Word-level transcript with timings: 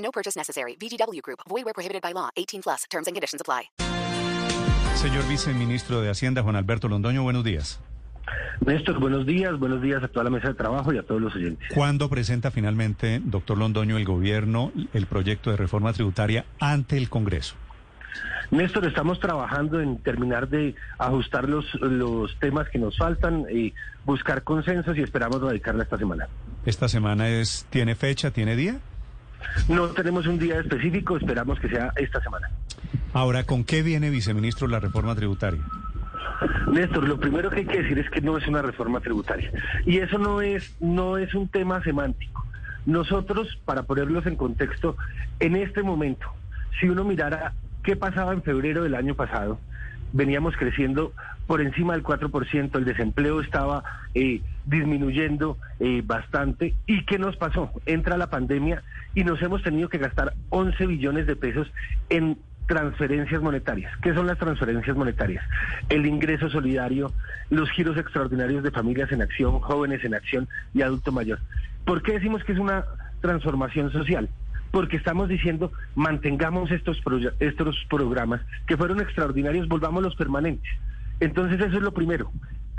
No 0.00 0.10
purchase 0.10 0.36
necessary. 0.36 0.76
VGW 0.76 1.22
Group. 1.22 1.40
Void 1.48 1.64
where 1.64 1.74
prohibited 1.74 2.02
by 2.02 2.12
law. 2.12 2.30
18 2.36 2.62
plus. 2.62 2.84
Terms 2.90 3.06
and 3.06 3.14
conditions 3.14 3.40
apply. 3.40 3.70
Señor 4.96 5.26
viceministro 5.28 6.02
de 6.02 6.10
Hacienda, 6.10 6.42
Juan 6.42 6.56
Alberto 6.56 6.86
Londoño, 6.86 7.22
buenos 7.22 7.42
días. 7.42 7.80
Néstor, 8.66 9.00
buenos 9.00 9.24
días, 9.24 9.58
buenos 9.58 9.80
días 9.80 10.02
a 10.02 10.08
toda 10.08 10.24
la 10.24 10.30
mesa 10.30 10.48
de 10.48 10.54
trabajo 10.54 10.92
y 10.92 10.98
a 10.98 11.02
todos 11.02 11.22
los 11.22 11.34
oyentes. 11.34 11.66
¿Cuándo 11.74 12.10
presenta 12.10 12.50
finalmente, 12.50 13.20
doctor 13.24 13.56
Londoño, 13.56 13.96
el 13.96 14.04
gobierno 14.04 14.72
el 14.92 15.06
proyecto 15.06 15.50
de 15.50 15.56
reforma 15.56 15.94
tributaria 15.94 16.44
ante 16.60 16.98
el 16.98 17.08
Congreso? 17.08 17.54
Néstor, 18.50 18.84
estamos 18.84 19.20
trabajando 19.20 19.80
en 19.80 19.98
terminar 19.98 20.48
de 20.48 20.74
ajustar 20.98 21.48
los, 21.48 21.64
los 21.76 22.38
temas 22.38 22.68
que 22.68 22.78
nos 22.78 22.98
faltan 22.98 23.46
y 23.50 23.72
buscar 24.04 24.42
consensos 24.42 24.98
y 24.98 25.02
esperamos 25.02 25.40
radicarla 25.40 25.84
esta 25.84 25.96
semana. 25.96 26.28
¿Esta 26.66 26.88
semana 26.88 27.28
es 27.28 27.66
tiene 27.70 27.94
fecha, 27.94 28.32
tiene 28.32 28.56
día? 28.56 28.80
No 29.68 29.88
tenemos 29.88 30.26
un 30.26 30.38
día 30.38 30.60
específico, 30.60 31.16
esperamos 31.16 31.58
que 31.60 31.68
sea 31.68 31.92
esta 31.96 32.20
semana. 32.20 32.50
Ahora, 33.12 33.44
¿con 33.44 33.64
qué 33.64 33.82
viene, 33.82 34.10
viceministro, 34.10 34.68
la 34.68 34.80
reforma 34.80 35.14
tributaria? 35.14 35.62
Néstor, 36.70 37.08
lo 37.08 37.18
primero 37.18 37.50
que 37.50 37.60
hay 37.60 37.66
que 37.66 37.82
decir 37.82 37.98
es 37.98 38.08
que 38.10 38.20
no 38.20 38.36
es 38.36 38.46
una 38.46 38.62
reforma 38.62 39.00
tributaria. 39.00 39.50
Y 39.84 39.98
eso 39.98 40.18
no 40.18 40.40
es, 40.40 40.74
no 40.80 41.18
es 41.18 41.34
un 41.34 41.48
tema 41.48 41.82
semántico. 41.82 42.46
Nosotros, 42.86 43.58
para 43.64 43.82
ponerlos 43.82 44.26
en 44.26 44.36
contexto, 44.36 44.96
en 45.38 45.56
este 45.56 45.82
momento, 45.82 46.26
si 46.78 46.88
uno 46.88 47.04
mirara 47.04 47.52
qué 47.82 47.96
pasaba 47.96 48.32
en 48.32 48.42
febrero 48.42 48.82
del 48.82 48.94
año 48.94 49.14
pasado, 49.14 49.58
veníamos 50.12 50.56
creciendo 50.56 51.12
por 51.46 51.60
encima 51.60 51.94
del 51.94 52.02
4%, 52.02 52.76
el 52.76 52.84
desempleo 52.84 53.40
estaba 53.40 53.82
eh, 54.14 54.40
disminuyendo 54.66 55.58
eh, 55.80 56.02
bastante. 56.04 56.74
¿Y 56.86 57.04
qué 57.06 57.18
nos 57.18 57.36
pasó? 57.36 57.72
Entra 57.86 58.16
la 58.16 58.30
pandemia 58.30 58.82
y 59.14 59.24
nos 59.24 59.42
hemos 59.42 59.62
tenido 59.62 59.88
que 59.88 59.98
gastar 59.98 60.34
11 60.50 60.86
billones 60.86 61.26
de 61.26 61.36
pesos 61.36 61.72
en 62.08 62.38
transferencias 62.66 63.42
monetarias. 63.42 63.92
¿Qué 64.00 64.14
son 64.14 64.28
las 64.28 64.38
transferencias 64.38 64.96
monetarias? 64.96 65.44
El 65.88 66.06
ingreso 66.06 66.48
solidario, 66.48 67.12
los 67.50 67.68
giros 67.70 67.98
extraordinarios 67.98 68.62
de 68.62 68.70
familias 68.70 69.10
en 69.10 69.22
acción, 69.22 69.58
jóvenes 69.58 70.04
en 70.04 70.14
acción 70.14 70.48
y 70.72 70.82
adulto 70.82 71.10
mayor. 71.10 71.40
¿Por 71.84 72.00
qué 72.02 72.12
decimos 72.12 72.44
que 72.44 72.52
es 72.52 72.58
una 72.60 72.84
transformación 73.20 73.90
social? 73.90 74.28
Porque 74.70 74.96
estamos 74.96 75.28
diciendo, 75.28 75.72
mantengamos 75.94 76.70
estos, 76.70 77.00
estos 77.40 77.86
programas 77.88 78.40
que 78.66 78.76
fueron 78.76 79.00
extraordinarios, 79.00 79.68
volvámoslos 79.68 80.14
permanentes. 80.14 80.70
Entonces 81.18 81.60
eso 81.60 81.76
es 81.76 81.82
lo 81.82 81.92
primero. 81.92 82.30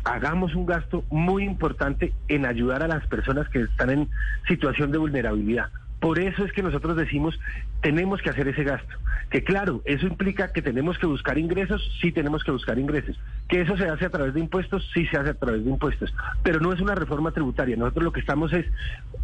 Hagamos 0.03 0.55
un 0.55 0.65
gasto 0.65 1.03
muy 1.11 1.43
importante 1.43 2.13
en 2.27 2.45
ayudar 2.45 2.81
a 2.81 2.87
las 2.87 3.05
personas 3.07 3.47
que 3.49 3.61
están 3.61 3.89
en 3.91 4.09
situación 4.47 4.91
de 4.91 4.97
vulnerabilidad. 4.97 5.69
Por 5.99 6.17
eso 6.17 6.43
es 6.43 6.51
que 6.51 6.63
nosotros 6.63 6.97
decimos, 6.97 7.39
tenemos 7.81 8.21
que 8.21 8.29
hacer 8.29 8.47
ese 8.47 8.63
gasto. 8.63 8.95
Que 9.29 9.43
claro, 9.43 9.81
eso 9.85 10.07
implica 10.07 10.51
que 10.51 10.61
tenemos 10.61 10.97
que 10.97 11.05
buscar 11.05 11.37
ingresos, 11.37 11.81
sí 12.01 12.11
tenemos 12.11 12.43
que 12.43 12.51
buscar 12.51 12.77
ingresos. 12.77 13.17
Que 13.47 13.61
eso 13.61 13.77
se 13.77 13.87
hace 13.87 14.05
a 14.05 14.09
través 14.09 14.33
de 14.33 14.41
impuestos, 14.41 14.89
sí 14.93 15.05
se 15.07 15.17
hace 15.17 15.29
a 15.29 15.33
través 15.33 15.63
de 15.63 15.71
impuestos. 15.71 16.13
Pero 16.43 16.59
no 16.59 16.73
es 16.73 16.81
una 16.81 16.95
reforma 16.95 17.31
tributaria. 17.31 17.77
Nosotros 17.77 18.03
lo 18.03 18.11
que 18.11 18.19
estamos 18.19 18.51
es 18.53 18.65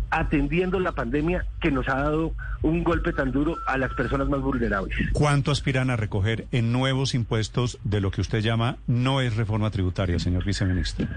atendiendo 0.10 0.80
la 0.80 0.94
pandemia 0.94 1.46
que 1.60 1.72
nos 1.72 1.88
ha 1.90 1.96
dado 1.96 2.34
un 2.62 2.84
golpe 2.84 3.12
tan 3.14 3.32
duro 3.32 3.58
a 3.68 3.78
las 3.78 3.94
personas 3.94 4.30
más 4.30 4.42
vulnerables. 4.42 4.98
¿Cuánto 5.12 5.52
aspiran 5.52 5.90
a 5.90 5.96
recoger 5.96 6.48
en 6.52 6.72
nuevos 6.72 7.14
impuestos 7.14 7.78
de 7.84 8.02
lo 8.02 8.12
que 8.12 8.22
usted 8.22 8.40
llama 8.40 8.78
no 8.88 9.22
es 9.22 9.36
reforma 9.36 9.70
tributaria, 9.70 10.20
señor 10.20 10.46
viceministro? 10.46 11.08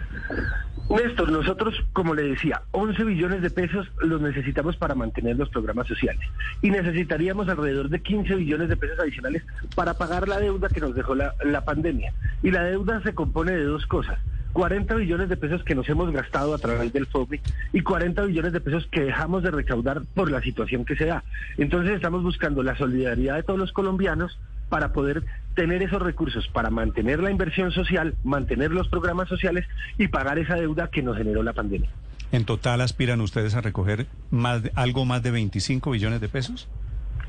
Néstor, 0.91 1.31
nosotros, 1.31 1.75
como 1.93 2.15
le 2.15 2.23
decía, 2.23 2.63
11 2.73 3.05
billones 3.05 3.43
de 3.43 3.51
pesos 3.51 3.87
los 4.03 4.21
necesitamos 4.21 4.77
para 4.77 4.97
mantener 4.97 5.37
los 5.37 5.49
programas 5.49 5.87
sociales 5.87 6.27
y 6.63 6.71
alrededor 7.49 7.89
de 7.89 8.01
15 8.01 8.35
billones 8.37 8.69
de 8.69 8.77
pesos 8.77 8.99
adicionales 8.99 9.43
para 9.75 9.95
pagar 9.95 10.29
la 10.29 10.39
deuda 10.39 10.69
que 10.69 10.81
nos 10.81 10.95
dejó 10.95 11.15
la, 11.15 11.35
la 11.45 11.65
pandemia. 11.65 12.13
Y 12.43 12.51
la 12.51 12.65
deuda 12.65 13.03
se 13.03 13.15
compone 13.15 13.53
de 13.53 13.65
dos 13.65 13.87
cosas. 13.87 14.19
40 14.53 14.95
billones 14.97 15.29
de 15.29 15.37
pesos 15.37 15.63
que 15.63 15.75
nos 15.75 15.89
hemos 15.89 16.11
gastado 16.11 16.55
a 16.55 16.59
través 16.59 16.93
del 16.93 17.07
FOBI 17.07 17.41
y 17.73 17.83
40 17.83 18.23
billones 18.23 18.53
de 18.53 18.61
pesos 18.61 18.87
que 18.91 19.03
dejamos 19.03 19.43
de 19.43 19.51
recaudar 19.51 20.03
por 20.15 20.31
la 20.31 20.43
situación 20.43 20.85
que 20.85 20.97
se 20.97 21.07
da. 21.07 21.23
Entonces 21.57 21.95
estamos 21.95 22.23
buscando 22.23 22.63
la 22.63 22.77
solidaridad 22.77 23.37
de 23.37 23.43
todos 23.43 23.59
los 23.59 23.73
colombianos 23.73 24.39
para 24.69 24.93
poder 24.93 25.25
tener 25.55 25.83
esos 25.83 26.01
recursos 26.01 26.49
para 26.49 26.71
mantener 26.71 27.21
la 27.21 27.31
inversión 27.31 27.73
social, 27.73 28.15
mantener 28.25 28.71
los 28.71 28.89
programas 28.89 29.29
sociales 29.29 29.67
y 29.99 30.09
pagar 30.09 30.39
esa 30.39 30.55
deuda 30.55 30.89
que 30.89 31.03
nos 31.03 31.17
generó 31.17 31.43
la 31.43 31.53
pandemia. 31.53 31.91
¿En 32.33 32.45
total 32.45 32.81
aspiran 32.81 33.21
ustedes 33.21 33.55
a 33.57 33.61
recoger 33.61 34.07
más 34.31 34.63
algo 34.77 35.05
más 35.05 35.23
de 35.23 35.33
25 35.33 35.91
billones 35.91 36.21
de 36.21 36.29
pesos? 36.29 36.69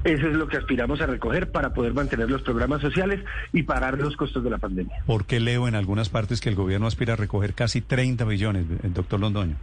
Eso 0.04 0.28
es 0.28 0.34
lo 0.34 0.48
que 0.48 0.58
aspiramos 0.58 1.00
a 1.02 1.06
recoger 1.06 1.52
para 1.52 1.74
poder 1.74 1.94
mantener 1.94 2.30
los 2.30 2.42
programas 2.42 2.82
sociales 2.82 3.24
y 3.54 3.64
pagar 3.64 4.00
los 4.00 4.16
costos 4.16 4.44
de 4.44 4.50
la 4.50 4.58
pandemia. 4.58 5.04
¿Por 5.06 5.26
qué 5.26 5.40
leo 5.40 5.68
en 5.68 5.76
algunas 5.76 6.10
partes 6.10 6.42
que 6.42 6.50
el 6.50 6.56
gobierno 6.56 6.88
aspira 6.88 7.14
a 7.14 7.18
recoger 7.18 7.54
casi 7.54 7.82
30 7.82 8.26
billones, 8.26 8.66
doctor 8.94 9.20
Londoño? 9.20 9.56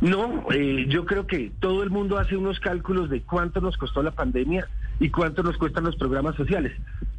No, 0.00 0.46
eh, 0.52 0.86
yo 0.88 1.04
creo 1.04 1.26
que 1.26 1.52
todo 1.60 1.82
el 1.82 1.90
mundo 1.90 2.18
hace 2.18 2.36
unos 2.36 2.60
cálculos 2.60 3.10
de 3.10 3.22
cuánto 3.22 3.60
nos 3.60 3.76
costó 3.76 4.02
la 4.02 4.12
pandemia 4.12 4.66
y 4.98 5.10
cuánto 5.10 5.42
nos 5.42 5.58
cuestan 5.58 5.84
los 5.84 5.96
programas 5.96 6.36
sociales. 6.36 6.72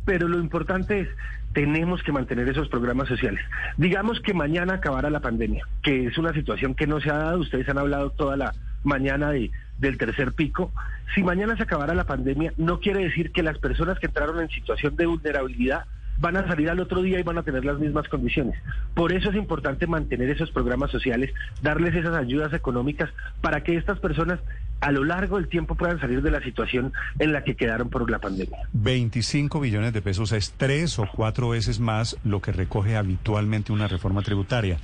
Pero 0.06 0.28
lo 0.28 0.40
importante 0.40 1.02
es, 1.02 1.10
tenemos 1.54 2.02
que 2.02 2.12
mantener 2.12 2.48
esos 2.50 2.70
programas 2.70 3.08
sociales. 3.08 3.42
Digamos 3.78 4.20
que 4.22 4.34
mañana 4.34 4.76
acabara 4.76 5.10
la 5.10 5.20
pandemia, 5.20 5.66
que 5.84 6.08
es 6.08 6.18
una 6.18 6.34
situación 6.34 6.74
que 6.74 6.88
no 6.88 7.02
se 7.02 7.10
ha 7.10 7.18
dado, 7.18 7.40
ustedes 7.40 7.68
han 7.70 7.78
hablado 7.78 8.10
toda 8.12 8.38
la 8.38 8.54
mañana 8.84 9.32
de, 9.32 9.52
del 9.82 9.98
tercer 9.98 10.32
pico. 10.34 10.72
Si 11.14 11.24
mañana 11.24 11.58
se 11.58 11.64
acabara 11.64 11.94
la 11.94 12.06
pandemia, 12.06 12.54
no 12.58 12.80
quiere 12.80 13.04
decir 13.04 13.32
que 13.32 13.44
las 13.44 13.58
personas 13.58 14.00
que 14.00 14.06
entraron 14.06 14.40
en 14.40 14.50
situación 14.50 14.96
de 14.96 15.08
vulnerabilidad 15.08 15.86
van 16.20 16.38
a 16.38 16.48
salir 16.48 16.70
al 16.70 16.80
otro 16.80 17.02
día 17.02 17.20
y 17.20 17.24
van 17.24 17.40
a 17.40 17.44
tener 17.44 17.66
las 17.66 17.80
mismas 17.80 18.08
condiciones. 18.08 18.56
Por 18.94 19.12
eso 19.12 19.32
es 19.32 19.36
importante 19.36 19.88
mantener 19.88 20.30
esos 20.30 20.52
programas 20.52 20.92
sociales, 20.92 21.34
darles 21.64 21.96
esas 21.96 22.16
ayudas 22.16 22.54
económicas 22.54 23.10
para 23.42 23.64
que 23.64 23.76
estas 23.76 24.00
personas 24.00 24.40
a 24.82 24.92
lo 24.92 25.04
largo 25.04 25.38
del 25.38 25.48
tiempo 25.48 25.76
puedan 25.76 26.00
salir 26.00 26.22
de 26.22 26.30
la 26.30 26.42
situación 26.44 26.94
en 27.18 27.34
la 27.34 27.44
que 27.44 27.56
quedaron 27.56 27.90
por 27.90 28.10
la 28.10 28.20
pandemia. 28.20 28.58
25 28.74 29.60
billones 29.60 29.94
de 29.94 30.02
pesos 30.02 30.32
es 30.32 30.54
tres 30.58 31.00
o 31.00 31.08
cuatro 31.12 31.50
veces 31.50 31.80
más 31.80 32.18
lo 32.24 32.40
que 32.40 32.52
recoge 32.52 32.98
habitualmente 32.98 33.72
una 33.72 33.88
reforma 33.88 34.22
tributaria. 34.22 34.78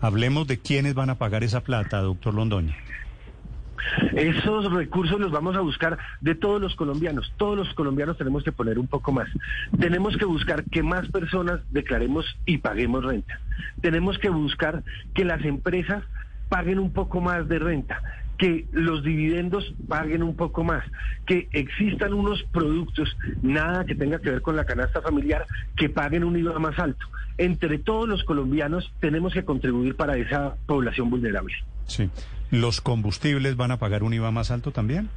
Hablemos 0.00 0.46
de 0.46 0.58
quiénes 0.58 0.94
van 0.94 1.10
a 1.10 1.16
pagar 1.16 1.42
esa 1.42 1.62
plata, 1.62 2.00
doctor 2.00 2.34
Londoño. 2.34 2.74
Esos 4.14 4.72
recursos 4.72 5.20
los 5.20 5.30
vamos 5.30 5.56
a 5.56 5.60
buscar 5.60 5.98
de 6.20 6.34
todos 6.34 6.60
los 6.60 6.74
colombianos. 6.74 7.32
Todos 7.36 7.56
los 7.56 7.74
colombianos 7.74 8.18
tenemos 8.18 8.44
que 8.44 8.52
poner 8.52 8.78
un 8.78 8.86
poco 8.86 9.12
más. 9.12 9.28
Tenemos 9.78 10.16
que 10.16 10.24
buscar 10.24 10.64
que 10.64 10.82
más 10.82 11.08
personas 11.08 11.60
declaremos 11.70 12.24
y 12.44 12.58
paguemos 12.58 13.04
renta. 13.04 13.40
Tenemos 13.80 14.18
que 14.18 14.28
buscar 14.28 14.82
que 15.14 15.24
las 15.24 15.44
empresas 15.44 16.04
paguen 16.48 16.78
un 16.78 16.92
poco 16.92 17.20
más 17.20 17.48
de 17.48 17.58
renta, 17.58 18.02
que 18.38 18.66
los 18.72 19.02
dividendos 19.02 19.74
paguen 19.88 20.22
un 20.22 20.36
poco 20.36 20.62
más, 20.62 20.84
que 21.26 21.48
existan 21.52 22.12
unos 22.12 22.42
productos, 22.52 23.16
nada 23.42 23.84
que 23.84 23.94
tenga 23.94 24.20
que 24.20 24.30
ver 24.30 24.42
con 24.42 24.56
la 24.56 24.64
canasta 24.64 25.00
familiar, 25.00 25.46
que 25.76 25.88
paguen 25.88 26.24
un 26.24 26.36
IVA 26.36 26.58
más 26.58 26.78
alto. 26.78 27.06
Entre 27.38 27.78
todos 27.78 28.08
los 28.08 28.24
colombianos 28.24 28.92
tenemos 29.00 29.32
que 29.32 29.44
contribuir 29.44 29.96
para 29.96 30.16
esa 30.16 30.56
población 30.66 31.10
vulnerable. 31.10 31.54
Sí. 31.86 32.10
¿Los 32.50 32.80
combustibles 32.80 33.56
van 33.56 33.70
a 33.70 33.78
pagar 33.78 34.02
un 34.02 34.14
IVA 34.14 34.30
más 34.30 34.50
alto 34.50 34.70
también? 34.70 35.08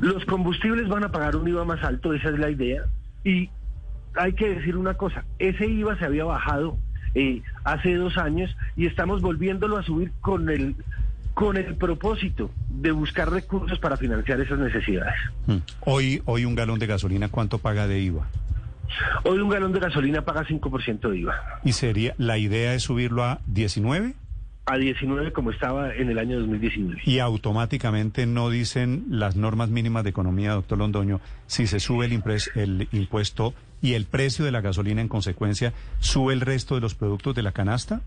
Los 0.00 0.24
combustibles 0.24 0.88
van 0.88 1.04
a 1.04 1.12
pagar 1.12 1.36
un 1.36 1.48
IVA 1.48 1.64
más 1.64 1.82
alto, 1.82 2.12
esa 2.12 2.30
es 2.30 2.38
la 2.38 2.50
idea. 2.50 2.82
Y 3.24 3.50
hay 4.14 4.32
que 4.34 4.48
decir 4.48 4.76
una 4.76 4.94
cosa, 4.94 5.24
ese 5.38 5.66
IVA 5.66 5.98
se 5.98 6.04
había 6.04 6.24
bajado 6.24 6.78
eh, 7.14 7.42
hace 7.64 7.94
dos 7.94 8.18
años 8.18 8.54
y 8.76 8.86
estamos 8.86 9.22
volviéndolo 9.22 9.78
a 9.78 9.82
subir 9.82 10.12
con 10.20 10.50
el 10.50 10.76
con 11.32 11.58
el 11.58 11.74
propósito 11.76 12.50
de 12.70 12.92
buscar 12.92 13.30
recursos 13.30 13.78
para 13.78 13.98
financiar 13.98 14.40
esas 14.40 14.58
necesidades. 14.58 15.14
Hmm. 15.46 15.58
Hoy, 15.80 16.22
hoy 16.24 16.46
un 16.46 16.54
galón 16.54 16.78
de 16.78 16.86
gasolina, 16.86 17.28
¿cuánto 17.28 17.58
paga 17.58 17.86
de 17.86 18.00
IVA? 18.00 18.26
Hoy 19.24 19.38
un 19.40 19.50
galón 19.50 19.72
de 19.72 19.80
gasolina 19.80 20.22
paga 20.22 20.44
5% 20.46 21.10
de 21.10 21.18
IVA. 21.18 21.34
¿Y 21.62 21.72
sería 21.72 22.14
la 22.16 22.38
idea 22.38 22.72
es 22.72 22.84
subirlo 22.84 23.22
a 23.22 23.40
19? 23.48 24.14
A 24.66 24.76
19 24.76 25.32
como 25.32 25.50
estaba 25.52 25.94
en 25.94 26.10
el 26.10 26.18
año 26.18 26.38
2019. 26.40 27.02
Y 27.04 27.20
automáticamente 27.20 28.26
no 28.26 28.50
dicen 28.50 29.04
las 29.08 29.36
normas 29.36 29.70
mínimas 29.70 30.02
de 30.04 30.10
economía, 30.10 30.52
doctor 30.52 30.78
Londoño, 30.78 31.20
si 31.46 31.66
se 31.68 31.78
sube 31.80 32.06
el, 32.06 32.12
impres- 32.12 32.50
el 32.56 32.88
impuesto 32.92 33.54
y 33.80 33.94
el 33.94 34.06
precio 34.06 34.44
de 34.44 34.50
la 34.52 34.60
gasolina 34.60 35.00
en 35.00 35.08
consecuencia, 35.08 35.72
¿sube 36.00 36.32
el 36.34 36.40
resto 36.40 36.74
de 36.74 36.80
los 36.80 36.94
productos 36.96 37.34
de 37.36 37.42
la 37.42 37.52
canasta? 37.52 38.00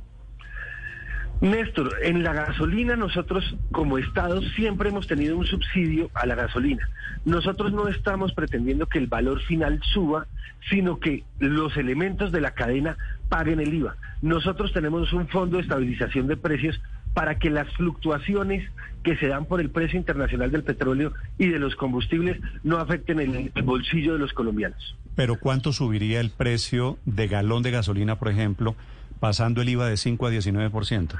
Néstor, 1.41 1.93
en 2.03 2.21
la 2.23 2.33
gasolina 2.33 2.97
nosotros 2.97 3.55
como 3.71 3.97
Estado 3.97 4.41
siempre 4.57 4.89
hemos 4.89 5.07
tenido 5.07 5.37
un 5.37 5.45
subsidio 5.45 6.09
a 6.13 6.25
la 6.25 6.35
gasolina. 6.35 6.89
Nosotros 7.23 7.71
no 7.71 7.87
estamos 7.87 8.33
pretendiendo 8.33 8.87
que 8.87 8.97
el 8.97 9.07
valor 9.07 9.41
final 9.43 9.79
suba, 9.93 10.27
sino 10.69 10.99
que 10.99 11.23
los 11.39 11.77
elementos 11.77 12.33
de 12.33 12.41
la 12.41 12.51
cadena 12.51 12.97
paguen 13.29 13.59
el 13.59 13.73
IVA. 13.73 13.95
Nosotros 14.21 14.73
tenemos 14.73 15.13
un 15.13 15.27
fondo 15.27 15.57
de 15.57 15.63
estabilización 15.63 16.27
de 16.27 16.35
precios 16.35 16.81
para 17.13 17.39
que 17.39 17.49
las 17.49 17.71
fluctuaciones 17.73 18.69
que 19.03 19.15
se 19.15 19.27
dan 19.27 19.45
por 19.45 19.61
el 19.61 19.69
precio 19.69 19.97
internacional 19.97 20.51
del 20.51 20.63
petróleo 20.63 21.13
y 21.37 21.47
de 21.47 21.59
los 21.59 21.75
combustibles 21.75 22.37
no 22.63 22.77
afecten 22.77 23.19
el, 23.19 23.51
el 23.53 23.63
bolsillo 23.63 24.13
de 24.13 24.19
los 24.19 24.33
colombianos. 24.33 24.95
Pero 25.15 25.37
¿cuánto 25.37 25.73
subiría 25.73 26.19
el 26.19 26.29
precio 26.29 26.97
de 27.05 27.27
galón 27.27 27.63
de 27.63 27.71
gasolina, 27.71 28.17
por 28.17 28.29
ejemplo, 28.29 28.75
pasando 29.19 29.61
el 29.61 29.69
IVA 29.69 29.87
de 29.87 29.97
5 29.97 30.27
a 30.27 30.31
19%? 30.31 31.15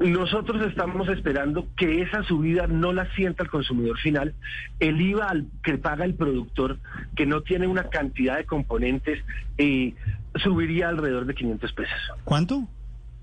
Nosotros 0.00 0.62
estamos 0.66 1.08
esperando 1.08 1.66
que 1.76 2.00
esa 2.02 2.22
subida 2.24 2.66
no 2.66 2.92
la 2.92 3.06
sienta 3.14 3.42
el 3.42 3.50
consumidor 3.50 3.98
final. 3.98 4.34
El 4.78 5.00
IVA 5.00 5.26
al- 5.28 5.46
que 5.62 5.76
paga 5.78 6.04
el 6.04 6.14
productor, 6.14 6.78
que 7.16 7.26
no 7.26 7.42
tiene 7.42 7.66
una 7.66 7.84
cantidad 7.84 8.36
de 8.38 8.44
componentes, 8.46 9.22
eh, 9.58 9.94
subiría 10.42 10.88
alrededor 10.88 11.26
de 11.26 11.34
500 11.34 11.72
pesos. 11.72 11.98
¿Cuánto? 12.24 12.66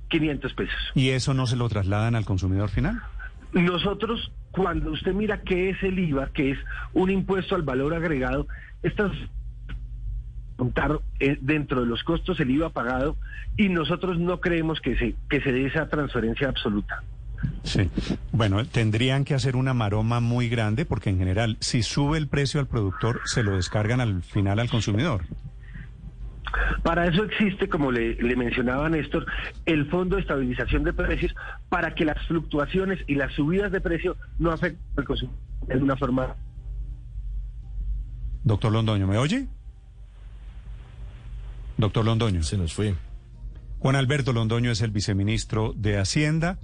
500 0.09 0.53
pesos. 0.53 0.75
¿Y 0.93 1.09
eso 1.09 1.33
no 1.33 1.47
se 1.47 1.55
lo 1.55 1.67
trasladan 1.67 2.15
al 2.15 2.25
consumidor 2.25 2.69
final? 2.69 3.01
Nosotros, 3.53 4.31
cuando 4.51 4.91
usted 4.91 5.13
mira 5.13 5.41
qué 5.41 5.69
es 5.71 5.81
el 5.81 5.97
IVA, 5.97 6.27
que 6.33 6.51
es 6.51 6.59
un 6.93 7.09
impuesto 7.09 7.55
al 7.55 7.63
valor 7.63 7.93
agregado, 7.93 8.47
estas 8.83 9.11
contar 10.57 10.99
eh, 11.19 11.37
dentro 11.39 11.81
de 11.81 11.87
los 11.87 12.03
costos 12.03 12.39
el 12.39 12.49
IVA 12.51 12.69
pagado 12.69 13.15
y 13.55 13.69
nosotros 13.69 14.19
no 14.19 14.41
creemos 14.41 14.81
que 14.81 14.97
se 14.97 15.15
que 15.29 15.41
se 15.41 15.51
dé 15.51 15.67
esa 15.67 15.87
transferencia 15.87 16.49
absoluta. 16.49 17.03
Sí. 17.63 17.89
Bueno, 18.31 18.65
tendrían 18.65 19.23
que 19.23 19.35
hacer 19.35 19.55
una 19.55 19.73
maroma 19.73 20.19
muy 20.19 20.49
grande 20.49 20.85
porque 20.85 21.09
en 21.09 21.19
general, 21.19 21.57
si 21.59 21.83
sube 21.83 22.17
el 22.17 22.27
precio 22.27 22.59
al 22.59 22.67
productor, 22.67 23.21
se 23.25 23.43
lo 23.43 23.55
descargan 23.55 24.01
al 24.01 24.23
final 24.23 24.59
al 24.59 24.69
consumidor. 24.69 25.21
Para 26.81 27.07
eso 27.07 27.23
existe, 27.23 27.67
como 27.67 27.91
le, 27.91 28.15
le 28.15 28.35
mencionaba 28.35 28.89
Néstor, 28.89 29.25
el 29.65 29.85
Fondo 29.89 30.15
de 30.15 30.21
Estabilización 30.21 30.83
de 30.83 30.93
Precios 30.93 31.35
para 31.69 31.93
que 31.93 32.05
las 32.05 32.25
fluctuaciones 32.25 32.99
y 33.05 33.15
las 33.15 33.33
subidas 33.33 33.71
de 33.71 33.81
precio 33.81 34.15
no 34.39 34.51
afecten 34.51 34.81
al 34.95 35.03
consumidor 35.03 35.39
de 35.67 35.77
una 35.77 35.97
forma. 35.97 36.35
Doctor 38.43 38.71
Londoño, 38.71 39.07
¿me 39.07 39.17
oye? 39.17 39.47
Doctor 41.77 42.05
Londoño. 42.05 42.43
Se 42.43 42.57
nos 42.57 42.73
fue. 42.73 42.95
Juan 43.79 43.95
Alberto 43.95 44.33
Londoño 44.33 44.71
es 44.71 44.81
el 44.81 44.91
viceministro 44.91 45.73
de 45.75 45.99
Hacienda. 45.99 46.59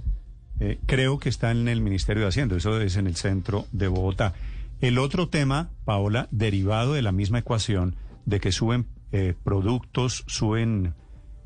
Eh, 0.59 0.79
creo 0.85 1.19
que 1.19 1.29
está 1.29 1.51
en 1.51 1.67
el 1.67 1.81
Ministerio 1.81 2.23
de 2.23 2.29
Hacienda, 2.29 2.55
eso 2.55 2.79
es 2.79 2.95
en 2.95 3.07
el 3.07 3.15
centro 3.15 3.65
de 3.71 3.87
Bogotá. 3.87 4.33
El 4.81 4.97
otro 4.97 5.29
tema, 5.29 5.71
Paola, 5.85 6.27
derivado 6.31 6.93
de 6.93 7.01
la 7.01 7.11
misma 7.11 7.39
ecuación 7.39 7.95
de 8.25 8.39
que 8.39 8.51
suben 8.51 8.87
eh, 9.11 9.33
productos, 9.43 10.23
suben 10.27 10.93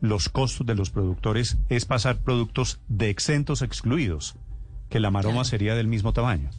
los 0.02 0.30
costos 0.30 0.66
de 0.66 0.75
los 0.75 0.90
productores, 0.90 1.58
es 1.69 1.86
pasar 1.86 2.18
productos 2.18 2.80
de 2.88 3.10
exentos 3.10 3.62
excluidos, 3.62 4.36
que 4.90 5.00
la 5.00 5.12
maroma 5.12 5.44
sería 5.44 5.75
del 5.75 5.88
mismo 5.88 6.14
tamaño. 6.14 6.50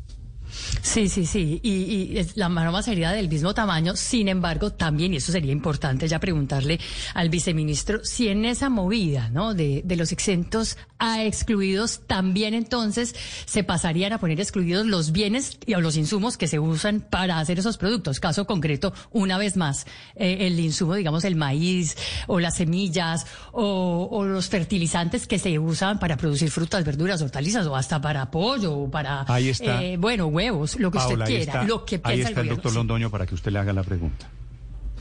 Sí, 0.82 1.08
sí, 1.08 1.26
sí. 1.26 1.60
Y, 1.62 1.70
y 1.70 2.26
la 2.34 2.48
maroma 2.48 2.82
sería 2.82 3.10
del 3.12 3.28
mismo 3.28 3.54
tamaño. 3.54 3.96
Sin 3.96 4.28
embargo, 4.28 4.72
también, 4.72 5.14
y 5.14 5.16
eso 5.16 5.32
sería 5.32 5.52
importante 5.52 6.08
ya 6.08 6.18
preguntarle 6.18 6.80
al 7.14 7.28
viceministro, 7.28 8.00
si 8.04 8.28
en 8.28 8.44
esa 8.44 8.68
movida, 8.68 9.28
¿no? 9.30 9.54
De, 9.54 9.82
de 9.84 9.96
los 9.96 10.12
exentos 10.12 10.76
a 10.98 11.24
excluidos, 11.24 12.00
también 12.06 12.54
entonces 12.54 13.14
se 13.46 13.62
pasarían 13.62 14.12
a 14.12 14.18
poner 14.18 14.40
excluidos 14.40 14.84
los 14.86 15.12
bienes 15.12 15.58
y 15.64 15.74
o 15.74 15.80
los 15.80 15.96
insumos 15.96 16.36
que 16.36 16.48
se 16.48 16.58
usan 16.58 17.00
para 17.00 17.38
hacer 17.38 17.58
esos 17.58 17.78
productos. 17.78 18.18
Caso 18.18 18.46
concreto, 18.46 18.92
una 19.12 19.38
vez 19.38 19.56
más, 19.56 19.86
eh, 20.16 20.38
el 20.46 20.58
insumo, 20.58 20.94
digamos, 20.94 21.24
el 21.24 21.36
maíz 21.36 21.96
o 22.26 22.40
las 22.40 22.56
semillas 22.56 23.26
o, 23.52 24.08
o 24.10 24.24
los 24.24 24.48
fertilizantes 24.48 25.26
que 25.28 25.38
se 25.38 25.58
usan 25.58 26.00
para 26.00 26.16
producir 26.16 26.50
frutas, 26.50 26.84
verduras, 26.84 27.22
hortalizas 27.22 27.66
o 27.66 27.76
hasta 27.76 28.00
para 28.00 28.30
pollo 28.30 28.74
o 28.76 28.90
para, 28.90 29.24
Ahí 29.28 29.50
está. 29.50 29.82
eh, 29.82 29.96
bueno, 29.96 30.26
huevos, 30.38 30.78
lo 30.78 30.90
que 30.90 30.98
Paola, 30.98 31.24
usted 31.24 31.24
ahí 31.24 31.36
quiera, 31.44 31.52
está, 31.52 31.62
lo 31.64 31.84
que 31.84 31.96
ahí 31.96 32.00
piensa 32.14 32.28
está 32.28 32.40
el 32.40 32.46
gobierno. 32.46 32.54
doctor 32.54 32.72
Sí. 32.72 32.78
Londoño 32.78 33.10
para 33.10 33.26
que 33.26 33.34
usted 33.34 33.50
le 33.50 33.58
haga 33.58 33.72
la 33.72 33.82
pregunta. 33.82 34.30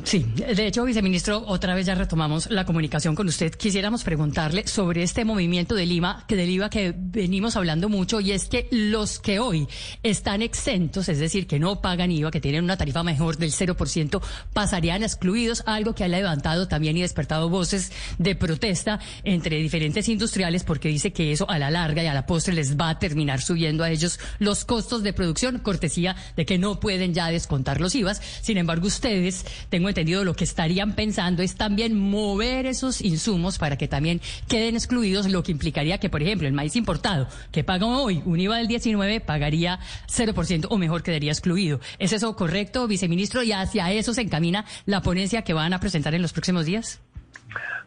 Sí, 0.03 0.25
de 0.35 0.67
hecho, 0.67 0.85
viceministro, 0.85 1.43
otra 1.47 1.75
vez 1.75 1.85
ya 1.85 1.95
retomamos 1.95 2.49
la 2.49 2.65
comunicación 2.65 3.15
con 3.15 3.27
usted. 3.27 3.53
Quisiéramos 3.53 4.03
preguntarle 4.03 4.65
sobre 4.67 5.03
este 5.03 5.25
movimiento 5.25 5.75
del 5.75 5.91
IVA, 5.91 6.23
que 6.27 6.35
del 6.35 6.49
IVA 6.49 6.69
que 6.69 6.93
venimos 6.95 7.55
hablando 7.57 7.89
mucho, 7.89 8.21
y 8.21 8.31
es 8.31 8.47
que 8.47 8.67
los 8.71 9.19
que 9.19 9.39
hoy 9.39 9.67
están 10.03 10.41
exentos, 10.41 11.09
es 11.09 11.19
decir, 11.19 11.45
que 11.45 11.59
no 11.59 11.81
pagan 11.81 12.11
IVA, 12.11 12.31
que 12.31 12.39
tienen 12.39 12.63
una 12.63 12.77
tarifa 12.77 13.03
mejor 13.03 13.37
del 13.37 13.51
0%, 13.51 14.21
pasarían 14.53 15.03
excluidos, 15.03 15.63
algo 15.65 15.93
que 15.93 16.03
ha 16.03 16.07
levantado 16.07 16.67
también 16.67 16.95
y 16.97 17.01
despertado 17.01 17.49
voces 17.49 17.91
de 18.17 18.35
protesta 18.35 18.99
entre 19.23 19.57
diferentes 19.57 20.07
industriales, 20.07 20.63
porque 20.63 20.89
dice 20.89 21.11
que 21.11 21.31
eso 21.31 21.49
a 21.49 21.59
la 21.59 21.69
larga 21.69 22.03
y 22.03 22.07
a 22.07 22.13
la 22.13 22.25
postre 22.25 22.53
les 22.53 22.77
va 22.77 22.89
a 22.89 22.99
terminar 22.99 23.41
subiendo 23.41 23.83
a 23.83 23.89
ellos 23.89 24.19
los 24.39 24.63
costos 24.63 25.03
de 25.03 25.13
producción, 25.13 25.59
cortesía 25.59 26.15
de 26.35 26.45
que 26.45 26.57
no 26.57 26.79
pueden 26.79 27.13
ya 27.13 27.27
descontar 27.27 27.81
los 27.81 27.95
IVAs. 27.95 28.21
Sin 28.41 28.57
embargo, 28.57 28.87
ustedes, 28.87 29.45
tengo 29.69 29.86
entendido, 29.89 30.23
lo 30.23 30.33
que 30.33 30.43
estarían 30.43 30.93
pensando 30.93 31.43
es 31.43 31.55
también 31.55 31.97
mover 31.97 32.65
esos 32.65 33.01
insumos 33.01 33.57
para 33.57 33.77
que 33.77 33.87
también 33.87 34.21
queden 34.47 34.75
excluidos, 34.75 35.29
lo 35.29 35.43
que 35.43 35.51
implicaría 35.51 35.99
que, 35.99 36.09
por 36.09 36.21
ejemplo, 36.21 36.47
el 36.47 36.53
maíz 36.53 36.75
importado, 36.75 37.27
que 37.51 37.63
paga 37.63 37.85
hoy 37.85 38.21
un 38.25 38.39
IVA 38.39 38.57
del 38.57 38.67
19, 38.67 39.21
pagaría 39.21 39.79
0% 40.07 40.67
o 40.69 40.77
mejor 40.77 41.03
quedaría 41.03 41.31
excluido. 41.31 41.79
¿Es 41.99 42.13
eso 42.13 42.35
correcto, 42.35 42.87
viceministro? 42.87 43.43
Y 43.43 43.51
hacia 43.51 43.91
eso 43.91 44.13
se 44.13 44.21
encamina 44.21 44.65
la 44.85 45.01
ponencia 45.01 45.43
que 45.43 45.53
van 45.53 45.73
a 45.73 45.79
presentar 45.79 46.13
en 46.13 46.21
los 46.21 46.33
próximos 46.33 46.65
días. 46.65 47.01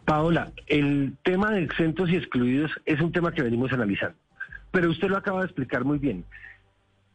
Paola, 0.04 0.52
el 0.66 1.16
tema 1.22 1.52
de 1.52 1.62
exentos 1.62 2.10
y 2.10 2.16
excluidos 2.16 2.70
es 2.84 3.00
un 3.00 3.12
tema 3.12 3.32
que 3.32 3.42
venimos 3.42 3.72
analizando, 3.72 4.16
pero 4.70 4.90
usted 4.90 5.08
lo 5.08 5.16
acaba 5.16 5.40
de 5.40 5.46
explicar 5.46 5.84
muy 5.84 5.98
bien. 5.98 6.24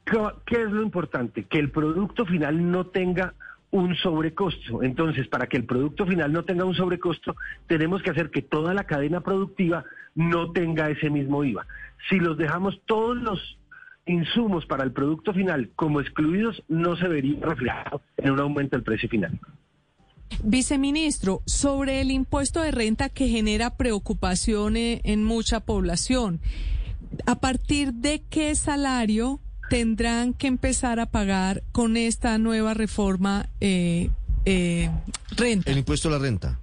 ¿Qué 0.06 0.18
qué 0.46 0.62
es 0.62 0.72
lo 0.72 0.84
importante? 0.84 1.46
Que 1.46 1.60
el 1.60 1.72
producto 1.72 2.26
final 2.26 2.72
no 2.72 2.86
tenga 2.86 3.34
un 3.76 3.94
sobrecosto. 3.96 4.84
Entonces, 4.84 5.28
para 5.28 5.48
que 5.48 5.58
el 5.58 5.66
producto 5.66 6.06
final 6.06 6.32
no 6.32 6.46
tenga 6.46 6.64
un 6.64 6.76
sobrecosto, 6.76 7.36
tenemos 7.68 8.02
que 8.02 8.12
hacer 8.12 8.32
que 8.32 8.42
toda 8.42 8.74
la 8.74 8.86
cadena 8.86 9.20
productiva 9.20 9.84
no 10.16 10.52
tenga 10.54 10.90
ese 10.90 11.10
mismo 11.10 11.44
IVA. 11.44 11.68
Si 12.10 12.18
los 12.18 12.38
dejamos 12.38 12.80
todos 12.86 13.18
los 13.18 13.58
insumos 14.06 14.66
para 14.66 14.86
el 14.86 14.94
producto 14.94 15.34
final 15.34 15.72
como 15.76 16.00
excluidos, 16.00 16.64
no 16.70 16.96
se 16.96 17.10
vería 17.10 17.38
reflejado 17.42 18.02
en 18.16 18.32
un 18.32 18.40
aumento 18.40 18.78
del 18.78 18.84
precio 18.84 19.10
final. 19.10 19.38
Viceministro, 20.42 21.42
sobre 21.46 22.00
el 22.00 22.12
impuesto 22.12 22.62
de 22.62 22.72
renta 22.72 23.10
que 23.10 23.28
genera 23.28 23.76
preocupación 23.76 24.78
eh, 24.78 25.02
en 25.04 25.24
mucha 25.24 25.60
población, 25.60 26.40
¿a 27.26 27.36
partir 27.42 27.94
de 27.94 28.24
qué 28.30 28.56
salario 28.56 29.42
tendrán 29.70 30.34
que 30.34 30.48
empezar 30.48 31.00
a 31.00 31.06
pagar 31.08 31.64
con 31.72 31.98
esta 31.98 32.38
nueva 32.38 32.74
reforma 32.74 33.48
eh, 33.62 34.10
eh, 34.46 34.90
renta? 35.36 35.72
El 35.72 35.80
impuesto 35.80 36.10
a 36.10 36.12
la 36.12 36.20
renta. 36.20 36.60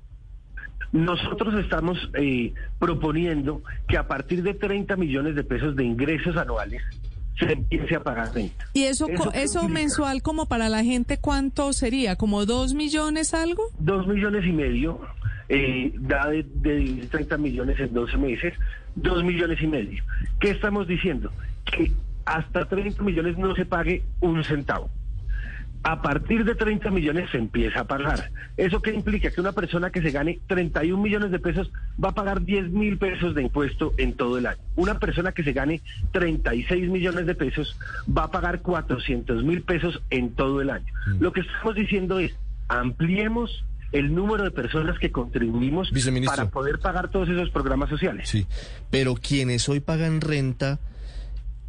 Nosotros 0.93 1.55
estamos 1.63 1.99
eh, 2.15 2.53
proponiendo 2.79 3.63
que 3.89 3.97
a 3.97 4.07
partir 4.07 4.43
de 4.43 4.55
30 4.55 4.97
millones 4.97 5.35
de 5.35 5.43
pesos 5.43 5.75
de 5.75 5.85
ingresos 5.85 6.37
anuales 6.37 6.83
se 7.39 7.53
empiece 7.53 7.97
a 7.97 8.03
pagar 8.03 8.35
renta. 8.35 8.67
¿Y 8.75 8.83
eso, 8.83 9.09
¿Eso 9.09 9.33
eso 9.33 9.69
mensual 9.69 10.23
como 10.23 10.47
para 10.47 10.69
la 10.69 10.85
gente 10.85 11.19
cuánto 11.19 11.73
sería? 11.73 12.17
¿Como 12.17 12.45
dos 12.45 12.75
millones 12.75 13.33
algo? 13.33 13.65
Dos 13.79 14.07
millones 14.07 14.45
y 14.47 14.53
medio, 14.53 15.01
eh, 15.49 15.93
da 15.99 16.29
de, 16.29 16.45
de 16.45 17.09
30 17.11 17.39
millones 17.39 17.81
en 17.81 17.95
12 17.95 18.17
meses, 18.19 18.55
dos 18.95 19.25
millones 19.25 19.61
y 19.63 19.67
medio. 19.67 20.05
¿Qué 20.41 20.51
estamos 20.51 20.87
diciendo? 20.87 21.33
Que 21.65 21.91
hasta 22.25 22.67
30 22.67 23.03
millones 23.03 23.39
no 23.39 23.55
se 23.55 23.65
pague 23.65 24.03
un 24.21 24.45
centavo. 24.45 24.91
A 25.85 26.01
partir 26.01 26.45
de 26.45 26.55
30 26.55 26.91
millones 26.93 27.29
se 27.31 27.39
empieza 27.39 27.81
a 27.81 27.85
pagar. 27.85 28.31
¿Eso 28.57 28.81
qué 28.81 28.93
implica? 28.93 29.33
Que 29.33 29.41
una 29.41 29.51
persona 29.51 29.91
que 29.91 30.01
se 30.01 30.13
gane 30.13 30.39
31 30.47 31.03
millones 31.03 31.33
de 31.33 31.41
pesos 31.41 31.73
va 32.03 32.11
a 32.11 32.15
pagar 32.15 32.43
10 32.43 32.71
mil 32.71 32.99
pesos 32.99 33.35
de 33.35 33.43
impuesto 33.43 33.93
en 33.97 34.13
todo 34.13 34.39
el 34.39 34.47
año. 34.47 34.61
Una 34.77 35.01
persona 35.01 35.33
que 35.33 35.43
se 35.43 35.53
gane 35.53 35.81
36 36.13 36.89
millones 36.89 37.27
de 37.27 37.35
pesos 37.35 37.77
va 38.17 38.25
a 38.25 38.31
pagar 38.31 38.63
400 38.63 39.43
mil 39.43 39.63
pesos 39.63 40.01
en 40.11 40.31
todo 40.35 40.61
el 40.61 40.71
año. 40.71 40.87
Lo 41.19 41.33
que 41.33 41.41
estamos 41.41 41.75
diciendo 41.75 42.21
es, 42.21 42.33
ampliemos 42.69 43.65
el 43.91 44.15
número 44.15 44.45
de 44.45 44.51
personas 44.51 44.99
que 44.99 45.11
contribuimos 45.11 45.91
para 46.27 46.49
poder 46.49 46.79
pagar 46.79 47.11
todos 47.11 47.29
esos 47.29 47.51
programas 47.51 47.91
sociales. 47.91 48.29
Sí, 48.29 48.47
pero 48.91 49.15
quienes 49.15 49.69
hoy 49.69 49.81
pagan 49.81 50.21
renta 50.21 50.79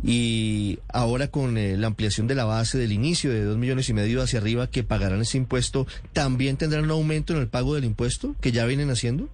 y 0.04 0.80
ahora 0.92 1.30
con 1.30 1.58
eh, 1.58 1.78
la 1.78 1.88
ampliación 1.88 2.28
de 2.28 2.36
la 2.36 2.46
base 2.46 2.78
del 2.78 2.92
inicio 2.92 3.32
de 3.32 3.44
dos 3.44 3.58
millones 3.58 3.90
y 3.90 3.94
medio 3.94 4.22
hacia 4.22 4.40
arriba 4.40 4.68
que 4.68 4.84
pagarán 4.84 5.22
ese 5.22 5.38
impuesto, 5.38 5.88
¿también 6.12 6.58
tendrán 6.58 6.84
un 6.84 6.92
aumento 6.92 7.34
en 7.34 7.40
el 7.40 7.48
pago 7.48 7.76
del 7.76 7.86
impuesto 7.86 8.36
que 8.42 8.52
ya 8.52 8.66
vienen 8.66 8.90
haciendo? 8.90 9.30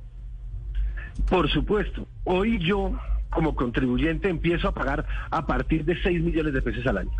Por 1.28 1.50
supuesto, 1.52 2.08
hoy 2.24 2.60
yo 2.60 2.94
como 3.30 3.56
contribuyente 3.56 4.30
empiezo 4.30 4.68
a 4.68 4.74
pagar 4.74 5.06
a 5.30 5.46
partir 5.46 5.86
de 5.86 6.02
6 6.02 6.22
millones 6.22 6.54
de 6.54 6.62
pesos 6.62 6.86
al 6.88 7.00
año. 7.00 7.12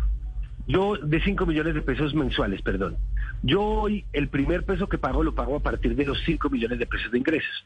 Yo, 0.66 0.96
de 0.96 1.20
5 1.20 1.46
millones 1.46 1.74
de 1.74 1.82
pesos 1.82 2.14
mensuales, 2.14 2.62
perdón. 2.62 2.96
Yo 3.42 3.62
hoy 3.62 4.04
el 4.12 4.28
primer 4.28 4.64
peso 4.64 4.88
que 4.88 4.98
pago 4.98 5.24
lo 5.24 5.34
pago 5.34 5.56
a 5.56 5.60
partir 5.60 5.96
de 5.96 6.04
los 6.04 6.22
5 6.24 6.50
millones 6.50 6.78
de 6.78 6.86
pesos 6.86 7.10
de 7.10 7.18
ingresos. 7.18 7.64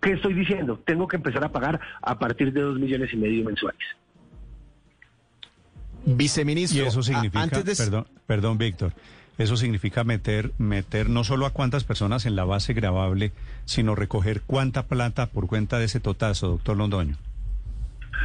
¿Qué 0.00 0.12
estoy 0.12 0.34
diciendo? 0.34 0.80
Tengo 0.86 1.06
que 1.06 1.16
empezar 1.16 1.44
a 1.44 1.52
pagar 1.52 1.80
a 2.00 2.18
partir 2.18 2.52
de 2.52 2.60
2 2.60 2.78
millones 2.78 3.12
y 3.12 3.16
medio 3.16 3.44
mensuales. 3.44 3.86
Viceministro, 6.06 6.84
Y 6.84 6.86
eso 6.86 7.02
significa, 7.02 7.42
antes 7.42 7.64
de... 7.64 7.74
perdón, 7.76 8.06
perdón, 8.26 8.58
Víctor, 8.58 8.92
eso 9.38 9.56
significa 9.56 10.04
meter, 10.04 10.52
meter 10.56 11.10
no 11.10 11.24
solo 11.24 11.44
a 11.46 11.50
cuántas 11.50 11.84
personas 11.84 12.24
en 12.24 12.36
la 12.36 12.44
base 12.44 12.72
gravable, 12.72 13.32
sino 13.64 13.94
recoger 13.94 14.40
cuánta 14.40 14.86
plata 14.86 15.26
por 15.26 15.46
cuenta 15.46 15.78
de 15.78 15.84
ese 15.84 16.00
totazo, 16.00 16.48
doctor 16.48 16.76
Londoño. 16.76 17.16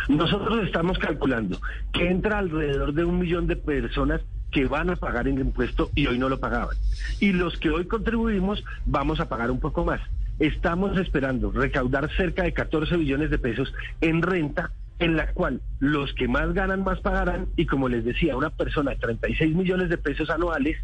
Nosotros 0.07 0.65
estamos 0.65 0.97
calculando 0.99 1.59
que 1.91 2.09
entra 2.09 2.39
alrededor 2.39 2.93
de 2.93 3.03
un 3.03 3.19
millón 3.19 3.47
de 3.47 3.55
personas 3.55 4.21
que 4.51 4.65
van 4.65 4.89
a 4.89 4.95
pagar 4.95 5.27
el 5.27 5.39
impuesto 5.39 5.89
y 5.95 6.07
hoy 6.07 6.17
no 6.17 6.29
lo 6.29 6.39
pagaban. 6.39 6.77
Y 7.19 7.33
los 7.33 7.57
que 7.57 7.69
hoy 7.69 7.85
contribuimos 7.85 8.63
vamos 8.85 9.19
a 9.19 9.27
pagar 9.27 9.51
un 9.51 9.59
poco 9.59 9.85
más. 9.85 10.01
Estamos 10.39 10.97
esperando 10.97 11.51
recaudar 11.51 12.09
cerca 12.15 12.43
de 12.43 12.53
14 12.53 12.97
billones 12.97 13.29
de 13.29 13.37
pesos 13.37 13.73
en 14.01 14.21
renta, 14.21 14.71
en 15.01 15.17
la 15.17 15.31
cual 15.33 15.61
los 15.79 16.13
que 16.13 16.27
más 16.27 16.53
ganan 16.53 16.83
más 16.83 16.99
pagarán 17.01 17.47
y 17.57 17.65
como 17.65 17.89
les 17.89 18.05
decía, 18.05 18.35
una 18.37 18.49
persona 18.51 18.91
de 18.91 18.97
36 18.97 19.55
millones 19.55 19.89
de 19.89 19.97
pesos 19.97 20.29
anuales 20.29 20.77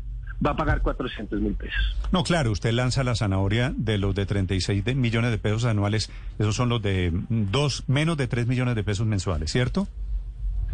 va 0.46 0.52
a 0.52 0.56
pagar 0.56 0.82
400 0.82 1.40
mil 1.42 1.54
pesos. 1.54 1.98
No, 2.12 2.24
claro, 2.24 2.52
usted 2.52 2.72
lanza 2.72 3.04
la 3.04 3.16
zanahoria 3.16 3.74
de 3.76 3.98
los 3.98 4.14
de 4.14 4.26
36 4.26 4.84
de- 4.86 4.94
millones 4.96 5.32
de 5.32 5.38
pesos 5.40 5.66
anuales, 5.66 6.12
esos 6.38 6.56
son 6.56 6.70
los 6.70 6.82
de 6.82 7.12
mm, 7.12 7.52
dos, 7.52 7.84
menos 7.88 8.18
de 8.18 8.28
3 8.28 8.46
millones 8.48 8.76
de 8.76 8.84
pesos 8.84 9.08
mensuales, 9.08 9.52
¿cierto? 9.52 9.88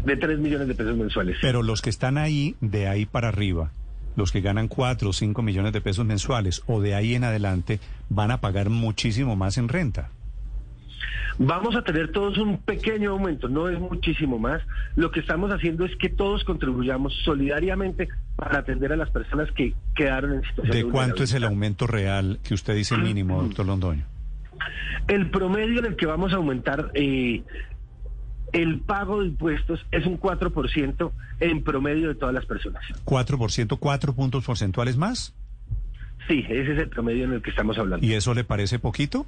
De 0.06 0.18
3 0.18 0.40
millones 0.40 0.68
de 0.68 0.76
pesos 0.76 0.98
mensuales. 0.98 1.38
Pero 1.42 1.64
los 1.64 1.82
que 1.82 1.90
están 1.90 2.18
ahí, 2.18 2.56
de 2.60 2.88
ahí 2.90 3.06
para 3.06 3.30
arriba, 3.30 3.72
los 4.18 4.32
que 4.34 4.42
ganan 4.42 4.68
4 4.68 5.10
o 5.10 5.14
5 5.14 5.42
millones 5.42 5.72
de 5.72 5.80
pesos 5.82 6.06
mensuales 6.06 6.62
o 6.68 6.82
de 6.82 6.94
ahí 6.96 7.16
en 7.16 7.24
adelante, 7.24 7.80
van 8.10 8.32
a 8.32 8.42
pagar 8.42 8.70
muchísimo 8.70 9.36
más 9.38 9.58
en 9.58 9.70
renta. 9.70 10.10
Vamos 11.38 11.76
a 11.76 11.82
tener 11.82 12.12
todos 12.12 12.38
un 12.38 12.60
pequeño 12.60 13.12
aumento, 13.12 13.48
no 13.48 13.70
es 13.70 13.80
muchísimo 13.80 14.40
más. 14.40 14.62
Lo 14.96 15.12
que 15.12 15.20
estamos 15.20 15.52
haciendo 15.52 15.86
es 15.86 15.96
que 15.98 16.10
todos 16.10 16.44
contribuyamos 16.44 17.14
solidariamente 17.24 18.10
para 18.36 18.60
atender 18.60 18.94
a 18.94 18.96
las 18.96 19.10
personas 19.10 19.52
que 19.52 19.74
quedaron 19.96 20.34
en 20.34 20.42
situación 20.44 20.72
de, 20.72 20.84
¿De 20.84 20.90
cuánto 20.90 21.24
es 21.24 21.34
el 21.34 21.44
aumento 21.44 21.88
real 21.88 22.40
que 22.44 22.54
usted 22.54 22.76
dice 22.76 22.98
mínimo, 22.98 23.42
doctor 23.42 23.66
Londoño? 23.66 24.06
El 25.08 25.30
promedio 25.30 25.80
en 25.80 25.86
el 25.86 25.96
que 25.96 26.06
vamos 26.06 26.34
a 26.34 26.38
aumentar 26.38 26.92
eh, 26.94 27.44
el 28.54 28.80
pago 28.82 29.22
de 29.22 29.28
impuestos 29.28 29.86
es 29.92 30.06
un 30.06 30.20
4% 30.20 31.12
en 31.40 31.64
promedio 31.64 32.10
de 32.10 32.16
todas 32.16 32.34
las 32.34 32.46
personas. 32.46 32.84
¿4%, 33.06 33.78
4 33.80 34.14
puntos 34.14 34.46
porcentuales 34.46 34.96
más? 34.96 35.34
Sí, 36.28 36.46
ese 36.48 36.74
es 36.74 36.80
el 36.80 36.90
promedio 36.90 37.26
en 37.26 37.34
el 37.34 37.42
que 37.42 37.50
estamos 37.50 37.78
hablando. 37.78 38.06
¿Y 38.06 38.14
eso 38.14 38.34
le 38.34 38.44
parece 38.44 38.80
poquito? 38.80 39.26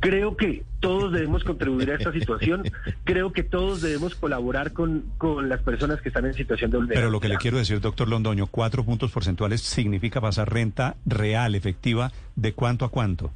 Creo 0.00 0.36
que 0.36 0.64
todos 0.80 1.12
debemos 1.12 1.44
contribuir 1.44 1.90
a 1.90 1.94
esta 1.96 2.12
situación. 2.18 2.64
Creo 3.04 3.32
que 3.32 3.42
todos 3.42 3.80
debemos 3.80 4.14
colaborar 4.14 4.72
con, 4.72 5.04
con 5.18 5.48
las 5.48 5.62
personas 5.62 6.00
que 6.00 6.08
están 6.08 6.26
en 6.26 6.34
situación 6.34 6.70
de 6.70 6.76
vulnerabilidad. 6.78 7.02
Pero 7.02 7.10
lo 7.10 7.20
que 7.20 7.28
le 7.28 7.36
quiero 7.36 7.58
decir, 7.58 7.80
doctor 7.80 8.08
Londoño, 8.08 8.46
4 8.46 8.84
puntos 8.84 9.10
porcentuales 9.10 9.62
significa 9.62 10.20
pasar 10.20 10.52
renta 10.52 10.96
real, 11.06 11.54
efectiva, 11.54 12.12
¿de 12.36 12.52
cuánto 12.52 12.84
a 12.84 12.90
cuánto? 12.90 13.32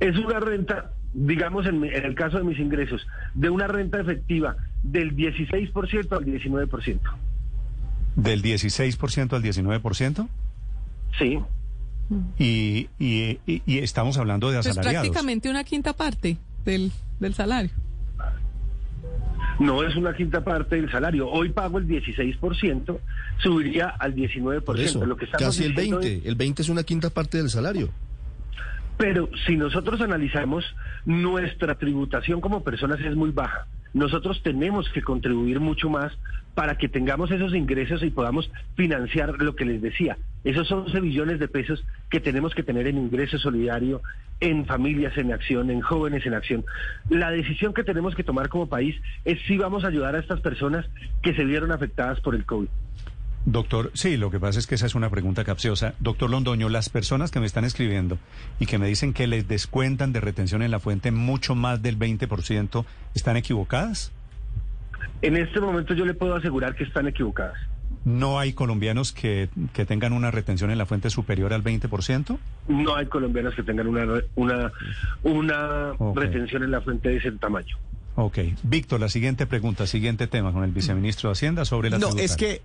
Es 0.00 0.16
una 0.18 0.40
renta, 0.40 0.92
digamos 1.12 1.66
en, 1.66 1.84
en 1.84 2.04
el 2.04 2.14
caso 2.14 2.38
de 2.38 2.44
mis 2.44 2.58
ingresos, 2.58 3.06
de 3.34 3.50
una 3.50 3.66
renta 3.66 4.00
efectiva 4.00 4.56
del 4.82 5.16
16% 5.16 6.12
al 6.12 6.24
19%. 6.24 7.00
¿Del 8.16 8.42
16% 8.42 9.32
al 9.32 9.42
19%? 9.42 10.28
Sí. 11.18 11.38
Y, 12.38 12.88
y, 12.98 13.38
y- 13.46 13.78
estamos 13.78 14.18
hablando 14.18 14.50
de 14.50 14.56
Pues 14.58 14.66
asalariados. 14.68 15.06
prácticamente 15.08 15.48
una 15.50 15.64
quinta 15.64 15.92
parte 15.94 16.36
del, 16.64 16.92
del 17.20 17.34
salario. 17.34 17.70
No 19.60 19.84
es 19.84 19.94
una 19.96 20.14
quinta 20.14 20.42
parte 20.42 20.76
del 20.76 20.90
salario. 20.90 21.28
Hoy 21.30 21.50
pago 21.50 21.78
el 21.78 21.86
16%, 21.86 22.98
subiría 23.38 23.86
al 23.88 24.14
19%. 24.14 24.62
Por 24.64 24.80
eso, 24.80 25.04
lo 25.06 25.16
que 25.16 25.26
estamos 25.26 25.46
casi 25.46 25.64
el 25.64 25.74
diciendo 25.74 26.00
20. 26.00 26.18
es- 26.18 26.26
El 26.26 26.34
20 26.34 26.62
es 26.62 26.68
una 26.68 26.82
quinta 26.82 27.10
parte 27.10 27.38
del 27.38 27.50
salario. 27.50 27.90
Pero 28.96 29.28
si 29.46 29.56
nosotros 29.56 30.00
analizamos, 30.00 30.64
nuestra 31.04 31.76
tributación 31.76 32.40
como 32.40 32.62
personas 32.62 33.00
es 33.00 33.14
muy 33.16 33.30
baja. 33.30 33.66
Nosotros 33.94 34.42
tenemos 34.42 34.88
que 34.90 35.02
contribuir 35.02 35.60
mucho 35.60 35.88
más 35.88 36.12
para 36.54 36.76
que 36.76 36.88
tengamos 36.88 37.30
esos 37.30 37.54
ingresos 37.54 38.02
y 38.02 38.10
podamos 38.10 38.50
financiar 38.74 39.40
lo 39.40 39.54
que 39.56 39.64
les 39.64 39.80
decía. 39.80 40.18
Esos 40.42 40.70
11 40.70 41.00
billones 41.00 41.38
de 41.38 41.48
pesos 41.48 41.84
que 42.10 42.20
tenemos 42.20 42.54
que 42.54 42.62
tener 42.62 42.86
en 42.86 42.98
ingreso 42.98 43.38
solidario, 43.38 44.02
en 44.40 44.66
familias 44.66 45.16
en 45.16 45.32
acción, 45.32 45.70
en 45.70 45.80
jóvenes 45.80 46.26
en 46.26 46.34
acción. 46.34 46.64
La 47.08 47.30
decisión 47.30 47.72
que 47.72 47.84
tenemos 47.84 48.14
que 48.14 48.24
tomar 48.24 48.48
como 48.48 48.68
país 48.68 48.96
es 49.24 49.38
si 49.46 49.56
vamos 49.56 49.84
a 49.84 49.88
ayudar 49.88 50.16
a 50.16 50.18
estas 50.18 50.40
personas 50.40 50.86
que 51.22 51.34
se 51.34 51.44
vieron 51.44 51.72
afectadas 51.72 52.20
por 52.20 52.34
el 52.34 52.44
COVID. 52.44 52.68
Doctor, 53.46 53.90
sí, 53.94 54.16
lo 54.16 54.30
que 54.30 54.40
pasa 54.40 54.58
es 54.58 54.66
que 54.66 54.74
esa 54.74 54.86
es 54.86 54.94
una 54.94 55.10
pregunta 55.10 55.44
capciosa. 55.44 55.94
Doctor 56.00 56.30
Londoño, 56.30 56.68
las 56.70 56.88
personas 56.88 57.30
que 57.30 57.40
me 57.40 57.46
están 57.46 57.64
escribiendo 57.64 58.18
y 58.58 58.66
que 58.66 58.78
me 58.78 58.86
dicen 58.86 59.12
que 59.12 59.26
les 59.26 59.46
descuentan 59.46 60.12
de 60.12 60.20
retención 60.20 60.62
en 60.62 60.70
la 60.70 60.80
fuente 60.80 61.10
mucho 61.10 61.54
más 61.54 61.82
del 61.82 61.98
20%, 61.98 62.84
¿están 63.14 63.36
equivocadas? 63.36 64.12
En 65.20 65.36
este 65.36 65.60
momento 65.60 65.92
yo 65.94 66.06
le 66.06 66.14
puedo 66.14 66.34
asegurar 66.36 66.74
que 66.74 66.84
están 66.84 67.06
equivocadas. 67.06 67.56
¿No 68.06 68.38
hay 68.38 68.52
colombianos 68.54 69.12
que, 69.12 69.48
que 69.72 69.86
tengan 69.86 70.12
una 70.12 70.30
retención 70.30 70.70
en 70.70 70.78
la 70.78 70.86
fuente 70.86 71.08
superior 71.10 71.52
al 71.52 71.62
20%? 71.62 72.38
No 72.68 72.96
hay 72.96 73.06
colombianos 73.06 73.54
que 73.54 73.62
tengan 73.62 73.86
una, 73.88 74.04
una, 74.34 74.72
una 75.22 75.92
retención 76.14 76.62
en 76.62 76.70
la 76.70 76.80
fuente 76.80 77.10
de 77.10 77.16
ese 77.16 77.32
tamaño. 77.32 77.76
Ok. 78.16 78.38
Víctor, 78.62 79.00
la 79.00 79.08
siguiente 79.08 79.46
pregunta, 79.46 79.86
siguiente 79.86 80.26
tema 80.26 80.52
con 80.52 80.64
el 80.64 80.70
viceministro 80.70 81.30
de 81.30 81.32
Hacienda 81.32 81.64
sobre 81.64 81.90
la 81.90 81.98
No, 81.98 82.08
tributaria. 82.14 82.24
es 82.26 82.36
que, 82.36 82.62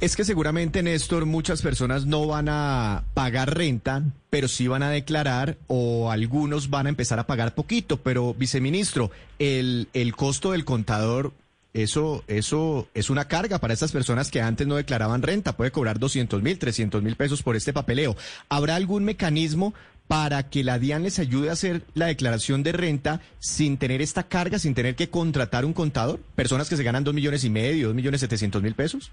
es 0.00 0.14
que 0.14 0.24
seguramente, 0.24 0.82
Néstor, 0.82 1.26
muchas 1.26 1.60
personas 1.60 2.06
no 2.06 2.26
van 2.26 2.48
a 2.48 3.04
pagar 3.14 3.56
renta, 3.56 4.04
pero 4.30 4.46
sí 4.46 4.68
van 4.68 4.84
a 4.84 4.90
declarar 4.90 5.58
o 5.66 6.12
algunos 6.12 6.70
van 6.70 6.86
a 6.86 6.90
empezar 6.90 7.18
a 7.18 7.26
pagar 7.26 7.54
poquito. 7.54 7.96
Pero, 7.96 8.32
viceministro, 8.32 9.10
el, 9.40 9.88
costo 10.16 10.52
del 10.52 10.64
contador, 10.64 11.32
eso, 11.74 12.22
eso 12.28 12.88
es 12.94 13.10
una 13.10 13.26
carga 13.26 13.58
para 13.58 13.74
estas 13.74 13.90
personas 13.90 14.30
que 14.30 14.40
antes 14.40 14.68
no 14.68 14.76
declaraban 14.76 15.22
renta. 15.22 15.56
Puede 15.56 15.72
cobrar 15.72 15.98
200 15.98 16.42
mil, 16.42 16.60
300 16.60 17.02
mil 17.02 17.16
pesos 17.16 17.42
por 17.42 17.56
este 17.56 17.72
papeleo. 17.72 18.16
¿Habrá 18.48 18.76
algún 18.76 19.02
mecanismo 19.02 19.74
para 20.06 20.48
que 20.48 20.64
la 20.64 20.78
DIAN 20.78 21.02
les 21.02 21.18
ayude 21.18 21.50
a 21.50 21.52
hacer 21.52 21.82
la 21.94 22.06
declaración 22.06 22.62
de 22.62 22.72
renta 22.72 23.20
sin 23.40 23.76
tener 23.76 24.00
esta 24.00 24.22
carga, 24.22 24.58
sin 24.58 24.74
tener 24.74 24.94
que 24.94 25.10
contratar 25.10 25.64
un 25.64 25.74
contador? 25.74 26.20
Personas 26.34 26.68
que 26.68 26.76
se 26.76 26.82
ganan 26.82 27.04
dos 27.04 27.14
millones 27.14 27.44
y 27.44 27.50
medio, 27.50 27.88
dos 27.88 27.96
millones 27.96 28.20
setecientos 28.20 28.62
mil 28.62 28.74
pesos. 28.74 29.10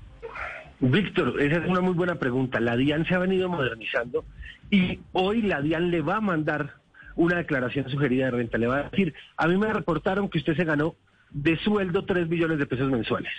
Víctor, 0.79 1.41
esa 1.41 1.57
es 1.57 1.69
una 1.69 1.81
muy 1.81 1.93
buena 1.93 2.15
pregunta. 2.15 2.59
La 2.59 2.75
DIAN 2.75 3.05
se 3.05 3.15
ha 3.15 3.19
venido 3.19 3.47
modernizando 3.49 4.25
y 4.69 4.99
hoy 5.13 5.41
la 5.41 5.61
DIAN 5.61 5.89
le 5.89 6.01
va 6.01 6.17
a 6.17 6.21
mandar 6.21 6.73
una 7.15 7.37
declaración 7.37 7.89
sugerida 7.89 8.25
de 8.25 8.31
renta. 8.31 8.57
Le 8.57 8.67
va 8.67 8.77
a 8.77 8.89
decir, 8.89 9.13
a 9.37 9.47
mí 9.47 9.57
me 9.57 9.71
reportaron 9.71 10.29
que 10.29 10.39
usted 10.39 10.55
se 10.55 10.65
ganó 10.65 10.95
de 11.31 11.57
sueldo 11.57 12.05
3 12.05 12.27
billones 12.27 12.59
de 12.59 12.65
pesos 12.65 12.91
mensuales. 12.91 13.31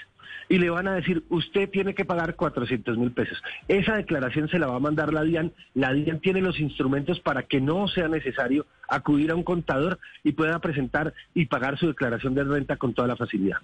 Y 0.48 0.58
le 0.58 0.70
van 0.70 0.86
a 0.86 0.94
decir, 0.94 1.24
usted 1.28 1.68
tiene 1.68 1.94
que 1.94 2.04
pagar 2.04 2.36
400 2.36 2.96
mil 2.96 3.10
pesos. 3.10 3.42
Esa 3.68 3.96
declaración 3.96 4.48
se 4.48 4.58
la 4.58 4.68
va 4.68 4.76
a 4.76 4.80
mandar 4.80 5.12
la 5.12 5.22
DIAN. 5.22 5.52
La 5.74 5.92
DIAN 5.92 6.20
tiene 6.20 6.40
los 6.40 6.58
instrumentos 6.58 7.20
para 7.20 7.42
que 7.42 7.60
no 7.60 7.86
sea 7.88 8.08
necesario 8.08 8.64
acudir 8.88 9.30
a 9.30 9.34
un 9.34 9.42
contador 9.42 9.98
y 10.24 10.32
pueda 10.32 10.58
presentar 10.60 11.12
y 11.34 11.46
pagar 11.46 11.78
su 11.78 11.88
declaración 11.88 12.34
de 12.34 12.44
renta 12.44 12.76
con 12.76 12.94
toda 12.94 13.08
la 13.08 13.16
facilidad. 13.16 13.58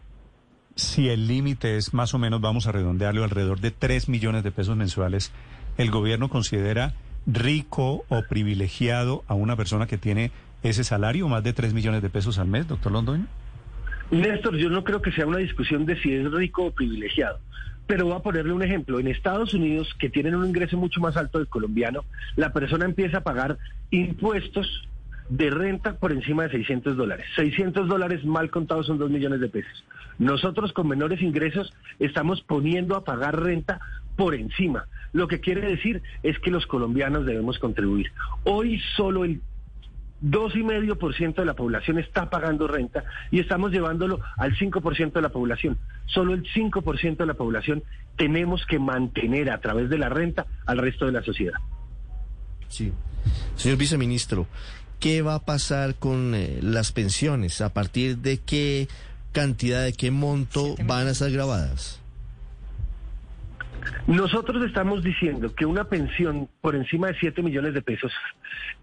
Si 0.75 1.09
el 1.09 1.29
límite 1.29 1.77
es 1.77 1.93
más 1.93 2.15
o 2.15 2.19
menos, 2.19 2.41
vamos 2.41 2.67
a 2.67 2.73
redondearlo, 2.73 3.25
alrededor 3.25 3.61
de 3.61 3.71
3 3.71 4.09
millones 4.09 4.43
de 4.43 4.53
pesos 4.53 4.77
mensuales, 4.77 5.33
¿el 5.77 5.91
gobierno 5.91 6.29
considera 6.29 6.95
rico 7.27 8.05
o 8.09 8.23
privilegiado 8.29 9.23
a 9.29 9.35
una 9.35 9.55
persona 9.57 9.87
que 9.87 9.99
tiene 9.99 10.33
ese 10.63 10.85
salario, 10.85 11.29
más 11.29 11.45
de 11.45 11.53
3 11.53 11.75
millones 11.75 12.03
de 12.03 12.09
pesos 12.09 12.39
al 12.39 12.49
mes, 12.49 12.69
doctor 12.69 12.93
Londoño? 12.93 13.27
Néstor, 14.11 14.57
yo 14.57 14.71
no 14.71 14.85
creo 14.85 15.03
que 15.03 15.13
sea 15.13 15.27
una 15.27 15.39
discusión 15.39 15.87
de 15.87 16.01
si 16.01 16.13
es 16.13 16.31
rico 16.31 16.65
o 16.67 16.71
privilegiado, 16.71 17.39
Pero 17.87 18.07
voy 18.07 18.15
a 18.15 18.21
ponerle 18.21 18.53
un 18.53 18.63
ejemplo. 18.63 18.99
En 19.01 19.09
Estados 19.09 19.55
Unidos, 19.55 19.95
que 19.99 20.09
tienen 20.09 20.35
un 20.35 20.47
ingreso 20.47 20.77
mucho 20.77 21.01
más 21.01 21.17
alto 21.17 21.39
del 21.39 21.49
colombiano, 21.49 22.05
la 22.37 22.53
persona 22.53 22.85
empieza 22.85 23.19
a 23.19 23.23
pagar 23.23 23.59
impuestos 23.91 24.89
de 25.29 25.51
renta 25.51 25.95
por 25.95 26.13
encima 26.13 26.45
de 26.45 26.51
600 26.51 26.97
dólares. 26.97 27.27
600 27.37 27.89
dólares 27.89 28.25
mal 28.25 28.51
contados 28.51 28.87
son 28.87 28.99
2 28.99 29.11
millones 29.11 29.41
de 29.41 29.49
pesos. 29.49 29.85
Nosotros 30.19 30.73
con 30.73 30.89
menores 30.89 31.23
ingresos 31.23 31.73
estamos 31.99 32.43
poniendo 32.43 32.97
a 32.97 33.05
pagar 33.05 33.41
renta 33.41 33.81
por 34.17 34.35
encima. 34.35 34.87
Lo 35.13 35.29
que 35.29 35.41
quiere 35.41 35.63
decir 35.63 36.03
es 36.23 36.39
que 36.39 36.51
los 36.51 36.67
colombianos 36.67 37.27
debemos 37.27 37.59
contribuir. 37.59 38.13
Hoy 38.45 38.81
solo 38.97 39.25
el 39.25 39.41
2,5% 40.23 41.35
de 41.35 41.45
la 41.45 41.55
población 41.55 41.99
está 41.99 42.31
pagando 42.31 42.69
renta 42.69 43.05
y 43.31 43.41
estamos 43.41 43.73
llevándolo 43.73 44.21
al 44.37 44.57
5% 44.57 45.13
de 45.13 45.23
la 45.23 45.31
población. 45.31 45.79
Solo 46.07 46.35
el 46.35 46.45
5% 46.45 47.17
de 47.17 47.27
la 47.27 47.35
población 47.35 47.83
tenemos 48.17 48.65
que 48.67 48.79
mantener 48.79 49.51
a 49.51 49.61
través 49.61 49.91
de 49.91 49.99
la 49.99 50.09
renta 50.09 50.47
al 50.67 50.79
resto 50.79 51.07
de 51.07 51.13
la 51.13 51.23
sociedad. 51.23 51.59
Sí. 52.69 52.93
Señor 53.57 53.79
viceministro, 53.79 54.47
¿qué 55.03 55.21
va 55.21 55.35
a 55.35 55.45
pasar 55.45 55.97
con 55.97 56.33
eh, 56.35 56.61
las 56.63 56.93
pensiones? 56.93 57.61
¿A 57.61 57.75
partir 57.75 58.19
de 58.19 58.39
qué 58.39 58.87
cantidad, 59.33 59.83
de 59.83 59.93
qué 59.93 60.13
monto 60.13 60.77
van 60.87 61.09
a 61.09 61.11
estar 61.11 61.31
grabadas? 61.31 62.01
Nosotros 64.07 64.65
estamos 64.65 65.03
diciendo 65.03 65.53
que 65.57 65.67
una 65.67 65.85
pensión 65.85 66.49
por 66.61 66.77
encima 66.77 67.09
de 67.09 67.19
7 67.19 67.43
millones 67.43 67.75
de 67.75 67.83
pesos 67.83 68.13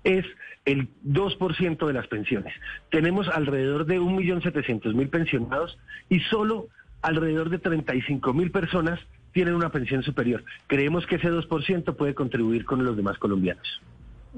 es 0.04 0.26
el 0.66 0.90
2% 1.08 1.88
de 1.88 1.94
las 1.94 2.08
pensiones. 2.08 2.54
Tenemos 2.92 3.30
alrededor 3.30 3.86
de 3.86 4.02
1.700.000 4.02 5.10
pensionados 5.10 5.78
y 6.10 6.20
solo 6.20 6.68
alrededor 7.02 7.50
de 7.50 7.62
35.000 7.62 8.52
personas 8.52 9.00
tienen 9.32 9.56
una 9.56 9.70
pensión 9.70 10.04
superior. 10.04 10.44
Creemos 10.68 11.08
que 11.08 11.16
ese 11.16 11.32
2% 11.32 11.96
puede 11.96 12.14
contribuir 12.14 12.66
con 12.66 12.84
los 12.84 12.98
demás 12.98 13.18
colombianos. 13.20 13.82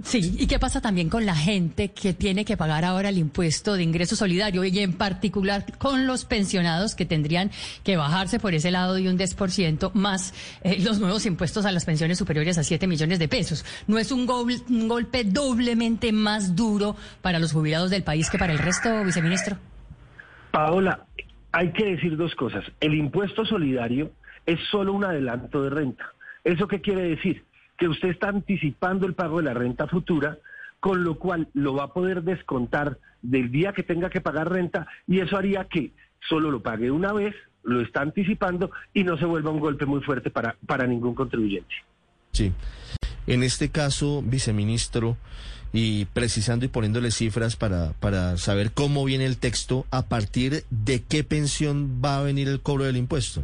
Sí, 0.03 0.37
¿y 0.39 0.47
qué 0.47 0.57
pasa 0.57 0.79
también 0.79 1.09
con 1.09 1.25
la 1.25 1.35
gente 1.35 1.91
que 1.91 2.13
tiene 2.13 2.45
que 2.45 2.55
pagar 2.55 2.85
ahora 2.85 3.09
el 3.09 3.17
impuesto 3.17 3.73
de 3.73 3.83
ingreso 3.83 4.15
solidario 4.15 4.63
y 4.63 4.79
en 4.79 4.93
particular 4.93 5.65
con 5.77 6.07
los 6.07 6.23
pensionados 6.23 6.95
que 6.95 7.05
tendrían 7.05 7.51
que 7.83 7.97
bajarse 7.97 8.39
por 8.39 8.53
ese 8.53 8.71
lado 8.71 8.93
de 8.93 9.09
un 9.09 9.17
10% 9.17 9.91
más 9.93 10.33
eh, 10.63 10.79
los 10.81 10.99
nuevos 10.99 11.25
impuestos 11.25 11.65
a 11.65 11.73
las 11.73 11.83
pensiones 11.83 12.17
superiores 12.17 12.57
a 12.57 12.63
7 12.63 12.87
millones 12.87 13.19
de 13.19 13.27
pesos? 13.27 13.65
¿No 13.87 13.97
es 13.97 14.13
un, 14.13 14.29
un 14.29 14.87
golpe 14.87 15.25
doblemente 15.25 16.13
más 16.13 16.55
duro 16.55 16.95
para 17.21 17.39
los 17.39 17.51
jubilados 17.51 17.89
del 17.89 18.03
país 18.03 18.29
que 18.29 18.37
para 18.37 18.53
el 18.53 18.59
resto, 18.59 19.03
viceministro? 19.03 19.57
Paola, 20.51 21.05
hay 21.51 21.73
que 21.73 21.83
decir 21.83 22.15
dos 22.15 22.33
cosas. 22.35 22.63
El 22.79 22.95
impuesto 22.95 23.43
solidario 23.43 24.11
es 24.45 24.59
solo 24.71 24.93
un 24.93 25.03
adelanto 25.03 25.63
de 25.63 25.69
renta. 25.69 26.13
¿Eso 26.45 26.65
qué 26.67 26.79
quiere 26.79 27.03
decir? 27.03 27.43
Que 27.81 27.87
usted 27.87 28.09
está 28.09 28.29
anticipando 28.29 29.07
el 29.07 29.15
pago 29.15 29.37
de 29.37 29.45
la 29.45 29.55
renta 29.55 29.87
futura, 29.87 30.37
con 30.79 31.03
lo 31.03 31.17
cual 31.17 31.47
lo 31.55 31.73
va 31.73 31.85
a 31.85 31.93
poder 31.93 32.21
descontar 32.21 32.99
del 33.23 33.51
día 33.51 33.73
que 33.73 33.81
tenga 33.81 34.11
que 34.11 34.21
pagar 34.21 34.51
renta 34.51 34.85
y 35.07 35.19
eso 35.19 35.35
haría 35.35 35.63
que 35.63 35.89
solo 36.29 36.51
lo 36.51 36.61
pague 36.61 36.91
una 36.91 37.11
vez, 37.11 37.33
lo 37.63 37.81
está 37.81 38.01
anticipando 38.01 38.69
y 38.93 39.03
no 39.03 39.17
se 39.17 39.25
vuelva 39.25 39.49
un 39.49 39.59
golpe 39.59 39.87
muy 39.87 39.99
fuerte 40.01 40.29
para, 40.29 40.55
para 40.67 40.85
ningún 40.85 41.15
contribuyente. 41.15 41.73
Sí. 42.33 42.51
En 43.25 43.41
este 43.41 43.69
caso, 43.69 44.21
viceministro, 44.21 45.17
y 45.73 46.05
precisando 46.05 46.65
y 46.65 46.67
poniéndole 46.67 47.09
cifras 47.09 47.55
para, 47.55 47.93
para 47.93 48.37
saber 48.37 48.73
cómo 48.73 49.03
viene 49.05 49.25
el 49.25 49.39
texto, 49.39 49.87
¿a 49.89 50.03
partir 50.03 50.65
de 50.69 51.01
qué 51.01 51.23
pensión 51.23 51.99
va 52.05 52.19
a 52.19 52.21
venir 52.21 52.47
el 52.47 52.61
cobro 52.61 52.83
del 52.83 52.97
impuesto? 52.97 53.41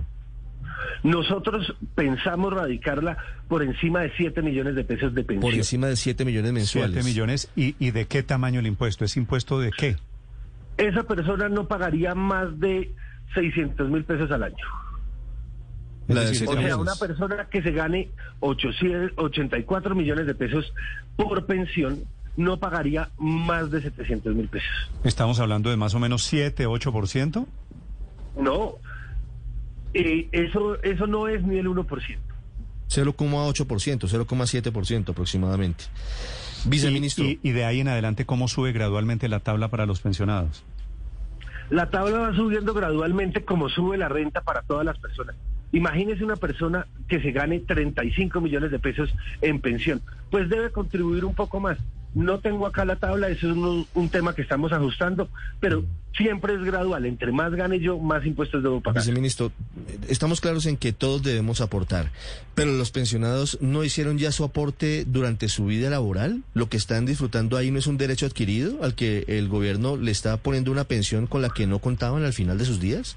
Nosotros 1.03 1.75
pensamos 1.96 2.53
radicarla 2.53 3.17
por 3.48 3.63
encima 3.63 4.01
de 4.01 4.12
7 4.17 4.41
millones 4.41 4.75
de 4.75 4.84
pesos 4.84 5.13
de 5.13 5.24
pensión. 5.24 5.41
Por 5.41 5.53
encima 5.53 5.88
de 5.88 5.96
7 5.96 6.25
millones 6.25 6.53
mensuales. 6.53 6.93
7 6.93 7.07
millones. 7.07 7.50
¿Y, 7.55 7.75
¿Y 7.79 7.91
de 7.91 8.05
qué 8.05 8.24
tamaño 8.24 8.60
el 8.60 8.67
impuesto? 8.67 9.05
¿Es 9.05 9.17
impuesto 9.17 9.60
de 9.60 9.72
qué? 9.72 9.98
Esa 10.77 11.03
persona 11.03 11.50
no 11.50 11.67
pagaría 11.67 12.13
más 12.15 12.60
de 12.60 12.93
600 13.34 13.89
mil 13.89 14.03
pesos 14.03 14.31
al 14.31 14.43
año. 14.43 14.65
La 16.07 16.22
de 16.22 16.48
o 16.48 16.53
sea, 16.53 16.77
una 16.77 16.96
persona 16.96 17.48
que 17.51 17.62
se 17.62 17.72
gane 17.72 18.10
800 18.39 19.12
84 19.17 19.93
millones 19.93 20.25
de 20.25 20.36
pesos 20.36 20.74
por 21.17 21.46
pensión 21.46 22.03
no 22.38 22.60
pagaría 22.60 23.10
más 23.17 23.71
de 23.71 23.82
700 23.82 24.36
mil 24.36 24.47
pesos. 24.47 24.69
Estamos 25.04 25.39
hablando 25.39 25.69
de 25.69 25.75
más 25.75 25.95
o 25.95 25.99
menos 25.99 26.23
7, 26.23 26.65
8%. 26.67 27.45
No, 28.39 28.75
eh, 29.99 30.29
eso, 30.31 30.81
eso 30.83 31.07
no 31.07 31.27
es 31.27 31.43
ni 31.43 31.57
el 31.57 31.67
1%. 31.67 31.86
0,8%, 32.89 33.99
0,7% 34.07 35.10
aproximadamente. 35.10 35.86
Viceministro. 36.65 37.25
Y, 37.25 37.39
y 37.43 37.51
de 37.51 37.65
ahí 37.65 37.81
en 37.81 37.88
adelante, 37.88 38.25
¿cómo 38.25 38.47
sube 38.47 38.71
gradualmente 38.71 39.27
la 39.27 39.39
tabla 39.39 39.69
para 39.69 39.86
los 39.86 40.01
pensionados? 40.01 40.63
La 41.69 41.89
tabla 41.89 42.19
va 42.19 42.36
subiendo 42.36 42.73
gradualmente 42.73 43.43
como 43.43 43.67
sube 43.67 43.97
la 43.97 44.07
renta 44.07 44.41
para 44.41 44.62
todas 44.62 44.86
las 44.86 44.97
personas. 44.99 45.36
Imagínese 45.73 46.23
una 46.23 46.38
persona 46.38 46.88
que 47.10 47.21
se 47.21 47.31
gane 47.31 47.60
35 47.60 48.39
millones 48.39 48.71
de 48.71 48.79
pesos 48.79 49.13
en 49.41 49.60
pensión, 49.60 50.01
pues 50.31 50.47
debe 50.49 50.71
contribuir 50.71 51.25
un 51.25 51.36
poco 51.36 51.60
más. 51.60 51.77
No 52.17 52.39
tengo 52.39 52.65
acá 52.65 52.84
la 52.84 52.95
tabla, 52.95 53.30
eso 53.30 53.47
es 53.51 53.56
un, 53.56 53.86
un 53.93 54.10
tema 54.10 54.34
que 54.34 54.41
estamos 54.41 54.71
ajustando, 54.71 55.30
pero 55.60 55.84
siempre 56.15 56.56
es 56.56 56.63
gradual. 56.63 57.06
Entre 57.06 57.32
más 57.32 57.53
gane 57.53 57.80
yo, 57.80 57.99
más 57.99 58.25
impuestos 58.25 58.63
debo 58.63 58.82
pagar. 58.82 59.03
Viceministro, 59.03 59.51
estamos 60.10 60.41
claros 60.41 60.65
en 60.65 60.77
que 60.77 60.93
todos 60.93 61.21
debemos 61.21 61.62
aportar, 61.62 62.10
pero 62.56 62.71
los 62.71 62.89
pensionados 62.89 63.60
no 63.62 63.84
hicieron 63.84 64.17
ya 64.17 64.32
su 64.32 64.43
aporte 64.43 65.06
durante 65.06 65.47
su 65.47 65.67
vida 65.67 65.91
laboral. 65.91 66.41
Lo 66.56 66.69
que 66.69 66.77
están 66.77 67.06
disfrutando 67.06 67.56
ahí 67.56 67.69
no 67.69 67.77
es 67.77 67.86
un 67.86 67.97
derecho 67.97 68.25
adquirido 68.25 68.84
al 68.84 68.95
que 68.95 69.23
el 69.27 69.47
gobierno 69.47 69.95
le 69.95 70.10
está 70.10 70.38
poniendo 70.38 70.71
una 70.71 70.86
pensión 70.86 71.27
con 71.27 71.43
la 71.43 71.49
que 71.49 71.67
no 71.67 71.77
contaban 71.77 72.23
al 72.23 72.34
final 72.34 72.58
de 72.58 72.65
sus 72.65 72.80
días. 72.80 73.15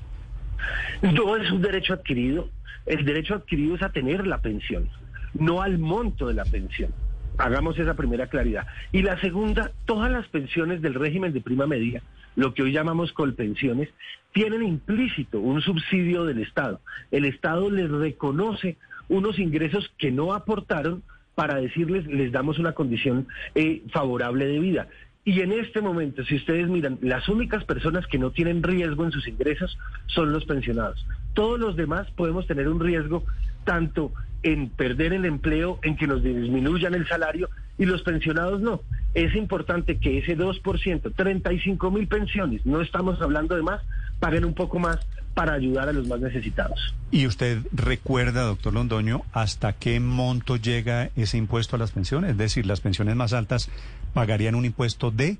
No 1.01 1.37
es 1.37 1.51
un 1.51 1.63
derecho 1.63 1.95
adquirido. 1.95 2.51
El 2.85 3.07
derecho 3.07 3.35
adquirido 3.35 3.77
es 3.77 3.83
a 3.83 3.89
tener 3.89 4.27
la 4.27 4.43
pensión, 4.43 4.91
no 5.33 5.63
al 5.63 5.79
monto 5.79 6.29
de 6.29 6.35
la 6.35 6.45
pensión. 6.45 6.93
Hagamos 7.41 7.79
esa 7.79 7.95
primera 7.95 8.27
claridad. 8.27 8.67
Y 8.93 9.03
la 9.03 9.19
segunda, 9.21 9.73
todas 9.87 10.11
las 10.11 10.29
pensiones 10.29 10.83
del 10.83 10.95
régimen 10.95 11.33
de 11.33 11.41
prima 11.41 11.67
media, 11.67 12.03
lo 12.37 12.53
que 12.53 12.63
hoy 12.63 12.73
llamamos 12.73 13.13
colpensiones, 13.13 13.89
tienen 14.33 14.63
implícito 14.63 15.41
un 15.41 15.63
subsidio 15.63 16.25
del 16.25 16.41
Estado. 16.41 16.81
El 17.11 17.25
Estado 17.25 17.71
les 17.71 17.91
reconoce 17.91 18.77
unos 19.09 19.39
ingresos 19.39 19.91
que 19.97 20.11
no 20.11 20.35
aportaron 20.35 21.03
para 21.35 21.57
decirles, 21.57 22.07
les 22.07 22.31
damos 22.31 22.59
una 22.59 22.73
condición 22.73 23.27
eh, 23.55 23.83
favorable 23.91 24.47
de 24.47 24.59
vida. 24.59 24.89
Y 25.25 25.41
en 25.41 25.53
este 25.53 25.81
momento, 25.81 26.25
si 26.25 26.37
ustedes 26.37 26.69
miran, 26.69 26.99
las 27.01 27.29
únicas 27.29 27.65
personas 27.65 28.07
que 28.07 28.19
no 28.19 28.31
tienen 28.31 28.63
riesgo 28.63 29.05
en 29.05 29.13
sus 29.13 29.27
ingresos 29.27 29.79
son 30.07 30.33
los 30.33 30.45
pensionados. 30.45 31.07
Todos 31.35 31.59
los 31.59 31.77
demás 31.77 32.11
podemos 32.11 32.47
tener 32.47 32.69
un 32.69 32.81
riesgo 32.81 33.25
tanto 33.65 34.13
en 34.43 34.69
perder 34.71 35.13
el 35.13 35.25
empleo, 35.25 35.79
en 35.83 35.97
que 35.97 36.07
nos 36.07 36.23
disminuyan 36.23 36.95
el 36.95 37.07
salario 37.07 37.49
y 37.79 37.87
los 37.87 38.03
pensionados 38.03 38.61
no. 38.61 38.81
Es 39.15 39.35
importante 39.35 39.99
que 39.99 40.19
ese 40.19 40.37
2%, 40.37 41.15
35 41.15 41.91
mil 41.91 42.07
pensiones, 42.07 42.65
no 42.65 42.81
estamos 42.81 43.21
hablando 43.21 43.57
de 43.57 43.63
más, 43.63 43.83
paguen 44.19 44.45
un 44.45 44.55
poco 44.55 44.79
más 44.79 44.99
para 45.35 45.55
ayudar 45.55 45.89
a 45.89 45.93
los 45.93 46.07
más 46.07 46.21
necesitados. 46.21 46.95
¿Y 47.11 47.27
usted 47.27 47.59
recuerda, 47.73 48.43
doctor 48.43 48.75
Londoño, 48.75 49.23
hasta 49.33 49.73
qué 49.73 50.01
monto 50.01 50.57
llega 50.57 51.11
ese 51.17 51.39
impuesto 51.39 51.77
a 51.77 51.79
las 51.79 51.93
pensiones? 51.93 52.33
Es 52.33 52.39
decir, 52.39 52.67
las 52.67 52.81
pensiones 52.81 53.17
más 53.17 53.33
altas 53.33 53.71
pagarían 54.13 54.55
un 54.55 54.65
impuesto 54.65 55.11
de... 55.11 55.39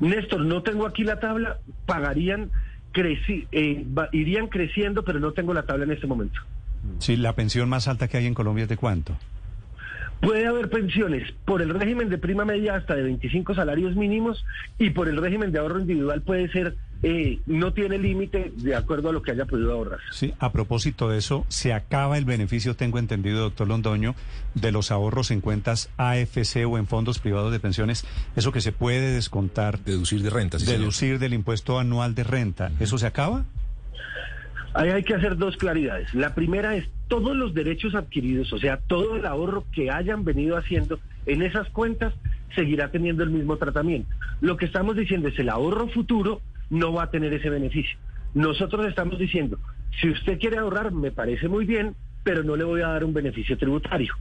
Néstor, 0.00 0.44
no 0.44 0.62
tengo 0.62 0.86
aquí 0.86 1.04
la 1.04 1.20
tabla, 1.20 1.58
pagarían, 1.86 2.50
creci 2.92 3.46
eh, 3.52 3.86
irían 4.12 4.48
creciendo, 4.48 5.04
pero 5.04 5.20
no 5.20 5.32
tengo 5.32 5.54
la 5.54 5.62
tabla 5.62 5.84
en 5.84 5.92
este 5.92 6.06
momento. 6.06 6.40
Si 6.98 7.16
la 7.16 7.34
pensión 7.34 7.68
más 7.68 7.88
alta 7.88 8.08
que 8.08 8.16
hay 8.16 8.26
en 8.26 8.34
Colombia 8.34 8.64
es 8.64 8.68
de 8.68 8.76
cuánto? 8.76 9.16
Puede 10.20 10.48
haber 10.48 10.68
pensiones 10.68 11.32
por 11.44 11.62
el 11.62 11.70
régimen 11.72 12.08
de 12.08 12.18
prima 12.18 12.44
media 12.44 12.74
hasta 12.74 12.96
de 12.96 13.04
25 13.04 13.54
salarios 13.54 13.94
mínimos 13.94 14.44
y 14.76 14.90
por 14.90 15.08
el 15.08 15.16
régimen 15.16 15.52
de 15.52 15.60
ahorro 15.60 15.78
individual 15.78 16.22
puede 16.22 16.50
ser, 16.50 16.76
eh, 17.04 17.38
no 17.46 17.72
tiene 17.72 17.98
límite 17.98 18.50
de 18.56 18.74
acuerdo 18.74 19.10
a 19.10 19.12
lo 19.12 19.22
que 19.22 19.30
haya 19.30 19.44
podido 19.44 19.72
ahorrar. 19.72 20.00
Sí, 20.10 20.34
a 20.40 20.50
propósito 20.50 21.08
de 21.08 21.18
eso, 21.18 21.46
se 21.46 21.72
acaba 21.72 22.18
el 22.18 22.24
beneficio, 22.24 22.74
tengo 22.74 22.98
entendido, 22.98 23.42
doctor 23.42 23.68
Londoño, 23.68 24.16
de 24.54 24.72
los 24.72 24.90
ahorros 24.90 25.30
en 25.30 25.40
cuentas 25.40 25.88
AFC 25.98 26.66
o 26.66 26.78
en 26.78 26.88
fondos 26.88 27.20
privados 27.20 27.52
de 27.52 27.60
pensiones, 27.60 28.04
eso 28.34 28.50
que 28.50 28.60
se 28.60 28.72
puede 28.72 29.12
descontar, 29.12 29.78
Deducir 29.84 30.22
de 30.22 30.30
renta, 30.30 30.58
sí, 30.58 30.64
señor. 30.64 30.80
deducir 30.80 31.20
del 31.20 31.32
impuesto 31.32 31.78
anual 31.78 32.16
de 32.16 32.24
renta, 32.24 32.72
¿eso 32.80 32.98
se 32.98 33.06
acaba? 33.06 33.44
Ahí 34.78 34.90
hay 34.90 35.02
que 35.02 35.14
hacer 35.14 35.36
dos 35.36 35.56
claridades. 35.56 36.14
La 36.14 36.36
primera 36.36 36.76
es 36.76 36.88
todos 37.08 37.34
los 37.34 37.52
derechos 37.52 37.96
adquiridos, 37.96 38.52
o 38.52 38.58
sea, 38.58 38.76
todo 38.76 39.16
el 39.16 39.26
ahorro 39.26 39.64
que 39.72 39.90
hayan 39.90 40.24
venido 40.24 40.56
haciendo 40.56 41.00
en 41.26 41.42
esas 41.42 41.68
cuentas 41.70 42.14
seguirá 42.54 42.92
teniendo 42.92 43.24
el 43.24 43.30
mismo 43.30 43.56
tratamiento. 43.56 44.08
Lo 44.40 44.56
que 44.56 44.66
estamos 44.66 44.94
diciendo 44.94 45.30
es 45.30 45.38
el 45.40 45.48
ahorro 45.48 45.88
futuro 45.88 46.40
no 46.70 46.92
va 46.92 47.02
a 47.02 47.10
tener 47.10 47.34
ese 47.34 47.50
beneficio. 47.50 47.98
Nosotros 48.34 48.86
estamos 48.86 49.18
diciendo 49.18 49.58
si 50.00 50.10
usted 50.10 50.38
quiere 50.38 50.58
ahorrar, 50.58 50.92
me 50.92 51.10
parece 51.10 51.48
muy 51.48 51.64
bien, 51.64 51.96
pero 52.22 52.44
no 52.44 52.54
le 52.54 52.62
voy 52.62 52.82
a 52.82 52.86
dar 52.86 53.02
un 53.02 53.12
beneficio 53.12 53.58
tributario. 53.58 54.14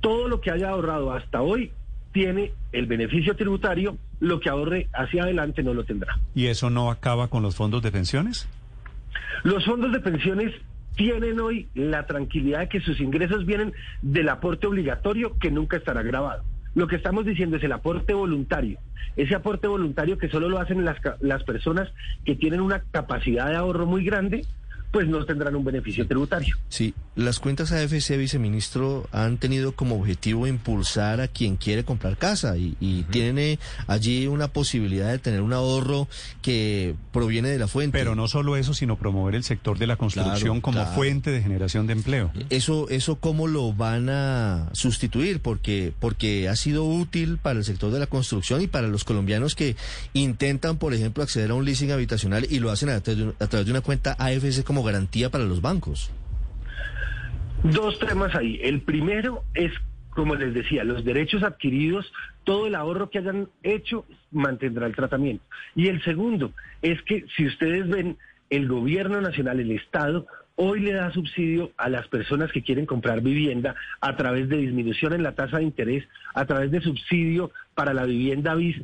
Todo 0.00 0.26
lo 0.26 0.40
que 0.40 0.50
haya 0.50 0.70
ahorrado 0.70 1.12
hasta 1.12 1.40
hoy 1.40 1.70
tiene 2.12 2.50
el 2.72 2.86
beneficio 2.86 3.36
tributario, 3.36 3.96
lo 4.18 4.40
que 4.40 4.48
ahorre 4.48 4.88
hacia 4.92 5.22
adelante 5.22 5.62
no 5.62 5.72
lo 5.72 5.84
tendrá. 5.84 6.18
¿Y 6.34 6.46
eso 6.46 6.68
no 6.68 6.90
acaba 6.90 7.28
con 7.28 7.44
los 7.44 7.54
fondos 7.54 7.80
de 7.82 7.92
pensiones? 7.92 8.48
Los 9.42 9.64
fondos 9.64 9.92
de 9.92 10.00
pensiones 10.00 10.52
tienen 10.96 11.40
hoy 11.40 11.68
la 11.74 12.06
tranquilidad 12.06 12.60
de 12.60 12.68
que 12.68 12.80
sus 12.80 13.00
ingresos 13.00 13.46
vienen 13.46 13.72
del 14.02 14.28
aporte 14.28 14.66
obligatorio 14.66 15.36
que 15.38 15.50
nunca 15.50 15.76
estará 15.76 16.02
grabado. 16.02 16.44
Lo 16.74 16.86
que 16.86 16.96
estamos 16.96 17.24
diciendo 17.24 17.56
es 17.56 17.64
el 17.64 17.72
aporte 17.72 18.14
voluntario. 18.14 18.78
Ese 19.16 19.34
aporte 19.34 19.66
voluntario 19.66 20.18
que 20.18 20.28
solo 20.28 20.48
lo 20.48 20.58
hacen 20.58 20.84
las, 20.84 20.98
las 21.20 21.42
personas 21.44 21.88
que 22.24 22.36
tienen 22.36 22.60
una 22.60 22.80
capacidad 22.90 23.48
de 23.48 23.56
ahorro 23.56 23.86
muy 23.86 24.04
grande, 24.04 24.44
pues 24.90 25.06
no 25.08 25.24
tendrán 25.24 25.54
un 25.54 25.64
beneficio 25.64 26.06
tributario. 26.06 26.56
Sí, 26.68 26.94
las 27.14 27.38
cuentas 27.38 27.70
AFC, 27.72 28.16
viceministro, 28.16 29.06
han 29.12 29.38
tenido 29.38 29.72
como 29.72 29.96
objetivo 30.00 30.46
impulsar 30.46 31.20
a 31.20 31.28
quien 31.28 31.56
quiere 31.56 31.84
comprar 31.84 32.16
casa 32.16 32.56
y, 32.56 32.76
y 32.80 33.02
tienen 33.04 33.38
eh, 33.38 33.58
allí 33.86 34.26
una 34.26 34.48
posibilidad 34.48 35.08
de 35.10 35.18
tener 35.18 35.42
un 35.42 35.52
ahorro 35.52 36.08
que 36.42 36.94
proviene 37.12 37.50
de 37.50 37.58
la 37.58 37.68
fuente. 37.68 37.96
Pero 37.98 38.14
no 38.16 38.26
solo 38.28 38.56
eso, 38.56 38.74
sino 38.74 38.96
promover 38.96 39.34
el 39.34 39.44
sector 39.44 39.78
de 39.78 39.86
la 39.86 39.96
construcción 39.96 40.40
Claro, 40.40 40.62
como 40.62 40.78
claro. 40.78 40.94
fuente 40.94 41.30
de 41.30 41.42
generación 41.42 41.86
de 41.86 41.92
empleo. 41.92 42.32
Eso, 42.50 42.88
eso 42.88 43.16
cómo 43.16 43.46
lo 43.46 43.72
van 43.72 44.08
a 44.10 44.70
sustituir, 44.72 45.40
porque, 45.40 45.92
porque 46.00 46.48
ha 46.48 46.56
sido 46.56 46.84
útil 46.84 47.38
para 47.38 47.58
el 47.58 47.64
sector 47.64 47.92
de 47.92 47.98
la 48.00 48.06
construcción 48.06 48.60
y 48.60 48.66
para 48.66 48.88
los 48.88 49.04
colombianos 49.04 49.54
que 49.54 49.76
intentan, 50.14 50.76
por 50.78 50.94
ejemplo, 50.94 51.22
acceder 51.22 51.50
a 51.50 51.54
un 51.54 51.64
leasing 51.64 51.92
habitacional 51.92 52.46
y 52.50 52.58
lo 52.58 52.70
hacen 52.70 52.88
a 52.88 53.00
través 53.00 53.18
de, 53.18 53.24
un- 53.28 53.34
a 53.38 53.46
través 53.46 53.66
de 53.66 53.72
una 53.72 53.80
cuenta 53.80 54.16
AFC 54.18 54.62
como 54.64 54.79
garantía 54.82 55.30
para 55.30 55.44
los 55.44 55.60
bancos. 55.60 56.10
Dos 57.62 57.98
temas 57.98 58.34
ahí. 58.34 58.58
El 58.62 58.80
primero 58.80 59.44
es, 59.54 59.72
como 60.10 60.34
les 60.34 60.54
decía, 60.54 60.84
los 60.84 61.04
derechos 61.04 61.42
adquiridos, 61.42 62.10
todo 62.44 62.66
el 62.66 62.74
ahorro 62.74 63.10
que 63.10 63.18
hayan 63.18 63.48
hecho 63.62 64.06
mantendrá 64.30 64.86
el 64.86 64.94
tratamiento. 64.94 65.44
Y 65.74 65.88
el 65.88 66.02
segundo 66.02 66.52
es 66.80 67.02
que 67.02 67.26
si 67.36 67.46
ustedes 67.46 67.88
ven, 67.88 68.16
el 68.48 68.66
gobierno 68.66 69.20
nacional, 69.20 69.60
el 69.60 69.70
Estado, 69.70 70.26
hoy 70.56 70.80
le 70.80 70.92
da 70.92 71.12
subsidio 71.12 71.70
a 71.76 71.88
las 71.88 72.08
personas 72.08 72.52
que 72.52 72.62
quieren 72.62 72.84
comprar 72.84 73.20
vivienda 73.22 73.76
a 74.00 74.16
través 74.16 74.48
de 74.48 74.58
disminución 74.58 75.12
en 75.12 75.22
la 75.22 75.34
tasa 75.34 75.58
de 75.58 75.64
interés, 75.64 76.04
a 76.34 76.44
través 76.44 76.70
de 76.70 76.80
subsidio 76.80 77.50
para 77.74 77.94
la 77.94 78.04
vivienda 78.04 78.54
bis 78.54 78.76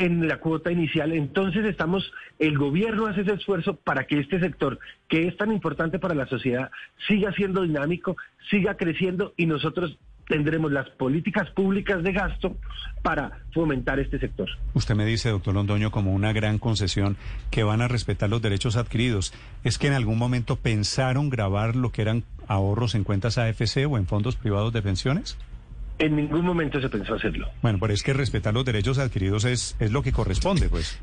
en 0.00 0.26
la 0.26 0.38
cuota 0.38 0.72
inicial. 0.72 1.12
Entonces 1.12 1.64
estamos, 1.66 2.10
el 2.38 2.56
gobierno 2.56 3.06
hace 3.06 3.20
ese 3.20 3.34
esfuerzo 3.34 3.76
para 3.76 4.04
que 4.04 4.18
este 4.18 4.40
sector, 4.40 4.78
que 5.08 5.28
es 5.28 5.36
tan 5.36 5.52
importante 5.52 5.98
para 5.98 6.14
la 6.14 6.26
sociedad, 6.26 6.70
siga 7.06 7.32
siendo 7.32 7.62
dinámico, 7.62 8.16
siga 8.50 8.76
creciendo 8.78 9.34
y 9.36 9.44
nosotros 9.44 9.98
tendremos 10.26 10.72
las 10.72 10.88
políticas 10.90 11.50
públicas 11.50 12.02
de 12.02 12.12
gasto 12.12 12.56
para 13.02 13.40
fomentar 13.52 14.00
este 14.00 14.18
sector. 14.18 14.48
Usted 14.72 14.94
me 14.94 15.04
dice, 15.04 15.28
doctor 15.28 15.52
Londoño, 15.52 15.90
como 15.90 16.14
una 16.14 16.32
gran 16.32 16.58
concesión 16.58 17.18
que 17.50 17.62
van 17.62 17.82
a 17.82 17.88
respetar 17.88 18.30
los 18.30 18.40
derechos 18.40 18.76
adquiridos. 18.76 19.34
¿Es 19.64 19.76
que 19.76 19.88
en 19.88 19.92
algún 19.92 20.16
momento 20.16 20.56
pensaron 20.56 21.28
grabar 21.28 21.76
lo 21.76 21.92
que 21.92 22.02
eran 22.02 22.24
ahorros 22.48 22.94
en 22.94 23.04
cuentas 23.04 23.36
AFC 23.36 23.86
o 23.86 23.98
en 23.98 24.06
fondos 24.06 24.36
privados 24.36 24.72
de 24.72 24.80
pensiones? 24.80 25.36
En 26.00 26.16
ningún 26.16 26.44
momento 26.44 26.80
se 26.80 26.88
pensó 26.88 27.14
hacerlo. 27.14 27.48
Bueno, 27.62 27.78
pero 27.80 27.92
es 27.92 28.02
que 28.02 28.12
respetar 28.14 28.54
los 28.54 28.64
derechos 28.64 28.98
adquiridos 28.98 29.44
es, 29.44 29.76
es 29.78 29.92
lo 29.92 30.02
que 30.02 30.12
corresponde, 30.12 30.68
pues. 30.68 30.98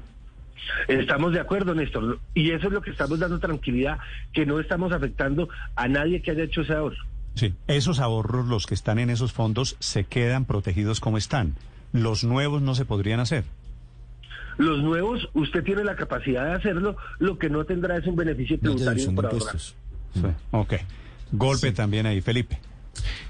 Estamos 0.88 1.32
de 1.34 1.40
acuerdo, 1.40 1.74
Néstor, 1.76 2.20
y 2.34 2.52
eso 2.52 2.68
es 2.68 2.74
lo 2.74 2.82
que 2.82 2.90
estamos 2.92 3.20
dando 3.20 3.40
tranquilidad, 3.40 4.00
que 4.34 4.46
no 4.46 4.60
estamos 4.60 4.92
afectando 4.92 5.48
a 5.76 5.88
nadie 5.88 6.22
que 6.22 6.32
haya 6.32 6.44
hecho 6.44 6.62
ese 6.62 6.74
ahorro. 6.74 6.98
Sí, 7.36 7.54
esos 7.68 8.00
ahorros, 8.00 8.48
los 8.48 8.66
que 8.66 8.74
están 8.74 8.98
en 9.00 9.10
esos 9.12 9.32
fondos, 9.32 9.76
se 9.80 10.04
quedan 10.04 10.46
protegidos 10.46 11.00
como 11.00 11.18
están. 11.18 11.56
Los 11.94 12.24
nuevos 12.24 12.62
no 12.64 12.74
se 12.76 12.84
podrían 12.84 13.20
hacer. 13.20 13.44
Los 14.58 14.80
nuevos, 14.82 15.30
usted 15.36 15.64
tiene 15.64 15.84
la 15.84 15.96
capacidad 15.96 16.46
de 16.46 16.54
hacerlo, 16.56 16.98
lo 17.20 17.38
que 17.38 17.50
no 17.50 17.64
tendrá 17.66 17.98
es 17.98 18.08
un 18.08 18.16
beneficio 18.16 18.58
No 18.60 18.72
tributario 18.72 19.06
de 19.08 19.12
por 19.14 19.26
ahorrar. 19.26 19.42
impuestos. 19.42 19.76
Sí, 20.16 20.22
Ok. 20.52 20.74
Golpe 21.32 21.72
también 21.72 22.08
ahí, 22.08 22.22
Felipe. 22.22 22.58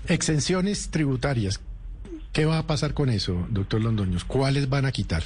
Exenciones 0.08 0.89
tributarias. 0.89 1.62
¿Qué 2.34 2.45
va 2.45 2.60
a 2.60 2.67
pasar 2.67 2.93
con 2.93 3.10
eso, 3.10 3.47
doctor 3.49 3.82
Londoños? 3.82 4.23
¿Cuáles 4.23 4.69
van 4.69 4.86
a 4.86 4.91
quitar? 4.91 5.23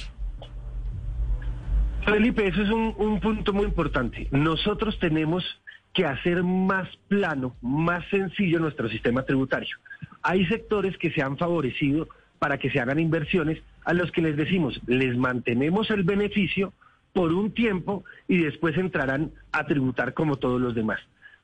Felipe, 2.04 2.48
eso 2.48 2.62
es 2.62 2.70
un, 2.70 2.94
un 2.96 3.20
punto 3.20 3.52
muy 3.52 3.64
importante. 3.64 4.28
Nosotros 4.30 4.98
tenemos 4.98 5.44
que 5.92 6.06
hacer 6.06 6.42
más 6.42 6.88
plano, 7.08 7.54
más 7.60 8.04
sencillo 8.10 8.58
nuestro 8.58 8.88
sistema 8.88 9.24
tributario. 9.24 9.76
Hay 10.22 10.46
sectores 10.46 10.96
que 10.98 11.10
se 11.10 11.22
han 11.22 11.36
favorecido 11.36 12.08
para 12.38 12.58
que 12.58 12.70
se 12.70 12.80
hagan 12.80 12.98
inversiones 12.98 13.62
a 13.84 13.92
los 13.92 14.10
que 14.10 14.22
les 14.22 14.36
decimos, 14.36 14.80
les 14.86 15.16
mantenemos 15.16 15.90
el 15.90 16.02
beneficio 16.02 16.72
por 17.12 17.32
un 17.32 17.52
tiempo 17.52 18.04
y 18.26 18.38
después 18.38 18.76
entrarán 18.78 19.32
a 19.52 19.66
tributar 19.66 20.14
como 20.14 20.36
todos 20.36 20.60
los 20.60 20.74
demás. 20.74 21.00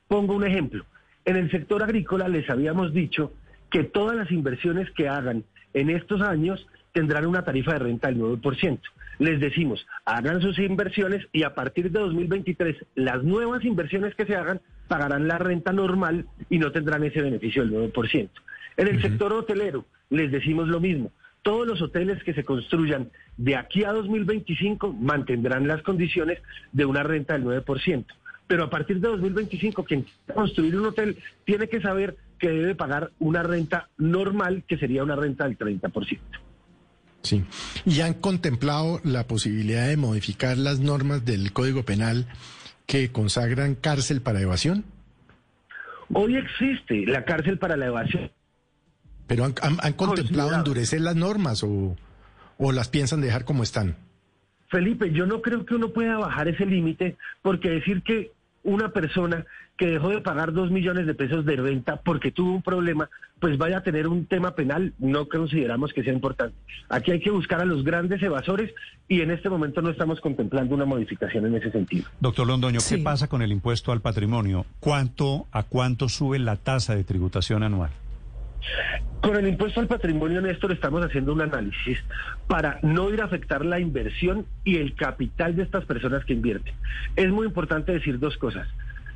Pongo 0.07 0.33
un 0.33 0.45
ejemplo. 0.45 0.85
En 1.29 1.35
el 1.35 1.51
sector 1.51 1.83
agrícola 1.83 2.27
les 2.27 2.49
habíamos 2.49 2.91
dicho 2.91 3.31
que 3.69 3.83
todas 3.83 4.15
las 4.15 4.31
inversiones 4.31 4.89
que 4.89 5.07
hagan 5.07 5.43
en 5.75 5.91
estos 5.91 6.23
años 6.23 6.65
tendrán 6.91 7.27
una 7.27 7.43
tarifa 7.43 7.73
de 7.73 7.77
renta 7.77 8.07
del 8.07 8.17
9%. 8.17 8.79
Les 9.19 9.39
decimos, 9.39 9.85
hagan 10.05 10.41
sus 10.41 10.57
inversiones 10.57 11.27
y 11.31 11.43
a 11.43 11.53
partir 11.53 11.91
de 11.91 11.99
2023 11.99 12.77
las 12.95 13.23
nuevas 13.23 13.63
inversiones 13.63 14.15
que 14.15 14.25
se 14.25 14.35
hagan 14.35 14.59
pagarán 14.87 15.27
la 15.27 15.37
renta 15.37 15.71
normal 15.71 16.25
y 16.49 16.57
no 16.57 16.71
tendrán 16.71 17.03
ese 17.03 17.21
beneficio 17.21 17.63
del 17.63 17.91
9%. 17.93 18.29
En 18.77 18.87
el 18.87 18.99
sector 18.99 19.31
hotelero 19.31 19.85
les 20.09 20.31
decimos 20.31 20.67
lo 20.67 20.79
mismo. 20.79 21.11
Todos 21.43 21.67
los 21.67 21.79
hoteles 21.79 22.23
que 22.23 22.33
se 22.33 22.43
construyan 22.43 23.11
de 23.37 23.55
aquí 23.55 23.83
a 23.83 23.91
2025 23.91 24.93
mantendrán 24.93 25.67
las 25.67 25.83
condiciones 25.83 26.39
de 26.71 26.85
una 26.85 27.03
renta 27.03 27.33
del 27.33 27.43
9%. 27.43 28.05
Pero 28.49 28.63
a 28.63 28.69
partir 28.71 28.99
de 28.99 29.07
2025, 29.09 29.83
quien 29.83 30.01
quiera 30.01 30.33
construir 30.33 30.75
un 30.75 30.87
hotel 30.87 31.17
tiene 31.45 31.69
que 31.69 31.79
saber 31.81 32.17
que 32.39 32.49
debe 32.49 32.73
pagar 32.73 33.11
una 33.19 33.43
renta 33.43 33.89
normal, 33.99 34.63
que 34.67 34.77
sería 34.79 35.03
una 35.03 35.15
renta 35.15 35.43
del 35.47 35.55
30%. 35.55 36.19
Sí. 37.21 37.43
¿Y 37.85 38.01
han 38.01 38.15
contemplado 38.15 39.01
la 39.03 39.27
posibilidad 39.27 39.87
de 39.87 39.97
modificar 39.97 40.57
las 40.57 40.79
normas 40.79 41.23
del 41.25 41.53
Código 41.53 41.83
Penal 41.83 42.25
que 42.87 43.11
consagran 43.11 43.75
cárcel 43.75 44.21
para 44.21 44.41
evasión? 44.41 44.83
Hoy 46.11 46.35
existe 46.37 47.05
la 47.05 47.25
cárcel 47.25 47.59
para 47.59 47.77
la 47.77 47.85
evasión. 47.85 48.31
¿Pero 49.27 49.45
han, 49.45 49.53
han- 49.61 49.77
han 49.83 49.93
contemplado 49.93 50.55
endurecer 50.55 51.01
las 51.01 51.15
normas 51.15 51.61
o, 51.63 51.95
o 52.57 52.71
las 52.71 52.89
piensan 52.89 53.21
dejar 53.21 53.45
como 53.45 53.61
están? 53.61 53.95
Felipe, 54.69 55.11
yo 55.11 55.27
no 55.27 55.41
creo 55.43 55.65
que 55.67 55.75
uno 55.75 55.89
pueda 55.89 56.17
bajar 56.17 56.47
ese 56.47 56.65
límite 56.65 57.15
porque 57.43 57.69
decir 57.69 58.01
que 58.01 58.31
una 58.63 58.89
persona 58.89 59.45
que 59.77 59.87
dejó 59.87 60.09
de 60.09 60.19
pagar 60.21 60.51
dos 60.51 60.71
millones 60.71 61.07
de 61.07 61.13
pesos 61.15 61.45
de 61.45 61.55
renta 61.55 62.01
porque 62.01 62.31
tuvo 62.31 62.51
un 62.53 62.61
problema, 62.61 63.09
pues 63.39 63.57
vaya 63.57 63.77
a 63.77 63.83
tener 63.83 64.07
un 64.07 64.25
tema 64.25 64.53
penal, 64.53 64.93
no 64.99 65.27
consideramos 65.29 65.93
que 65.93 66.03
sea 66.03 66.11
importante. 66.11 66.53
Aquí 66.89 67.11
hay 67.11 67.21
que 67.21 67.31
buscar 67.31 67.61
a 67.61 67.65
los 67.65 67.83
grandes 67.85 68.21
evasores 68.21 68.73
y 69.07 69.21
en 69.21 69.31
este 69.31 69.49
momento 69.49 69.81
no 69.81 69.89
estamos 69.89 70.19
contemplando 70.19 70.75
una 70.75 70.83
modificación 70.85 71.45
en 71.45 71.55
ese 71.55 71.71
sentido. 71.71 72.05
Doctor 72.19 72.45
Londoño, 72.47 72.79
¿qué 72.79 72.97
Sí. 72.97 72.97
pasa 72.97 73.27
con 73.29 73.41
el 73.41 73.51
impuesto 73.53 73.93
al 73.93 74.01
patrimonio? 74.01 74.65
¿Cuánto 74.81 75.47
a 75.53 75.63
cuánto 75.63 76.09
sube 76.09 76.39
la 76.39 76.57
tasa 76.57 76.95
de 76.95 77.05
tributación 77.05 77.63
anual? 77.63 77.91
Con 79.21 79.35
el 79.35 79.47
impuesto 79.47 79.79
al 79.79 79.87
patrimonio, 79.87 80.41
Néstor, 80.41 80.71
estamos 80.71 81.05
haciendo 81.05 81.33
un 81.33 81.41
análisis 81.41 81.99
para 82.47 82.79
no 82.83 83.09
ir 83.09 83.21
a 83.21 83.25
afectar 83.25 83.65
la 83.65 83.79
inversión 83.79 84.45
y 84.63 84.77
el 84.77 84.95
capital 84.95 85.55
de 85.55 85.63
estas 85.63 85.85
personas 85.85 86.23
que 86.25 86.33
invierten. 86.33 86.73
Es 87.15 87.29
muy 87.29 87.45
importante 87.45 87.91
decir 87.91 88.19
dos 88.19 88.37
cosas. 88.37 88.67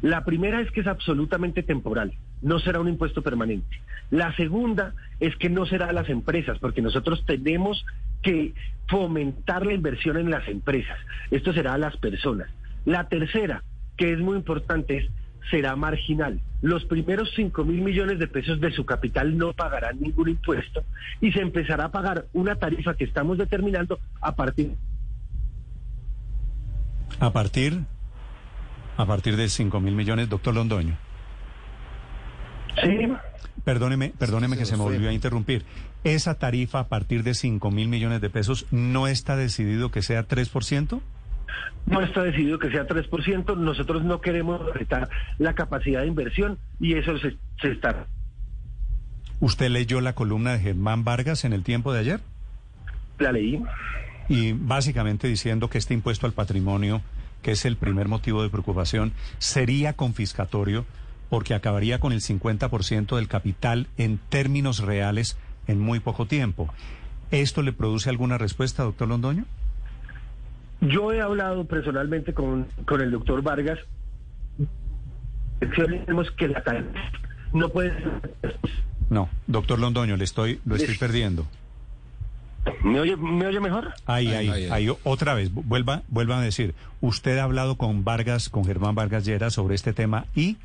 La 0.02 0.26
primera 0.26 0.60
es 0.60 0.70
que 0.72 0.82
es 0.82 0.88
absolutamente 0.88 1.64
temporal, 1.64 2.12
no 2.42 2.60
será 2.60 2.82
un 2.82 2.90
impuesto 2.90 3.22
permanente. 3.22 3.80
La 4.12 4.36
segunda 4.36 4.94
es 5.22 5.36
que 5.38 5.50
no 5.50 5.66
será 5.66 5.88
a 5.88 5.94
las 5.94 6.10
empresas, 6.10 6.60
porque 6.60 6.82
nosotros 6.82 7.24
tenemos 7.26 7.86
que 8.22 8.54
fomentar 8.90 9.66
la 9.66 9.74
inversión 9.74 10.18
en 10.18 10.30
las 10.30 10.46
empresas. 10.50 10.98
Esto 11.32 11.54
será 11.54 11.74
a 11.74 11.78
las 11.78 11.96
personas. 11.96 12.50
La 12.84 13.08
tercera, 13.08 13.64
que 13.96 14.12
es 14.12 14.20
muy 14.20 14.36
importante, 14.36 14.98
es 14.98 15.10
será 15.50 15.76
marginal. 15.76 16.40
Los 16.62 16.86
primeros 16.86 17.32
5 17.36 17.64
mil 17.66 17.82
millones 17.82 18.20
de 18.20 18.28
pesos 18.28 18.60
de 18.62 18.72
su 18.72 18.86
capital 18.86 19.38
no 19.38 19.54
pagarán 19.54 20.00
ningún 20.00 20.30
impuesto 20.30 20.84
y 21.22 21.32
se 21.32 21.42
empezará 21.42 21.86
a 21.86 21.92
pagar 21.92 22.26
una 22.34 22.56
tarifa 22.56 22.96
que 22.96 23.04
estamos 23.04 23.38
determinando 23.38 24.00
a 24.22 24.36
partir 24.36 24.72
A 27.20 27.32
partir, 27.32 27.82
a 28.98 29.06
partir 29.06 29.36
de 29.36 29.50
5 29.50 29.80
mil 29.80 29.96
millones, 29.96 30.30
doctor 30.30 30.54
Londoño. 30.54 30.98
Sí, 32.82 33.08
Perdóneme, 33.64 34.14
perdóneme 34.18 34.58
que 34.58 34.66
se 34.66 34.76
me 34.76 34.84
volvió 34.84 35.10
a 35.10 35.14
interrumpir. 35.14 35.64
Esa 36.04 36.38
tarifa 36.38 36.80
a 36.80 36.88
partir 36.90 37.24
de 37.24 37.34
5 37.34 37.72
mil 37.72 37.88
millones 37.88 38.20
de 38.20 38.30
pesos 38.30 38.66
no 38.72 39.08
está 39.08 39.38
decidido 39.38 39.90
que 39.90 40.02
sea 40.02 40.28
3%? 40.28 41.00
No 41.86 42.02
está 42.02 42.24
decidido 42.24 42.60
que 42.60 42.72
sea 42.72 42.88
3%, 42.88 43.58
nosotros 43.58 44.04
no 44.04 44.22
queremos 44.22 44.62
afectar 44.70 45.10
la 45.38 45.54
capacidad 45.54 46.02
de 46.02 46.08
inversión 46.08 46.58
y 46.80 46.94
eso 46.94 47.18
se, 47.18 47.36
se 47.62 47.72
está. 47.72 48.08
¿Usted 49.40 49.70
leyó 49.70 50.00
la 50.00 50.16
columna 50.16 50.54
de 50.54 50.60
Germán 50.60 51.04
Vargas 51.04 51.44
en 51.44 51.54
el 51.54 51.64
tiempo 51.64 51.92
de 51.92 52.00
ayer? 52.00 52.20
La 53.20 53.32
leí. 53.32 53.62
Y 54.30 54.54
básicamente 54.54 55.28
diciendo 55.28 55.70
que 55.70 55.78
este 55.78 55.94
impuesto 55.94 56.26
al 56.26 56.34
patrimonio, 56.34 57.02
que 57.42 57.52
es 57.52 57.66
el 57.66 57.76
primer 57.76 58.08
motivo 58.08 58.42
de 58.42 58.50
preocupación, 58.50 59.12
sería 59.40 59.94
confiscatorio 59.94 60.86
porque 61.30 61.54
acabaría 61.54 62.00
con 62.00 62.14
el 62.14 62.22
50% 62.22 63.16
del 63.16 63.28
capital 63.28 63.88
en 63.98 64.20
términos 64.30 64.80
reales 64.80 65.38
en 65.68 65.80
muy 65.80 66.00
poco 66.00 66.26
tiempo. 66.26 66.74
¿Esto 67.32 67.64
le 67.64 67.74
produce 67.74 68.10
alguna 68.10 68.38
respuesta, 68.38 68.84
doctor 68.84 69.08
Londoño? 69.08 69.46
Yo 70.82 71.14
he 71.14 71.22
hablado 71.22 71.66
personalmente 71.66 72.34
con, 72.34 72.68
con 72.86 73.02
el 73.02 73.12
doctor 73.12 73.42
Vargas. 73.42 73.80
Tenemos 75.60 76.30
que 76.32 76.50
la 76.50 76.62
no 77.54 77.70
puede 77.70 77.94
No, 79.10 79.30
doctor 79.48 79.80
Londoño, 79.80 80.18
le 80.18 80.24
estoy, 80.24 80.60
lo 80.66 80.76
estoy 80.76 80.98
perdiendo. 80.98 81.46
¿Me 82.84 83.00
oye, 83.00 83.16
¿Me 83.18 83.46
oye 83.46 83.60
mejor? 83.60 83.94
Ahí, 84.06 84.28
ahí, 84.30 84.50
ahí, 84.50 84.70
ahí, 84.70 84.98
otra 85.04 85.34
vez, 85.34 85.54
vuelva, 85.54 86.02
vuelva 86.08 86.40
a 86.40 86.42
decir. 86.42 86.74
¿Usted 87.02 87.38
ha 87.38 87.44
hablado 87.44 87.76
con 87.78 88.04
Vargas, 88.04 88.50
con 88.50 88.66
Germán 88.66 88.96
Vargas 88.96 89.26
Llera 89.26 89.50
sobre 89.50 89.76
este 89.76 89.94
tema 89.94 90.26
y...? 90.34 90.58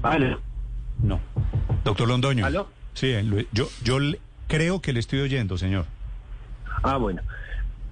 Vale. 0.00 0.38
No. 1.02 1.20
Doctor 1.84 2.08
Londoño. 2.08 2.46
¿Aló? 2.46 2.68
Sí, 2.94 3.14
yo, 3.52 3.68
yo 3.84 3.98
creo 4.48 4.80
que 4.80 4.92
le 4.92 5.00
estoy 5.00 5.20
oyendo, 5.20 5.58
señor. 5.58 5.84
Ah, 6.82 6.96
bueno. 6.96 7.22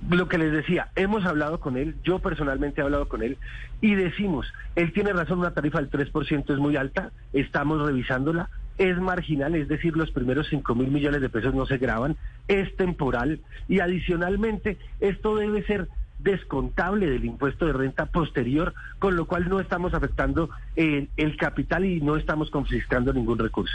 Lo 0.09 0.29
que 0.29 0.39
les 0.39 0.53
decía, 0.53 0.89
hemos 0.95 1.25
hablado 1.27 1.59
con 1.59 1.77
él, 1.77 1.97
yo 2.05 2.21
personalmente 2.21 2.81
he 2.81 2.85
hablado 2.85 3.09
con 3.09 3.23
él, 3.23 3.37
y 3.81 3.97
decimos, 3.97 4.47
él 4.77 4.93
tiene 4.93 5.13
razón, 5.13 5.41
una 5.41 5.55
tarifa 5.55 5.81
del 5.81 5.91
3% 5.91 6.53
es 6.53 6.59
muy 6.59 6.77
alta, 6.77 7.11
estamos 7.33 7.85
revisándola, 7.85 8.49
es 8.79 8.97
marginal, 8.99 9.57
es 9.57 9.67
decir, 9.67 9.97
los 9.97 10.13
primeros 10.13 10.47
5 10.51 10.75
mil 10.77 10.89
millones 10.89 11.21
de 11.21 11.29
pesos 11.29 11.53
no 11.53 11.67
se 11.67 11.79
graban, 11.79 12.17
es 12.47 12.75
temporal, 12.77 13.41
y 13.69 13.81
adicionalmente 13.81 14.79
esto 15.01 15.35
debe 15.35 15.65
ser 15.65 15.89
descontable 16.21 17.11
del 17.11 17.25
impuesto 17.25 17.67
de 17.67 17.73
renta 17.73 18.07
posterior, 18.07 18.75
con 19.01 19.17
lo 19.17 19.27
cual 19.27 19.49
no 19.49 19.59
estamos 19.59 19.95
afectando 19.95 20.49
el, 20.77 21.09
el 21.17 21.37
capital 21.37 21.85
y 21.85 22.01
no 22.01 22.17
estamos 22.17 22.51
confiscando 22.51 23.13
ningún 23.13 23.39
recurso. 23.39 23.75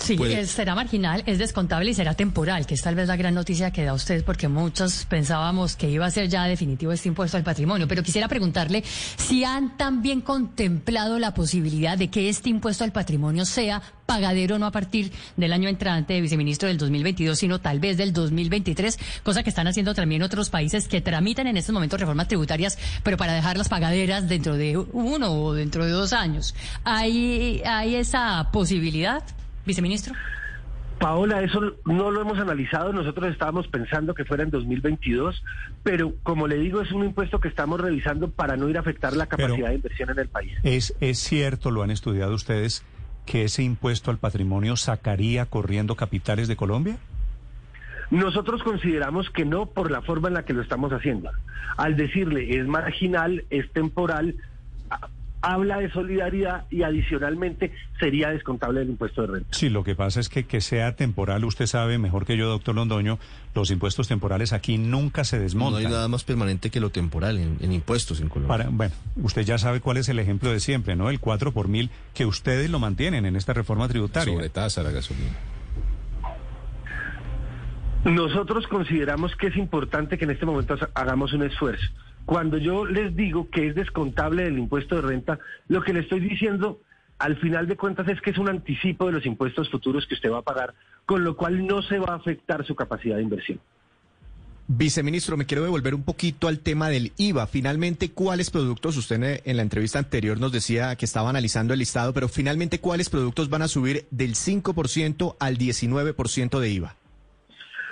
Sí, 0.00 0.18
será 0.46 0.74
marginal, 0.74 1.22
es 1.26 1.38
descontable 1.38 1.90
y 1.90 1.94
será 1.94 2.14
temporal, 2.14 2.66
que 2.66 2.74
es 2.74 2.82
tal 2.82 2.96
vez 2.96 3.06
la 3.06 3.16
gran 3.16 3.34
noticia 3.34 3.70
que 3.70 3.84
da 3.84 3.94
usted, 3.94 4.24
porque 4.24 4.48
muchos 4.48 5.04
pensábamos 5.04 5.76
que 5.76 5.88
iba 5.88 6.04
a 6.04 6.10
ser 6.10 6.28
ya 6.28 6.44
definitivo 6.44 6.90
este 6.90 7.08
impuesto 7.08 7.36
al 7.36 7.44
patrimonio. 7.44 7.86
Pero 7.86 8.02
quisiera 8.02 8.26
preguntarle 8.26 8.82
si 9.16 9.44
han 9.44 9.76
también 9.76 10.20
contemplado 10.20 11.18
la 11.18 11.32
posibilidad 11.32 11.96
de 11.96 12.08
que 12.08 12.28
este 12.28 12.48
impuesto 12.48 12.82
al 12.82 12.92
patrimonio 12.92 13.44
sea 13.44 13.80
pagadero 14.04 14.58
no 14.58 14.66
a 14.66 14.72
partir 14.72 15.12
del 15.36 15.52
año 15.52 15.68
entrante, 15.68 16.20
viceministro, 16.20 16.68
del 16.68 16.78
2022, 16.78 17.38
sino 17.38 17.60
tal 17.60 17.78
vez 17.78 17.96
del 17.96 18.12
2023, 18.12 18.98
cosa 19.22 19.42
que 19.42 19.50
están 19.50 19.68
haciendo 19.68 19.94
también 19.94 20.22
otros 20.22 20.50
países 20.50 20.88
que 20.88 21.00
tramitan 21.00 21.46
en 21.46 21.56
estos 21.56 21.74
momentos 21.74 22.00
reformas 22.00 22.26
tributarias, 22.26 22.78
pero 23.02 23.16
para 23.16 23.34
dejarlas 23.34 23.68
pagaderas 23.68 24.28
dentro 24.28 24.56
de 24.56 24.76
uno 24.76 25.32
o 25.32 25.52
dentro 25.52 25.84
de 25.84 25.90
dos 25.90 26.12
años. 26.12 26.54
¿Hay, 26.84 27.62
hay 27.64 27.96
esa 27.96 28.48
posibilidad? 28.50 29.22
Viceministro? 29.68 30.14
Paola, 30.98 31.42
eso 31.42 31.76
no 31.84 32.10
lo 32.10 32.20
hemos 32.20 32.38
analizado. 32.38 32.92
Nosotros 32.92 33.30
estábamos 33.30 33.68
pensando 33.68 34.14
que 34.14 34.24
fuera 34.24 34.42
en 34.42 34.50
2022, 34.50 35.44
pero 35.84 36.14
como 36.24 36.48
le 36.48 36.58
digo, 36.58 36.80
es 36.80 36.90
un 36.90 37.04
impuesto 37.04 37.38
que 37.38 37.46
estamos 37.46 37.80
revisando 37.80 38.30
para 38.30 38.56
no 38.56 38.68
ir 38.68 38.76
a 38.76 38.80
afectar 38.80 39.14
la 39.14 39.26
capacidad 39.26 39.68
de 39.68 39.76
inversión 39.76 40.10
en 40.10 40.18
el 40.18 40.28
país. 40.28 40.52
Es, 40.64 40.96
es 41.00 41.20
cierto, 41.20 41.70
lo 41.70 41.84
han 41.84 41.92
estudiado 41.92 42.34
ustedes, 42.34 42.84
que 43.26 43.44
ese 43.44 43.62
impuesto 43.62 44.10
al 44.10 44.18
patrimonio 44.18 44.74
sacaría 44.76 45.46
corriendo 45.46 45.94
capitales 45.94 46.48
de 46.48 46.56
Colombia? 46.56 46.98
Nosotros 48.10 48.62
consideramos 48.62 49.28
que 49.28 49.44
no 49.44 49.66
por 49.66 49.90
la 49.90 50.00
forma 50.00 50.28
en 50.28 50.34
la 50.34 50.44
que 50.44 50.54
lo 50.54 50.62
estamos 50.62 50.92
haciendo. 50.92 51.30
Al 51.76 51.94
decirle 51.94 52.58
es 52.58 52.66
marginal, 52.66 53.44
es 53.50 53.70
temporal, 53.72 54.34
habla 55.40 55.78
de 55.78 55.90
solidaridad 55.90 56.64
y 56.70 56.82
adicionalmente 56.82 57.72
sería 57.98 58.30
descontable 58.30 58.82
el 58.82 58.90
impuesto 58.90 59.22
de 59.22 59.28
renta. 59.28 59.48
Sí, 59.52 59.68
lo 59.68 59.84
que 59.84 59.94
pasa 59.94 60.20
es 60.20 60.28
que 60.28 60.44
que 60.44 60.60
sea 60.60 60.96
temporal, 60.96 61.44
usted 61.44 61.66
sabe 61.66 61.98
mejor 61.98 62.26
que 62.26 62.36
yo, 62.36 62.48
doctor 62.48 62.74
Londoño, 62.74 63.18
los 63.54 63.70
impuestos 63.70 64.08
temporales 64.08 64.52
aquí 64.52 64.78
nunca 64.78 65.24
se 65.24 65.38
desmontan. 65.38 65.82
No 65.82 65.88
hay 65.88 65.92
nada 65.92 66.08
más 66.08 66.24
permanente 66.24 66.70
que 66.70 66.80
lo 66.80 66.90
temporal 66.90 67.38
en, 67.38 67.72
impuestos 67.72 68.20
en 68.20 68.28
Colombia. 68.28 68.68
bueno, 68.70 68.94
usted 69.16 69.42
ya 69.42 69.58
sabe 69.58 69.80
cuál 69.80 69.96
es 69.96 70.08
el 70.08 70.18
ejemplo 70.18 70.50
de 70.50 70.60
siempre, 70.60 70.96
¿no? 70.96 71.10
El 71.10 71.20
4 71.20 71.52
por 71.52 71.68
mil 71.68 71.90
que 72.14 72.26
ustedes 72.26 72.70
lo 72.70 72.78
mantienen 72.78 73.26
en 73.26 73.36
esta 73.36 73.52
reforma 73.52 73.88
tributaria. 73.88 74.34
Sobre 74.34 74.48
tasa 74.48 74.82
la 74.82 74.90
gasolina. 74.90 75.36
Nosotros 78.04 78.66
consideramos 78.68 79.34
que 79.36 79.48
es 79.48 79.56
importante 79.56 80.16
que 80.18 80.24
en 80.24 80.30
este 80.30 80.46
momento 80.46 80.76
hagamos 80.94 81.32
un 81.32 81.42
esfuerzo. 81.42 81.86
Cuando 82.28 82.58
yo 82.58 82.84
les 82.84 83.16
digo 83.16 83.48
que 83.48 83.68
es 83.68 83.74
descontable 83.74 84.44
del 84.44 84.58
impuesto 84.58 84.96
de 84.96 85.00
renta, 85.00 85.38
lo 85.66 85.80
que 85.80 85.94
le 85.94 86.00
estoy 86.00 86.20
diciendo 86.20 86.78
al 87.18 87.38
final 87.38 87.66
de 87.66 87.74
cuentas 87.74 88.06
es 88.06 88.20
que 88.20 88.28
es 88.28 88.36
un 88.36 88.50
anticipo 88.50 89.06
de 89.06 89.12
los 89.12 89.24
impuestos 89.24 89.70
futuros 89.70 90.06
que 90.06 90.12
usted 90.12 90.30
va 90.30 90.40
a 90.40 90.42
pagar, 90.42 90.74
con 91.06 91.24
lo 91.24 91.38
cual 91.38 91.66
no 91.66 91.80
se 91.80 91.98
va 91.98 92.12
a 92.12 92.16
afectar 92.16 92.66
su 92.66 92.74
capacidad 92.74 93.16
de 93.16 93.22
inversión. 93.22 93.58
Viceministro, 94.66 95.38
me 95.38 95.46
quiero 95.46 95.62
devolver 95.62 95.94
un 95.94 96.02
poquito 96.02 96.48
al 96.48 96.58
tema 96.58 96.90
del 96.90 97.12
IVA. 97.16 97.46
Finalmente, 97.46 98.10
¿cuáles 98.10 98.50
productos? 98.50 98.98
Usted 98.98 99.40
en 99.46 99.56
la 99.56 99.62
entrevista 99.62 99.98
anterior 99.98 100.38
nos 100.38 100.52
decía 100.52 100.94
que 100.96 101.06
estaba 101.06 101.30
analizando 101.30 101.72
el 101.72 101.78
listado, 101.78 102.12
pero 102.12 102.28
finalmente, 102.28 102.78
¿cuáles 102.78 103.08
productos 103.08 103.48
van 103.48 103.62
a 103.62 103.68
subir 103.68 104.06
del 104.10 104.34
5% 104.34 105.36
al 105.40 105.56
19% 105.56 106.60
de 106.60 106.68
IVA? 106.68 106.94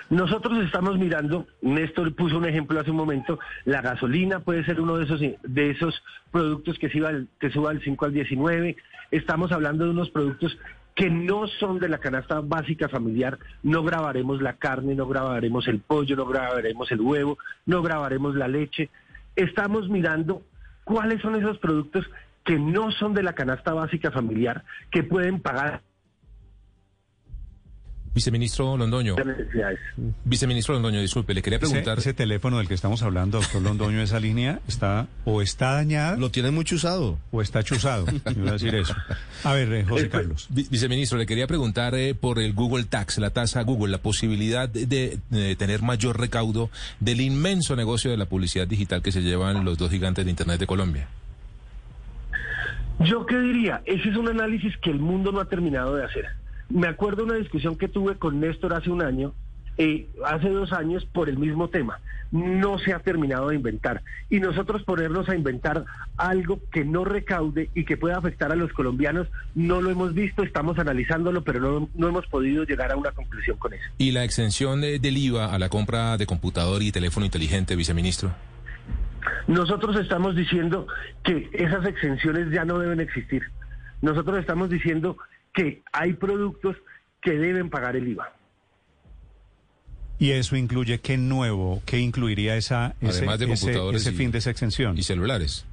Nosotros 0.08 0.64
estamos 0.64 0.98
mirando, 0.98 1.46
Néstor 1.62 2.14
puso 2.14 2.38
un 2.38 2.46
ejemplo 2.46 2.78
hace 2.78 2.92
un 2.92 2.96
momento, 2.96 3.40
la 3.64 3.82
gasolina 3.82 4.38
puede 4.38 4.64
ser 4.64 4.80
uno 4.80 4.96
de 4.96 5.04
esos, 5.04 5.20
de 5.20 5.70
esos 5.70 6.00
productos 6.30 6.78
que, 6.78 6.88
suba, 6.88 7.10
que 7.40 7.50
suba 7.50 7.70
del 7.70 7.82
5 7.82 8.04
al 8.04 8.12
19. 8.12 8.76
Estamos 9.10 9.50
hablando 9.50 9.84
de 9.84 9.90
unos 9.90 10.10
productos 10.10 10.56
que 10.94 11.10
no 11.10 11.48
son 11.48 11.80
de 11.80 11.88
la 11.88 11.98
canasta 11.98 12.40
básica 12.40 12.88
familiar, 12.88 13.38
no 13.62 13.82
grabaremos 13.82 14.40
la 14.40 14.54
carne, 14.54 14.94
no 14.94 15.06
grabaremos 15.08 15.66
el 15.66 15.80
pollo, 15.80 16.16
no 16.16 16.24
grabaremos 16.24 16.90
el 16.92 17.00
huevo, 17.00 17.38
no 17.66 17.82
grabaremos 17.82 18.36
la 18.36 18.48
leche. 18.48 18.88
Estamos 19.34 19.88
mirando 19.90 20.42
cuáles 20.84 21.20
son 21.20 21.34
esos 21.34 21.58
productos 21.58 22.08
que 22.44 22.58
no 22.58 22.92
son 22.92 23.12
de 23.12 23.24
la 23.24 23.34
canasta 23.34 23.74
básica 23.74 24.12
familiar, 24.12 24.62
que 24.90 25.02
pueden 25.02 25.40
pagar 25.40 25.82
Viceministro 28.16 28.78
Londoño. 28.78 29.14
Viceministro 30.24 30.72
Londoño, 30.72 31.02
disculpe, 31.02 31.34
le 31.34 31.42
quería 31.42 31.58
preguntar. 31.58 31.98
Ese, 31.98 32.14
teléfono 32.14 32.56
del 32.56 32.66
que 32.66 32.72
estamos 32.72 33.02
hablando, 33.02 33.40
doctor 33.42 33.60
Londoño, 33.60 34.00
esa 34.00 34.18
línea 34.18 34.60
está 34.66 35.06
o 35.26 35.42
está 35.42 35.72
dañada. 35.72 36.16
Lo 36.16 36.30
tiene 36.30 36.50
muy 36.50 36.64
chuzado. 36.64 37.18
O 37.30 37.42
está 37.42 37.62
chuzado. 37.62 38.06
Iba 38.34 38.48
a 38.48 38.52
decir 38.54 38.74
eso. 38.74 38.94
A 39.44 39.52
ver, 39.52 39.70
eh, 39.70 39.84
José 39.84 40.08
Carlos. 40.08 40.46
Viceministro, 40.48 41.18
le 41.18 41.26
quería 41.26 41.46
preguntar 41.46 41.94
eh, 41.94 42.14
por 42.14 42.38
el 42.38 42.54
Google 42.54 42.84
Tax, 42.84 43.18
la 43.18 43.28
tasa 43.28 43.60
Google, 43.64 43.92
la 43.92 43.98
posibilidad 43.98 44.66
de, 44.66 45.18
tener 45.58 45.82
mayor 45.82 46.18
recaudo 46.18 46.70
del 47.00 47.20
inmenso 47.20 47.76
negocio 47.76 48.10
de 48.10 48.16
la 48.16 48.24
publicidad 48.24 48.66
digital 48.66 49.02
que 49.02 49.12
se 49.12 49.20
llevan 49.20 49.62
los 49.62 49.76
dos 49.76 49.90
gigantes 49.90 50.24
de 50.24 50.30
Internet 50.30 50.58
de 50.58 50.66
Colombia. 50.66 51.06
Yo 53.00 53.26
qué 53.26 53.38
diría, 53.38 53.82
ese 53.84 54.08
es 54.08 54.16
un 54.16 54.28
análisis 54.28 54.74
que 54.78 54.88
el 54.88 55.00
mundo 55.00 55.32
no 55.32 55.40
ha 55.40 55.44
terminado 55.44 55.96
de 55.96 56.04
hacer. 56.06 56.45
Me 56.68 56.88
acuerdo 56.88 57.24
una 57.24 57.34
discusión 57.34 57.76
que 57.76 57.88
tuve 57.88 58.16
con 58.16 58.40
Néstor 58.40 58.74
hace 58.74 58.90
un 58.90 59.02
año, 59.02 59.32
eh, 59.78 60.08
hace 60.24 60.48
dos 60.48 60.72
años, 60.72 61.04
por 61.04 61.28
el 61.28 61.38
mismo 61.38 61.68
tema. 61.68 62.00
No 62.32 62.78
se 62.78 62.92
ha 62.92 62.98
terminado 62.98 63.50
de 63.50 63.56
inventar. 63.56 64.02
Y 64.30 64.40
nosotros 64.40 64.82
ponernos 64.82 65.28
a 65.28 65.36
inventar 65.36 65.84
algo 66.16 66.60
que 66.72 66.84
no 66.84 67.04
recaude 67.04 67.70
y 67.74 67.84
que 67.84 67.96
pueda 67.96 68.18
afectar 68.18 68.50
a 68.50 68.56
los 68.56 68.72
colombianos, 68.72 69.28
no 69.54 69.80
lo 69.80 69.90
hemos 69.90 70.12
visto, 70.12 70.42
estamos 70.42 70.78
analizándolo, 70.78 71.44
pero 71.44 71.60
no, 71.60 71.88
no 71.94 72.08
hemos 72.08 72.26
podido 72.26 72.64
llegar 72.64 72.90
a 72.90 72.96
una 72.96 73.12
conclusión 73.12 73.58
con 73.58 73.74
eso. 73.74 73.84
¿Y 73.98 74.10
la 74.10 74.24
exención 74.24 74.80
del 74.80 75.16
IVA 75.16 75.54
a 75.54 75.58
la 75.58 75.68
compra 75.68 76.16
de 76.16 76.26
computador 76.26 76.82
y 76.82 76.90
teléfono 76.90 77.24
inteligente, 77.26 77.76
viceministro? 77.76 78.34
Nosotros 79.46 79.96
estamos 79.96 80.34
diciendo 80.34 80.86
que 81.22 81.48
esas 81.52 81.84
exenciones 81.86 82.50
ya 82.50 82.64
no 82.64 82.78
deben 82.78 83.00
existir. 83.00 83.42
Nosotros 84.02 84.38
estamos 84.38 84.68
diciendo 84.70 85.16
que 85.56 85.82
hay 85.90 86.12
productos 86.12 86.76
que 87.20 87.32
deben 87.32 87.70
pagar 87.70 87.96
el 87.96 88.06
IVA. 88.06 88.30
¿Y 90.18 90.30
eso 90.30 90.54
incluye 90.54 91.00
qué 91.00 91.16
nuevo, 91.16 91.82
qué 91.84 91.98
incluiría 91.98 92.56
esa, 92.56 92.94
ese, 93.00 93.18
Además 93.18 93.38
de 93.38 93.46
computadores 93.48 94.02
ese, 94.02 94.12
fin 94.12 94.30
de 94.30 94.38
esa 94.38 94.50
exención? 94.50 94.96
Y 94.96 95.02
celulares. 95.02 95.64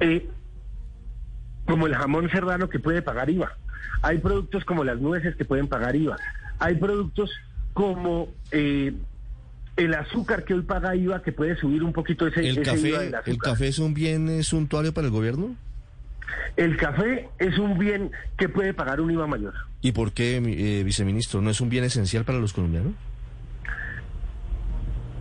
Eh, 0.00 0.28
como 1.64 1.86
el 1.86 1.94
jamón 1.94 2.28
serrano 2.30 2.68
que 2.68 2.80
puede 2.80 3.02
pagar 3.02 3.30
IVA. 3.30 3.56
Hay 4.02 4.18
productos 4.18 4.64
como 4.64 4.84
las 4.84 5.00
nueces 5.00 5.36
que 5.36 5.44
pueden 5.44 5.68
pagar 5.68 5.94
IVA. 5.94 6.16
Hay 6.58 6.74
productos 6.74 7.30
como 7.72 8.28
eh, 8.50 8.92
el 9.76 9.94
azúcar 9.94 10.44
que 10.44 10.54
hoy 10.54 10.62
paga 10.62 10.96
IVA, 10.96 11.22
que 11.22 11.32
puede 11.32 11.56
subir 11.56 11.84
un 11.84 11.92
poquito 11.92 12.26
ese, 12.26 12.40
¿El 12.40 12.58
ese 12.58 12.62
café, 12.62 12.88
IVA 12.88 13.00
del 13.00 13.14
azúcar. 13.14 13.32
¿El 13.32 13.38
café 13.38 13.68
es 13.68 13.78
un 13.78 13.94
bien 13.94 14.42
suntuario 14.42 14.92
para 14.92 15.06
el 15.06 15.12
gobierno? 15.12 15.56
El 16.56 16.76
café 16.76 17.28
es 17.38 17.58
un 17.58 17.78
bien 17.78 18.10
que 18.38 18.48
puede 18.48 18.74
pagar 18.74 19.00
un 19.00 19.10
IVA 19.10 19.26
mayor. 19.26 19.54
¿Y 19.80 19.92
por 19.92 20.12
qué, 20.12 20.36
eh, 20.36 20.82
viceministro, 20.84 21.40
no 21.40 21.50
es 21.50 21.60
un 21.60 21.68
bien 21.68 21.84
esencial 21.84 22.24
para 22.24 22.38
los 22.38 22.52
colombianos? 22.52 22.92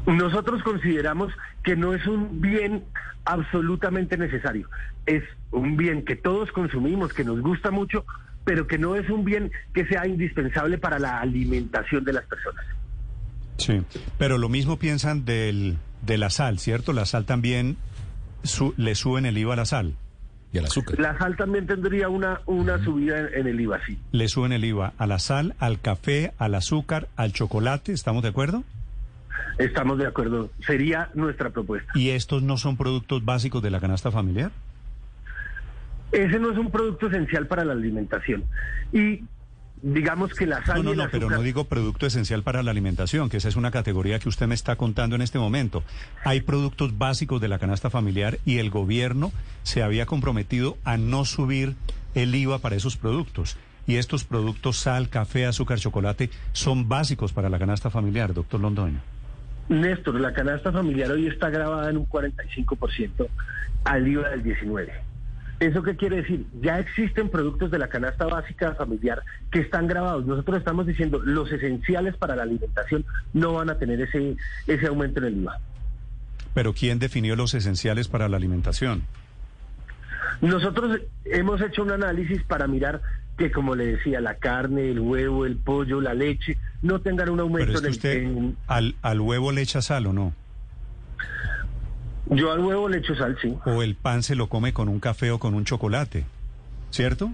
Nosotros 0.06 0.64
consideramos 0.64 1.32
que 1.64 1.76
no 1.76 1.94
es 1.94 2.06
un 2.08 2.42
bien 2.42 2.84
absolutamente 3.26 4.18
necesario. 4.18 4.68
Es 5.06 5.24
un 5.52 5.78
bien 5.78 6.04
que 6.04 6.16
todos 6.16 6.52
consumimos, 6.52 7.14
que 7.14 7.24
nos 7.24 7.42
gusta 7.42 7.70
mucho, 7.70 8.06
pero 8.44 8.66
que 8.68 8.78
no 8.78 8.96
es 8.96 9.10
un 9.10 9.24
bien 9.24 9.52
que 9.74 9.86
sea 9.86 10.08
indispensable 10.08 10.78
para 10.78 10.98
la 11.00 11.20
alimentación 11.20 12.04
de 12.06 12.14
las 12.14 12.26
personas. 12.26 12.66
Sí, 13.58 13.82
pero 14.18 14.38
lo 14.38 14.50
mismo 14.50 14.80
piensan 14.80 15.26
del, 15.26 15.78
de 16.02 16.18
la 16.18 16.30
sal, 16.30 16.60
¿cierto? 16.60 16.94
La 16.94 17.06
sal 17.06 17.26
también 17.26 17.78
su- 18.44 18.74
le 18.78 18.96
suben 18.96 19.26
el 19.26 19.38
IVA 19.38 19.54
a 19.54 19.58
la 19.58 19.66
sal. 19.66 19.96
Y 20.52 20.58
al 20.58 20.66
azúcar. 20.66 21.00
La 21.00 21.18
sal 21.18 21.36
también 21.36 21.68
tendría 21.68 22.10
una, 22.10 22.42
una 22.46 22.84
subida 22.84 23.20
en, 23.20 23.28
en 23.42 23.48
el 23.48 23.62
IVA, 23.62 23.80
sí. 23.86 24.00
Le 24.12 24.28
suben 24.28 24.52
el 24.52 24.66
IVA 24.66 24.94
a 24.98 25.06
la 25.06 25.20
sal, 25.20 25.56
al 25.60 25.80
café, 25.80 26.34
al 26.40 26.56
azúcar, 26.56 27.08
al 27.16 27.34
chocolate, 27.34 27.92
¿estamos 27.92 28.24
de 28.24 28.30
acuerdo? 28.30 28.64
Estamos 29.60 29.98
de 29.98 30.08
acuerdo. 30.08 30.50
Sería 30.66 31.10
nuestra 31.14 31.50
propuesta. 31.50 31.92
¿Y 31.94 32.10
estos 32.10 32.42
no 32.42 32.58
son 32.58 32.78
productos 32.78 33.24
básicos 33.26 33.62
de 33.62 33.70
la 33.70 33.80
canasta 33.80 34.10
familiar? 34.10 34.52
Ese 36.12 36.40
no 36.40 36.52
es 36.52 36.58
un 36.58 36.72
producto 36.72 37.08
esencial 37.08 37.46
para 37.46 37.64
la 37.66 37.74
alimentación. 37.74 38.44
Y 38.92 39.24
digamos 39.82 40.34
que 40.34 40.46
la 40.46 40.66
sal 40.66 40.84
No, 40.84 40.94
no, 40.94 41.04
no, 41.04 41.10
pero 41.12 41.30
no 41.30 41.42
digo 41.42 41.66
producto 41.66 42.06
esencial 42.06 42.44
para 42.44 42.64
la 42.64 42.72
alimentación, 42.72 43.30
que 43.30 43.38
esa 43.38 43.50
es 43.50 43.56
una 43.56 43.72
categoría 43.72 44.20
que 44.20 44.30
usted 44.30 44.48
me 44.48 44.56
está 44.56 44.76
contando 44.76 45.16
en 45.16 45.22
este 45.22 45.40
momento. 45.40 45.84
Hay 46.24 46.42
productos 46.42 46.98
básicos 46.98 47.42
de 47.42 47.48
la 47.48 47.60
canasta 47.60 47.90
familiar 47.90 48.40
y 48.46 48.58
el 48.58 48.70
gobierno 48.70 49.32
se 49.64 49.84
había 49.84 50.06
comprometido 50.06 50.78
a 50.84 50.98
no 50.98 51.26
subir 51.26 51.76
el 52.16 52.34
IVA 52.34 52.60
para 52.60 52.76
esos 52.76 52.98
productos. 52.98 53.58
Y 53.88 53.96
estos 53.96 54.24
productos, 54.24 54.78
sal, 54.78 55.10
café, 55.10 55.46
azúcar, 55.46 55.80
chocolate, 55.80 56.30
son 56.52 56.88
básicos 56.88 57.34
para 57.34 57.50
la 57.50 57.58
canasta 57.58 57.90
familiar, 57.90 58.34
doctor 58.34 58.60
Londoño. 58.60 59.02
Néstor, 59.70 60.20
la 60.20 60.34
canasta 60.34 60.72
familiar 60.72 61.12
hoy 61.12 61.28
está 61.28 61.50
grabada 61.50 61.90
en 61.90 61.98
un 61.98 62.08
45% 62.08 63.28
al 63.86 64.08
IVA 64.08 64.30
del 64.30 64.44
19%. 64.44 65.09
¿Eso 65.60 65.84
qué 65.84 65.96
quiere 65.98 66.18
decir? 66.18 66.46
Ya 66.62 66.80
existen 66.80 67.28
productos 67.30 67.70
de 67.70 67.80
la 67.80 67.90
canasta 67.90 68.26
básica 68.26 68.76
familiar 68.76 69.22
que 69.52 69.60
están 69.60 69.88
grabados. 69.88 70.26
Nosotros 70.26 70.58
estamos 70.58 70.88
diciendo 70.88 71.20
los 71.24 71.52
esenciales 71.52 72.16
para 72.16 72.36
la 72.36 72.44
alimentación 72.44 73.06
no 73.34 73.54
van 73.54 73.70
a 73.70 73.78
tener 73.78 74.00
ese, 74.00 74.38
ese 74.68 74.88
aumento 74.88 75.20
en 75.20 75.26
el 75.26 75.38
IVA. 75.42 75.60
Pero 76.54 76.74
¿quién 76.74 76.98
definió 77.00 77.36
los 77.36 77.54
esenciales 77.54 78.08
para 78.08 78.30
la 78.30 78.38
alimentación? 78.38 79.04
Nosotros 80.42 81.00
hemos 81.26 81.62
hecho 81.62 81.84
un 81.84 81.92
análisis 81.92 82.42
para 82.44 82.66
mirar 82.68 83.02
que, 83.38 83.52
como 83.52 83.76
le 83.76 83.86
decía, 83.86 84.22
la 84.22 84.36
carne, 84.36 84.90
el 84.90 85.00
huevo, 85.00 85.46
el 85.46 85.58
pollo, 85.58 86.00
la 86.02 86.14
leche, 86.14 86.58
no 86.82 87.00
tengan 87.02 87.30
un 87.30 87.38
Pero 87.38 87.44
aumento 87.48 87.74
es 87.74 87.80
en 87.80 87.82
que 87.84 87.88
el... 87.88 87.92
usted 87.94 88.24
en- 88.24 88.58
al, 88.68 88.96
al 89.02 89.20
huevo 89.22 89.52
le 89.52 89.62
echa 89.62 89.82
sal 89.82 90.08
o 90.08 90.14
no. 90.14 90.34
Yo 92.30 92.52
al 92.52 92.60
huevo 92.60 92.90
le 92.90 93.00
echo 93.00 93.16
sal, 93.16 93.38
sí. 93.42 93.56
O 93.66 93.82
el 93.82 93.96
pan 93.96 94.24
se 94.24 94.36
lo 94.36 94.48
come 94.48 94.74
con 94.74 94.88
un 94.88 95.00
café 95.00 95.32
o 95.32 95.40
con 95.40 95.54
un 95.54 95.66
chocolate, 95.66 96.26
¿cierto? 96.92 97.32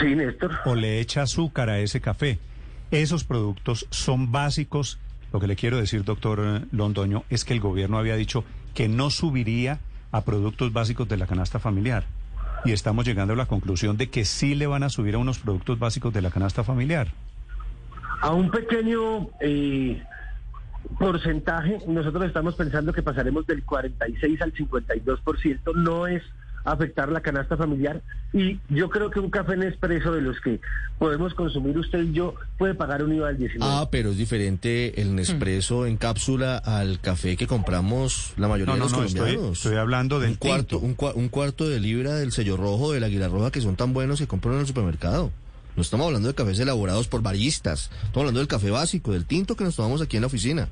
Sí, 0.00 0.14
Néstor. 0.14 0.52
o 0.64 0.74
le 0.74 1.00
echa 1.00 1.22
azúcar 1.22 1.70
a 1.70 1.78
ese 1.78 2.00
café. 2.00 2.38
Esos 2.90 3.24
productos 3.24 3.86
son 3.90 4.32
básicos. 4.32 4.98
Lo 5.32 5.40
que 5.40 5.46
le 5.46 5.56
quiero 5.56 5.76
decir, 5.76 6.04
doctor 6.04 6.62
Londoño, 6.72 7.24
es 7.28 7.44
que 7.44 7.52
el 7.52 7.60
gobierno 7.60 7.98
había 7.98 8.16
dicho 8.16 8.44
que 8.74 8.88
no 8.88 9.10
subiría 9.10 9.80
a 10.10 10.22
productos 10.24 10.72
básicos 10.72 11.08
de 11.08 11.16
la 11.16 11.26
canasta 11.26 11.58
familiar. 11.58 12.04
Y 12.64 12.72
estamos 12.72 13.04
llegando 13.04 13.34
a 13.34 13.36
la 13.36 13.46
conclusión 13.46 13.96
de 13.96 14.08
que 14.08 14.24
sí 14.24 14.54
le 14.54 14.66
van 14.66 14.82
a 14.82 14.88
subir 14.88 15.14
a 15.14 15.18
unos 15.18 15.38
productos 15.38 15.78
básicos 15.78 16.12
de 16.12 16.22
la 16.22 16.30
canasta 16.30 16.64
familiar. 16.64 17.08
A 18.20 18.30
un 18.32 18.50
pequeño 18.50 19.28
eh, 19.40 20.02
porcentaje, 20.98 21.78
nosotros 21.86 22.24
estamos 22.24 22.54
pensando 22.54 22.92
que 22.92 23.02
pasaremos 23.02 23.46
del 23.46 23.64
46 23.64 24.40
al 24.42 24.52
52%, 24.52 25.74
no 25.76 26.06
es 26.06 26.22
afectar 26.64 27.08
la 27.10 27.20
canasta 27.20 27.56
familiar 27.56 28.02
y 28.32 28.58
yo 28.68 28.90
creo 28.90 29.10
que 29.10 29.20
un 29.20 29.30
café 29.30 29.56
Nespresso 29.56 30.12
de 30.12 30.20
los 30.20 30.38
que 30.40 30.60
podemos 30.98 31.32
consumir 31.32 31.78
usted 31.78 32.00
y 32.02 32.12
yo 32.12 32.34
puede 32.58 32.74
pagar 32.74 33.02
un 33.02 33.14
IVA 33.14 33.28
del 33.28 33.38
19. 33.38 33.72
Ah, 33.74 33.88
pero 33.90 34.10
es 34.10 34.18
diferente 34.18 35.00
el 35.00 35.14
Nespresso 35.14 35.86
en 35.86 35.96
cápsula 35.96 36.58
al 36.58 37.00
café 37.00 37.36
que 37.36 37.46
compramos 37.46 38.34
la 38.36 38.48
mayoría 38.48 38.74
No, 38.74 38.74
de 38.74 38.80
los 38.80 38.92
no, 38.92 38.98
colombianos. 38.98 39.58
estoy 39.58 39.76
hablando 39.76 40.20
del 40.20 40.30
un 40.30 40.36
cuarto, 40.36 40.78
un, 40.78 40.94
cua- 40.96 41.14
un 41.14 41.28
cuarto 41.28 41.68
de 41.68 41.80
libra 41.80 42.14
del 42.16 42.32
sello 42.32 42.56
rojo 42.58 42.92
del 42.92 43.04
águila 43.04 43.28
roja 43.28 43.50
que 43.50 43.60
son 43.62 43.76
tan 43.76 43.94
buenos 43.94 44.18
que 44.18 44.26
compran 44.26 44.54
en 44.56 44.60
el 44.62 44.66
supermercado. 44.66 45.30
No 45.78 45.82
estamos 45.82 46.06
hablando 46.08 46.26
de 46.26 46.34
cafés 46.34 46.58
elaborados 46.58 47.06
por 47.06 47.22
baristas. 47.22 47.88
Estamos 47.92 48.16
hablando 48.16 48.40
del 48.40 48.48
café 48.48 48.68
básico, 48.68 49.12
del 49.12 49.26
tinto 49.26 49.54
que 49.54 49.62
nos 49.62 49.76
tomamos 49.76 50.02
aquí 50.02 50.16
en 50.16 50.22
la 50.22 50.26
oficina. 50.26 50.68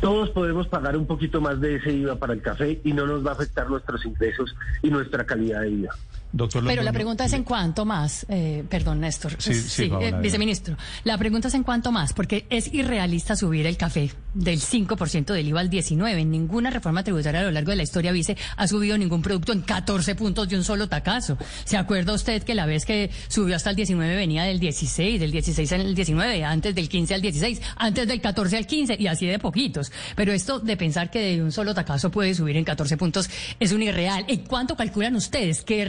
Todos 0.00 0.30
podemos 0.30 0.68
pagar 0.68 0.96
un 0.96 1.04
poquito 1.04 1.40
más 1.40 1.60
de 1.60 1.74
ese 1.74 1.92
IVA 1.92 2.14
para 2.14 2.32
el 2.32 2.42
café 2.42 2.80
y 2.84 2.92
no 2.92 3.08
nos 3.08 3.26
va 3.26 3.30
a 3.30 3.34
afectar 3.34 3.68
nuestros 3.68 4.06
ingresos 4.06 4.54
y 4.82 4.90
nuestra 4.90 5.26
calidad 5.26 5.62
de 5.62 5.68
vida. 5.68 5.90
Doctor 6.32 6.62
Pero 6.62 6.76
la 6.76 6.76
Londoño, 6.76 6.92
pregunta 6.92 7.24
es 7.24 7.32
en 7.32 7.44
cuánto 7.44 7.84
más, 7.84 8.24
eh, 8.28 8.64
perdón 8.68 9.00
Néstor, 9.00 9.34
Sí, 9.38 9.54
sí, 9.54 9.88
Paola, 9.88 10.08
eh, 10.08 10.14
viceministro, 10.20 10.76
la 11.04 11.18
pregunta 11.18 11.48
es 11.48 11.54
en 11.54 11.64
cuánto 11.64 11.90
más, 11.90 12.12
porque 12.12 12.46
es 12.50 12.72
irrealista 12.72 13.34
subir 13.34 13.66
el 13.66 13.76
café 13.76 14.10
del 14.34 14.60
5% 14.60 15.32
del 15.32 15.48
IVA 15.48 15.60
al 15.60 15.70
19%. 15.70 16.24
Ninguna 16.26 16.70
reforma 16.70 17.02
tributaria 17.02 17.40
a 17.40 17.44
lo 17.44 17.50
largo 17.50 17.70
de 17.70 17.76
la 17.76 17.82
historia, 17.82 18.12
vice, 18.12 18.36
ha 18.56 18.68
subido 18.68 18.96
ningún 18.96 19.22
producto 19.22 19.52
en 19.52 19.62
14 19.62 20.14
puntos 20.14 20.48
de 20.48 20.56
un 20.56 20.62
solo 20.64 20.88
tacazo. 20.88 21.36
¿Se 21.64 21.76
acuerda 21.76 22.12
usted 22.14 22.42
que 22.42 22.54
la 22.54 22.66
vez 22.66 22.84
que 22.84 23.10
subió 23.28 23.56
hasta 23.56 23.70
el 23.70 23.76
19 23.76 24.14
venía 24.14 24.44
del 24.44 24.60
16, 24.60 25.20
del 25.20 25.32
16 25.32 25.72
al 25.72 25.94
19, 25.94 26.44
antes 26.44 26.74
del 26.74 26.88
15 26.88 27.14
al 27.14 27.22
16, 27.22 27.60
antes 27.76 28.06
del 28.06 28.20
14 28.20 28.56
al 28.56 28.66
15 28.66 28.96
y 28.98 29.06
así 29.08 29.26
de 29.26 29.38
poquitos? 29.38 29.90
Pero 30.14 30.32
esto 30.32 30.60
de 30.60 30.76
pensar 30.76 31.10
que 31.10 31.20
de 31.20 31.42
un 31.42 31.50
solo 31.50 31.74
tacazo 31.74 32.10
puede 32.10 32.34
subir 32.34 32.56
en 32.56 32.64
14 32.64 32.96
puntos 32.96 33.28
es 33.58 33.72
un 33.72 33.82
irreal. 33.82 34.24
¿En 34.28 34.44
cuánto 34.44 34.76
calculan 34.76 35.16
ustedes 35.16 35.62
que 35.62 35.84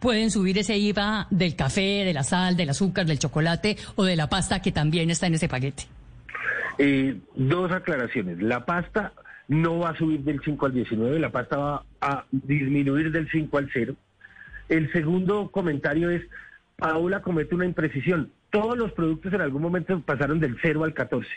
pueden 0.00 0.30
subir 0.30 0.58
ese 0.58 0.76
IVA 0.76 1.26
del 1.30 1.56
café, 1.56 2.04
de 2.04 2.12
la 2.12 2.22
sal, 2.22 2.56
del 2.56 2.70
azúcar, 2.70 3.06
del 3.06 3.18
chocolate 3.18 3.76
o 3.96 4.04
de 4.04 4.16
la 4.16 4.28
pasta 4.28 4.60
que 4.60 4.72
también 4.72 5.10
está 5.10 5.26
en 5.26 5.34
ese 5.34 5.48
paquete? 5.48 5.84
Eh, 6.78 7.16
dos 7.34 7.70
aclaraciones. 7.72 8.42
La 8.42 8.64
pasta 8.64 9.12
no 9.48 9.78
va 9.78 9.90
a 9.90 9.96
subir 9.96 10.20
del 10.20 10.40
5 10.42 10.66
al 10.66 10.72
19, 10.72 11.18
la 11.18 11.30
pasta 11.30 11.56
va 11.56 11.84
a 12.00 12.24
disminuir 12.30 13.10
del 13.12 13.30
5 13.30 13.58
al 13.58 13.70
0. 13.72 13.94
El 14.68 14.90
segundo 14.92 15.50
comentario 15.50 16.10
es, 16.10 16.22
Paola 16.76 17.20
comete 17.20 17.54
una 17.54 17.66
imprecisión. 17.66 18.30
Todos 18.50 18.76
los 18.76 18.92
productos 18.92 19.32
en 19.32 19.40
algún 19.40 19.62
momento 19.62 20.00
pasaron 20.00 20.40
del 20.40 20.56
0 20.62 20.84
al 20.84 20.94
14. 20.94 21.28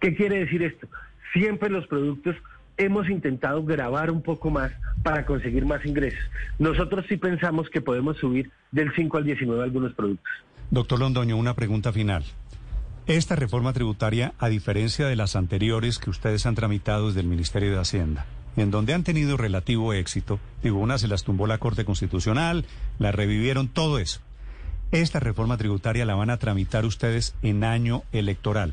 ¿Qué 0.00 0.14
quiere 0.14 0.40
decir 0.40 0.62
esto? 0.62 0.88
Siempre 1.32 1.70
los 1.70 1.86
productos 1.86 2.36
hemos 2.84 3.08
intentado 3.08 3.64
grabar 3.64 4.10
un 4.10 4.22
poco 4.22 4.50
más 4.50 4.72
para 5.02 5.24
conseguir 5.26 5.64
más 5.64 5.84
ingresos. 5.84 6.20
Nosotros 6.58 7.04
sí 7.08 7.16
pensamos 7.16 7.68
que 7.70 7.80
podemos 7.80 8.16
subir 8.18 8.50
del 8.70 8.92
5 8.94 9.16
al 9.16 9.24
19 9.24 9.62
algunos 9.62 9.94
productos. 9.94 10.32
Doctor 10.70 11.00
Londoño, 11.00 11.36
una 11.36 11.54
pregunta 11.54 11.92
final. 11.92 12.24
Esta 13.06 13.34
reforma 13.34 13.72
tributaria, 13.72 14.32
a 14.38 14.48
diferencia 14.48 15.06
de 15.06 15.16
las 15.16 15.34
anteriores 15.34 15.98
que 15.98 16.10
ustedes 16.10 16.46
han 16.46 16.54
tramitado 16.54 17.08
desde 17.08 17.20
el 17.20 17.26
Ministerio 17.26 17.72
de 17.72 17.80
Hacienda, 17.80 18.26
en 18.56 18.70
donde 18.70 18.94
han 18.94 19.02
tenido 19.02 19.36
relativo 19.36 19.92
éxito, 19.92 20.38
digo, 20.62 20.78
una 20.78 20.98
se 20.98 21.08
las 21.08 21.24
tumbó 21.24 21.48
la 21.48 21.58
Corte 21.58 21.84
Constitucional, 21.84 22.64
la 23.00 23.10
revivieron, 23.10 23.68
todo 23.68 23.98
eso. 23.98 24.20
Esta 24.92 25.20
reforma 25.20 25.56
tributaria 25.56 26.04
la 26.04 26.14
van 26.14 26.30
a 26.30 26.36
tramitar 26.36 26.84
ustedes 26.84 27.34
en 27.42 27.64
año 27.64 28.02
electoral. 28.12 28.72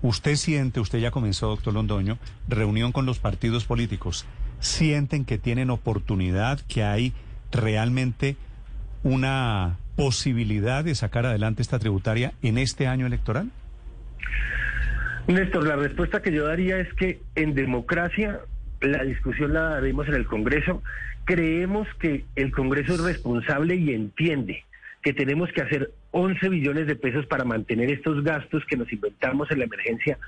Usted 0.00 0.36
siente, 0.36 0.80
usted 0.80 1.00
ya 1.00 1.10
comenzó, 1.10 1.48
doctor 1.48 1.74
Londoño, 1.74 2.18
reunión 2.46 2.92
con 2.92 3.04
los 3.04 3.18
partidos 3.18 3.64
políticos. 3.64 4.26
¿Sienten 4.60 5.24
que 5.24 5.38
tienen 5.38 5.70
oportunidad, 5.70 6.60
que 6.60 6.84
hay 6.84 7.12
realmente 7.50 8.36
una 9.02 9.76
posibilidad 9.96 10.84
de 10.84 10.94
sacar 10.94 11.26
adelante 11.26 11.62
esta 11.62 11.78
tributaria 11.78 12.32
en 12.42 12.58
este 12.58 12.86
año 12.86 13.06
electoral? 13.06 13.50
Néstor, 15.26 15.66
la 15.66 15.76
respuesta 15.76 16.22
que 16.22 16.32
yo 16.32 16.46
daría 16.46 16.78
es 16.78 16.92
que 16.94 17.20
en 17.34 17.54
democracia 17.54 18.40
la 18.80 19.02
discusión 19.02 19.52
la 19.52 19.62
daremos 19.62 20.06
en 20.08 20.14
el 20.14 20.26
Congreso. 20.26 20.82
Creemos 21.24 21.88
que 21.98 22.24
el 22.36 22.52
Congreso 22.52 22.94
es 22.94 23.00
responsable 23.00 23.74
y 23.74 23.92
entiende 23.92 24.64
que 25.02 25.12
tenemos 25.12 25.50
que 25.52 25.62
hacer 25.62 25.92
11 26.10 26.48
billones 26.48 26.86
de 26.86 26.96
pesos 26.96 27.26
para 27.26 27.44
mantener 27.44 27.90
estos 27.90 28.22
gastos 28.24 28.64
que 28.66 28.76
nos 28.76 28.92
inventamos 28.92 29.50
en 29.50 29.60
la 29.60 29.64
emergencia 29.64 30.18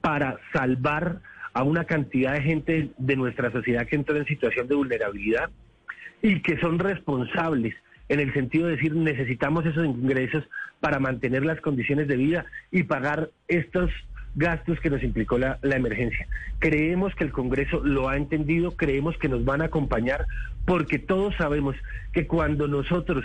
para 0.00 0.38
salvar 0.52 1.20
a 1.54 1.62
una 1.62 1.84
cantidad 1.84 2.34
de 2.34 2.42
gente 2.42 2.90
de 2.98 3.16
nuestra 3.16 3.50
sociedad 3.50 3.86
que 3.86 3.96
entró 3.96 4.16
en 4.16 4.26
situación 4.26 4.68
de 4.68 4.74
vulnerabilidad 4.74 5.50
y 6.22 6.40
que 6.40 6.58
son 6.58 6.78
responsables 6.78 7.74
en 8.08 8.20
el 8.20 8.32
sentido 8.32 8.66
de 8.66 8.76
decir 8.76 8.94
necesitamos 8.94 9.66
esos 9.66 9.84
ingresos 9.84 10.44
para 10.80 10.98
mantener 10.98 11.44
las 11.44 11.60
condiciones 11.60 12.08
de 12.08 12.16
vida 12.16 12.46
y 12.70 12.84
pagar 12.84 13.30
estos 13.48 13.90
gastos 14.34 14.78
que 14.80 14.90
nos 14.90 15.02
implicó 15.02 15.38
la, 15.38 15.58
la 15.62 15.76
emergencia. 15.76 16.26
Creemos 16.58 17.14
que 17.14 17.24
el 17.24 17.32
Congreso 17.32 17.80
lo 17.84 18.08
ha 18.08 18.16
entendido, 18.16 18.76
creemos 18.76 19.16
que 19.18 19.28
nos 19.28 19.44
van 19.44 19.62
a 19.62 19.66
acompañar, 19.66 20.26
porque 20.64 20.98
todos 20.98 21.34
sabemos 21.36 21.74
que 22.12 22.26
cuando 22.26 22.68
nosotros 22.68 23.24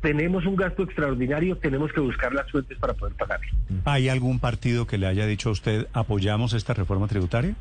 tenemos 0.00 0.46
un 0.46 0.56
gasto 0.56 0.82
extraordinario, 0.82 1.56
tenemos 1.56 1.92
que 1.92 2.00
buscar 2.00 2.32
las 2.32 2.50
fuentes 2.50 2.78
para 2.78 2.94
poder 2.94 3.14
pagarlo. 3.16 3.48
¿Hay 3.84 4.08
algún 4.08 4.38
partido 4.38 4.86
que 4.86 4.98
le 4.98 5.06
haya 5.06 5.26
dicho 5.26 5.50
a 5.50 5.52
usted 5.52 5.86
apoyamos 5.92 6.54
esta 6.54 6.74
reforma 6.74 7.06
tributaria? 7.06 7.54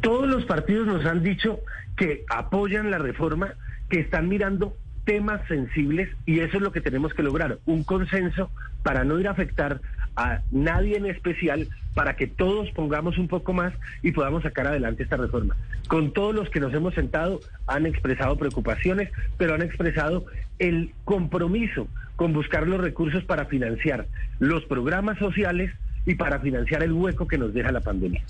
Todos 0.00 0.28
los 0.28 0.44
partidos 0.44 0.86
nos 0.86 1.04
han 1.04 1.22
dicho 1.22 1.60
que 1.96 2.24
apoyan 2.28 2.90
la 2.90 2.98
reforma, 2.98 3.54
que 3.88 4.00
están 4.00 4.28
mirando 4.28 4.76
temas 5.04 5.46
sensibles 5.48 6.08
y 6.26 6.40
eso 6.40 6.56
es 6.56 6.62
lo 6.62 6.72
que 6.72 6.80
tenemos 6.80 7.12
que 7.12 7.22
lograr, 7.22 7.58
un 7.66 7.84
consenso 7.84 8.50
para 8.82 9.04
no 9.04 9.18
ir 9.18 9.28
a 9.28 9.32
afectar 9.32 9.80
a 10.16 10.40
nadie 10.50 10.96
en 10.96 11.06
especial, 11.06 11.68
para 11.94 12.16
que 12.16 12.26
todos 12.26 12.70
pongamos 12.70 13.18
un 13.18 13.28
poco 13.28 13.52
más 13.52 13.72
y 14.02 14.12
podamos 14.12 14.42
sacar 14.42 14.66
adelante 14.66 15.02
esta 15.02 15.16
reforma. 15.16 15.56
Con 15.88 16.12
todos 16.12 16.34
los 16.34 16.48
que 16.50 16.60
nos 16.60 16.72
hemos 16.74 16.94
sentado 16.94 17.40
han 17.66 17.86
expresado 17.86 18.36
preocupaciones, 18.36 19.10
pero 19.36 19.54
han 19.54 19.62
expresado 19.62 20.26
el 20.58 20.92
compromiso 21.04 21.88
con 22.16 22.32
buscar 22.32 22.66
los 22.66 22.80
recursos 22.80 23.24
para 23.24 23.46
financiar 23.46 24.06
los 24.38 24.64
programas 24.64 25.18
sociales 25.18 25.72
y 26.06 26.14
para 26.14 26.40
financiar 26.40 26.82
el 26.82 26.92
hueco 26.92 27.26
que 27.26 27.38
nos 27.38 27.54
deja 27.54 27.72
la 27.72 27.80
pandemia. 27.80 28.22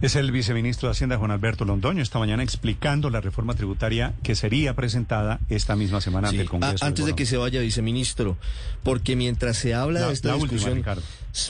Es 0.00 0.16
el 0.16 0.32
viceministro 0.32 0.88
de 0.88 0.92
Hacienda, 0.92 1.18
Juan 1.18 1.30
Alberto 1.30 1.66
Londoño, 1.66 2.02
esta 2.02 2.18
mañana 2.18 2.42
explicando 2.42 3.10
la 3.10 3.20
reforma 3.20 3.52
tributaria 3.54 4.14
que 4.22 4.34
sería 4.34 4.74
presentada 4.74 5.40
esta 5.50 5.76
misma 5.76 6.00
semana 6.00 6.28
ante 6.28 6.40
el 6.40 6.48
Congreso. 6.48 6.82
A, 6.82 6.88
antes 6.88 7.04
de, 7.04 7.14
que 7.14 7.26
se 7.26 7.36
vaya, 7.36 7.60
viceministro, 7.60 8.38
porque 8.82 9.14
mientras 9.14 9.58
se 9.58 9.74
habla 9.74 10.00
La- 10.00 10.06
de 10.08 10.14
esta 10.14 10.34
última, 10.36 10.70
discusión 10.70 11.02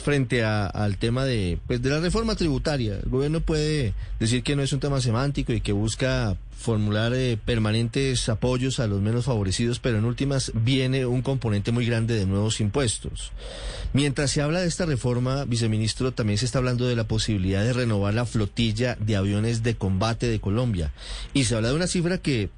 frente 0.02 0.42
a- 0.42 0.66
al 0.66 0.96
tema 0.98 1.24
de, 1.24 1.58
pues, 1.68 1.80
de 1.80 1.90
la 1.90 2.00
reforma 2.00 2.34
tributaria, 2.34 2.96
el 2.96 3.08
gobierno 3.08 3.40
puede 3.40 3.94
decir 4.18 4.42
que 4.42 4.56
no 4.56 4.62
es 4.62 4.72
un 4.72 4.80
tema 4.80 5.00
semántico 5.00 5.52
y 5.52 5.60
que 5.60 5.70
busca 5.72 6.36
formular 6.60 7.14
eh, 7.14 7.38
permanentes 7.42 8.28
apoyos 8.28 8.80
a 8.80 8.86
los 8.86 9.00
menos 9.00 9.24
favorecidos, 9.24 9.80
pero 9.80 9.96
en 9.98 10.04
últimas 10.04 10.52
viene 10.54 11.06
un 11.06 11.22
componente 11.22 11.72
muy 11.72 11.86
grande 11.86 12.14
de 12.14 12.26
nuevos 12.26 12.60
impuestos. 12.60 13.32
Mientras 13.94 14.30
se 14.30 14.42
habla 14.42 14.60
de 14.60 14.68
esta 14.68 14.84
reforma, 14.84 15.46
viceministro, 15.46 16.12
también 16.12 16.38
se 16.38 16.44
está 16.44 16.58
hablando 16.58 16.86
de 16.86 16.96
la 16.96 17.04
posibilidad 17.04 17.64
de 17.64 17.72
renovar 17.72 18.12
la 18.12 18.26
flotilla 18.26 18.94
de 19.00 19.16
aviones 19.16 19.62
de 19.62 19.74
combate 19.74 20.26
de 20.26 20.38
Colombia. 20.38 20.92
Y 21.32 21.44
se 21.44 21.56
habla 21.56 21.70
de 21.70 21.76
una 21.76 21.86
cifra 21.86 22.18
que 22.18 22.50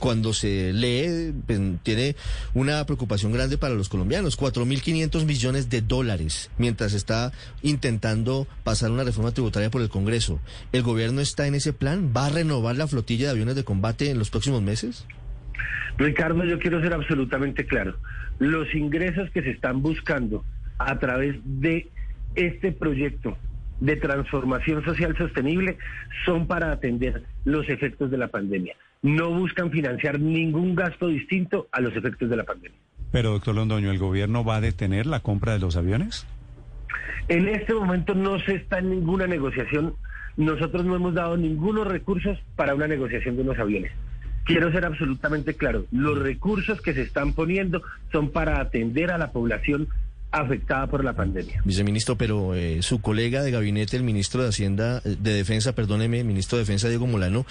cuando 0.00 0.32
se 0.32 0.72
lee 0.72 1.32
pues, 1.46 1.60
tiene 1.82 2.16
una 2.54 2.84
preocupación 2.86 3.32
grande 3.32 3.58
para 3.58 3.74
los 3.74 3.88
colombianos, 3.88 4.38
4.500 4.38 5.24
millones 5.24 5.70
de 5.70 5.82
dólares, 5.82 6.50
mientras 6.58 6.94
está 6.94 7.32
intentando 7.62 8.46
pasar 8.64 8.90
una 8.90 9.04
reforma 9.04 9.32
tributaria 9.32 9.70
por 9.70 9.82
el 9.82 9.88
Congreso. 9.88 10.40
¿El 10.72 10.82
gobierno 10.82 11.20
está 11.20 11.46
en 11.46 11.54
ese 11.54 11.72
plan? 11.72 12.12
¿Va 12.16 12.26
a 12.26 12.30
renovar 12.30 12.76
la 12.76 12.88
flotilla 12.88 13.26
de 13.26 13.32
aviones 13.32 13.56
de 13.56 13.64
combate 13.64 14.10
en 14.10 14.18
los 14.18 14.30
próximos 14.30 14.62
meses? 14.62 15.06
Ricardo, 15.98 16.44
yo 16.44 16.58
quiero 16.58 16.80
ser 16.80 16.94
absolutamente 16.94 17.66
claro. 17.66 17.96
Los 18.38 18.74
ingresos 18.74 19.30
que 19.30 19.42
se 19.42 19.50
están 19.50 19.82
buscando 19.82 20.44
a 20.78 20.98
través 20.98 21.36
de 21.44 21.90
este 22.34 22.72
proyecto 22.72 23.36
de 23.80 23.96
transformación 23.96 24.84
social 24.84 25.16
sostenible 25.16 25.78
son 26.24 26.46
para 26.46 26.72
atender 26.72 27.22
los 27.44 27.68
efectos 27.68 28.10
de 28.10 28.18
la 28.18 28.28
pandemia. 28.28 28.76
No 29.02 29.30
buscan 29.30 29.70
financiar 29.70 30.20
ningún 30.20 30.74
gasto 30.74 31.08
distinto 31.08 31.68
a 31.72 31.80
los 31.80 31.96
efectos 31.96 32.28
de 32.28 32.36
la 32.36 32.44
pandemia. 32.44 32.78
Pero, 33.10 33.30
doctor 33.30 33.54
Londoño, 33.54 33.90
¿el 33.90 33.98
gobierno 33.98 34.44
va 34.44 34.56
a 34.56 34.60
detener 34.60 35.06
la 35.06 35.20
compra 35.20 35.54
de 35.54 35.58
los 35.58 35.76
aviones? 35.76 36.26
En 37.28 37.48
este 37.48 37.74
momento 37.74 38.14
no 38.14 38.38
se 38.40 38.54
está 38.54 38.78
en 38.78 38.90
ninguna 38.90 39.26
negociación. 39.26 39.94
Nosotros 40.36 40.84
no 40.84 40.96
hemos 40.96 41.14
dado 41.14 41.36
ningunos 41.36 41.86
recursos 41.86 42.38
para 42.56 42.74
una 42.74 42.86
negociación 42.86 43.36
de 43.36 43.42
unos 43.42 43.58
aviones. 43.58 43.92
Quiero 44.44 44.72
ser 44.72 44.84
absolutamente 44.84 45.54
claro. 45.54 45.86
Los 45.92 46.18
recursos 46.18 46.80
que 46.80 46.94
se 46.94 47.02
están 47.02 47.34
poniendo 47.34 47.82
son 48.10 48.30
para 48.30 48.60
atender 48.60 49.10
a 49.10 49.18
la 49.18 49.32
población 49.32 49.88
afectada 50.32 50.86
por 50.86 51.04
la 51.04 51.14
pandemia. 51.14 51.60
Viceministro, 51.64 52.16
pero 52.16 52.54
eh, 52.54 52.82
su 52.82 53.00
colega 53.00 53.42
de 53.42 53.50
gabinete, 53.50 53.96
el 53.96 54.04
ministro 54.04 54.42
de 54.42 54.48
Hacienda, 54.48 55.02
eh, 55.04 55.16
de 55.18 55.32
Defensa, 55.34 55.74
perdóneme, 55.74 56.22
ministro 56.22 56.56
de 56.56 56.62
Defensa 56.62 56.88
Diego 56.88 57.06
Molano, 57.06 57.46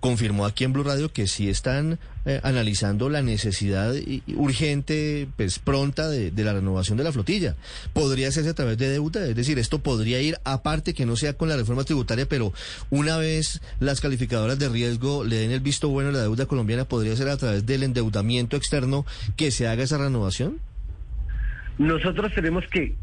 confirmó 0.00 0.44
aquí 0.44 0.64
en 0.64 0.72
Blue 0.72 0.82
Radio 0.82 1.12
que 1.12 1.28
sí 1.28 1.48
están 1.48 1.98
eh, 2.24 2.40
analizando 2.42 3.08
la 3.08 3.22
necesidad 3.22 3.94
urgente, 4.34 5.28
pues 5.36 5.58
pronta, 5.60 6.08
de, 6.08 6.30
de 6.32 6.44
la 6.44 6.54
renovación 6.54 6.98
de 6.98 7.04
la 7.04 7.12
flotilla. 7.12 7.54
Podría 7.92 8.28
hacerse 8.28 8.50
a 8.50 8.54
través 8.54 8.78
de 8.78 8.88
deuda, 8.88 9.24
es 9.26 9.36
decir, 9.36 9.58
esto 9.58 9.78
podría 9.78 10.20
ir 10.20 10.38
aparte 10.44 10.92
que 10.92 11.06
no 11.06 11.16
sea 11.16 11.34
con 11.34 11.48
la 11.48 11.56
reforma 11.56 11.84
tributaria, 11.84 12.26
pero 12.26 12.52
una 12.90 13.16
vez 13.16 13.60
las 13.78 14.00
calificadoras 14.00 14.58
de 14.58 14.68
riesgo 14.68 15.22
le 15.22 15.36
den 15.36 15.52
el 15.52 15.60
visto 15.60 15.88
bueno 15.88 16.08
a 16.08 16.12
la 16.12 16.22
deuda 16.22 16.46
colombiana, 16.46 16.84
podría 16.84 17.16
ser 17.16 17.28
a 17.28 17.36
través 17.36 17.64
del 17.64 17.84
endeudamiento 17.84 18.56
externo 18.56 19.06
que 19.36 19.52
se 19.52 19.68
haga 19.68 19.84
esa 19.84 19.98
renovación. 19.98 20.58
Nosotros 21.78 22.32
tenemos 22.34 22.64
que, 22.68 22.94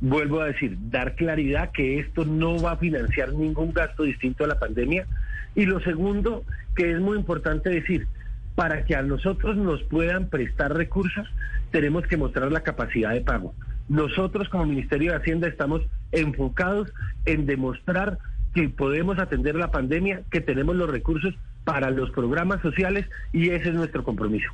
vuelvo 0.00 0.40
a 0.40 0.46
decir, 0.46 0.76
dar 0.90 1.16
claridad 1.16 1.72
que 1.72 1.98
esto 1.98 2.24
no 2.24 2.60
va 2.60 2.72
a 2.72 2.76
financiar 2.76 3.32
ningún 3.32 3.72
gasto 3.72 4.04
distinto 4.04 4.44
a 4.44 4.48
la 4.48 4.58
pandemia. 4.58 5.06
Y 5.54 5.66
lo 5.66 5.80
segundo, 5.80 6.44
que 6.76 6.92
es 6.92 7.00
muy 7.00 7.16
importante 7.16 7.70
decir, 7.70 8.06
para 8.54 8.84
que 8.84 8.94
a 8.94 9.02
nosotros 9.02 9.56
nos 9.56 9.82
puedan 9.84 10.28
prestar 10.28 10.74
recursos, 10.74 11.26
tenemos 11.70 12.06
que 12.06 12.16
mostrar 12.16 12.52
la 12.52 12.62
capacidad 12.62 13.12
de 13.12 13.20
pago. 13.20 13.54
Nosotros 13.88 14.48
como 14.48 14.64
Ministerio 14.64 15.10
de 15.10 15.18
Hacienda 15.18 15.48
estamos 15.48 15.82
enfocados 16.12 16.92
en 17.26 17.46
demostrar 17.46 18.18
que 18.54 18.68
podemos 18.68 19.18
atender 19.18 19.56
la 19.56 19.70
pandemia, 19.70 20.22
que 20.30 20.40
tenemos 20.40 20.76
los 20.76 20.88
recursos 20.88 21.34
para 21.64 21.90
los 21.90 22.10
programas 22.10 22.62
sociales 22.62 23.06
y 23.32 23.50
ese 23.50 23.70
es 23.70 23.74
nuestro 23.74 24.04
compromiso. 24.04 24.48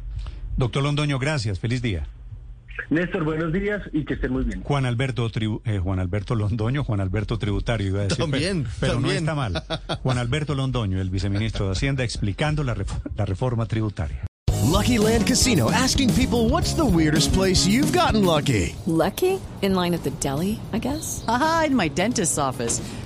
Doctor 0.56 0.82
Londoño, 0.82 1.18
gracias. 1.18 1.60
Feliz 1.60 1.82
día. 1.82 2.06
Néstor, 2.88 3.24
buenos 3.24 3.52
días 3.52 3.82
y 3.92 4.04
que 4.04 4.14
estén 4.14 4.32
muy 4.32 4.44
bien. 4.44 4.62
Juan 4.62 4.86
Alberto 4.86 5.28
Tribu- 5.30 5.60
eh, 5.64 5.78
Juan 5.78 5.98
Alberto 6.00 6.34
Londoño, 6.34 6.82
Juan 6.84 7.00
Alberto 7.00 7.38
Tributario, 7.38 7.88
iba 7.88 8.00
a 8.00 8.02
decir. 8.04 8.18
También, 8.18 8.64
pero 8.64 8.74
pero 8.80 8.94
no 8.94 9.00
también. 9.08 9.16
está 9.18 9.34
mal. 9.34 9.62
Juan 10.02 10.18
Alberto 10.18 10.54
Londoño, 10.54 11.00
el 11.00 11.10
viceministro 11.10 11.66
de 11.66 11.72
Hacienda, 11.72 12.02
explicando 12.04 12.64
la, 12.64 12.74
ref- 12.74 13.00
la 13.16 13.24
reforma 13.26 13.66
tributaria. 13.66 14.24
Lucky 14.72 14.98
Land 14.98 15.26
Casino 15.26 15.68
asking 15.70 16.10
people 16.14 16.48
what's 16.48 16.74
the 16.76 16.82
weirdest 16.84 17.32
place 17.34 17.66
you've 17.68 17.92
gotten 17.96 18.24
lucky? 18.24 18.74
Lucky? 18.86 19.38
In 19.62 19.74
line 19.74 19.94
at 19.94 20.02
the 20.02 20.10
deli, 20.20 20.58
I 20.72 20.78
guess? 20.78 21.24
Aha, 21.26 21.64
in 21.66 21.74
my 21.76 21.88
dentist's 21.88 22.38
office. 22.38 22.80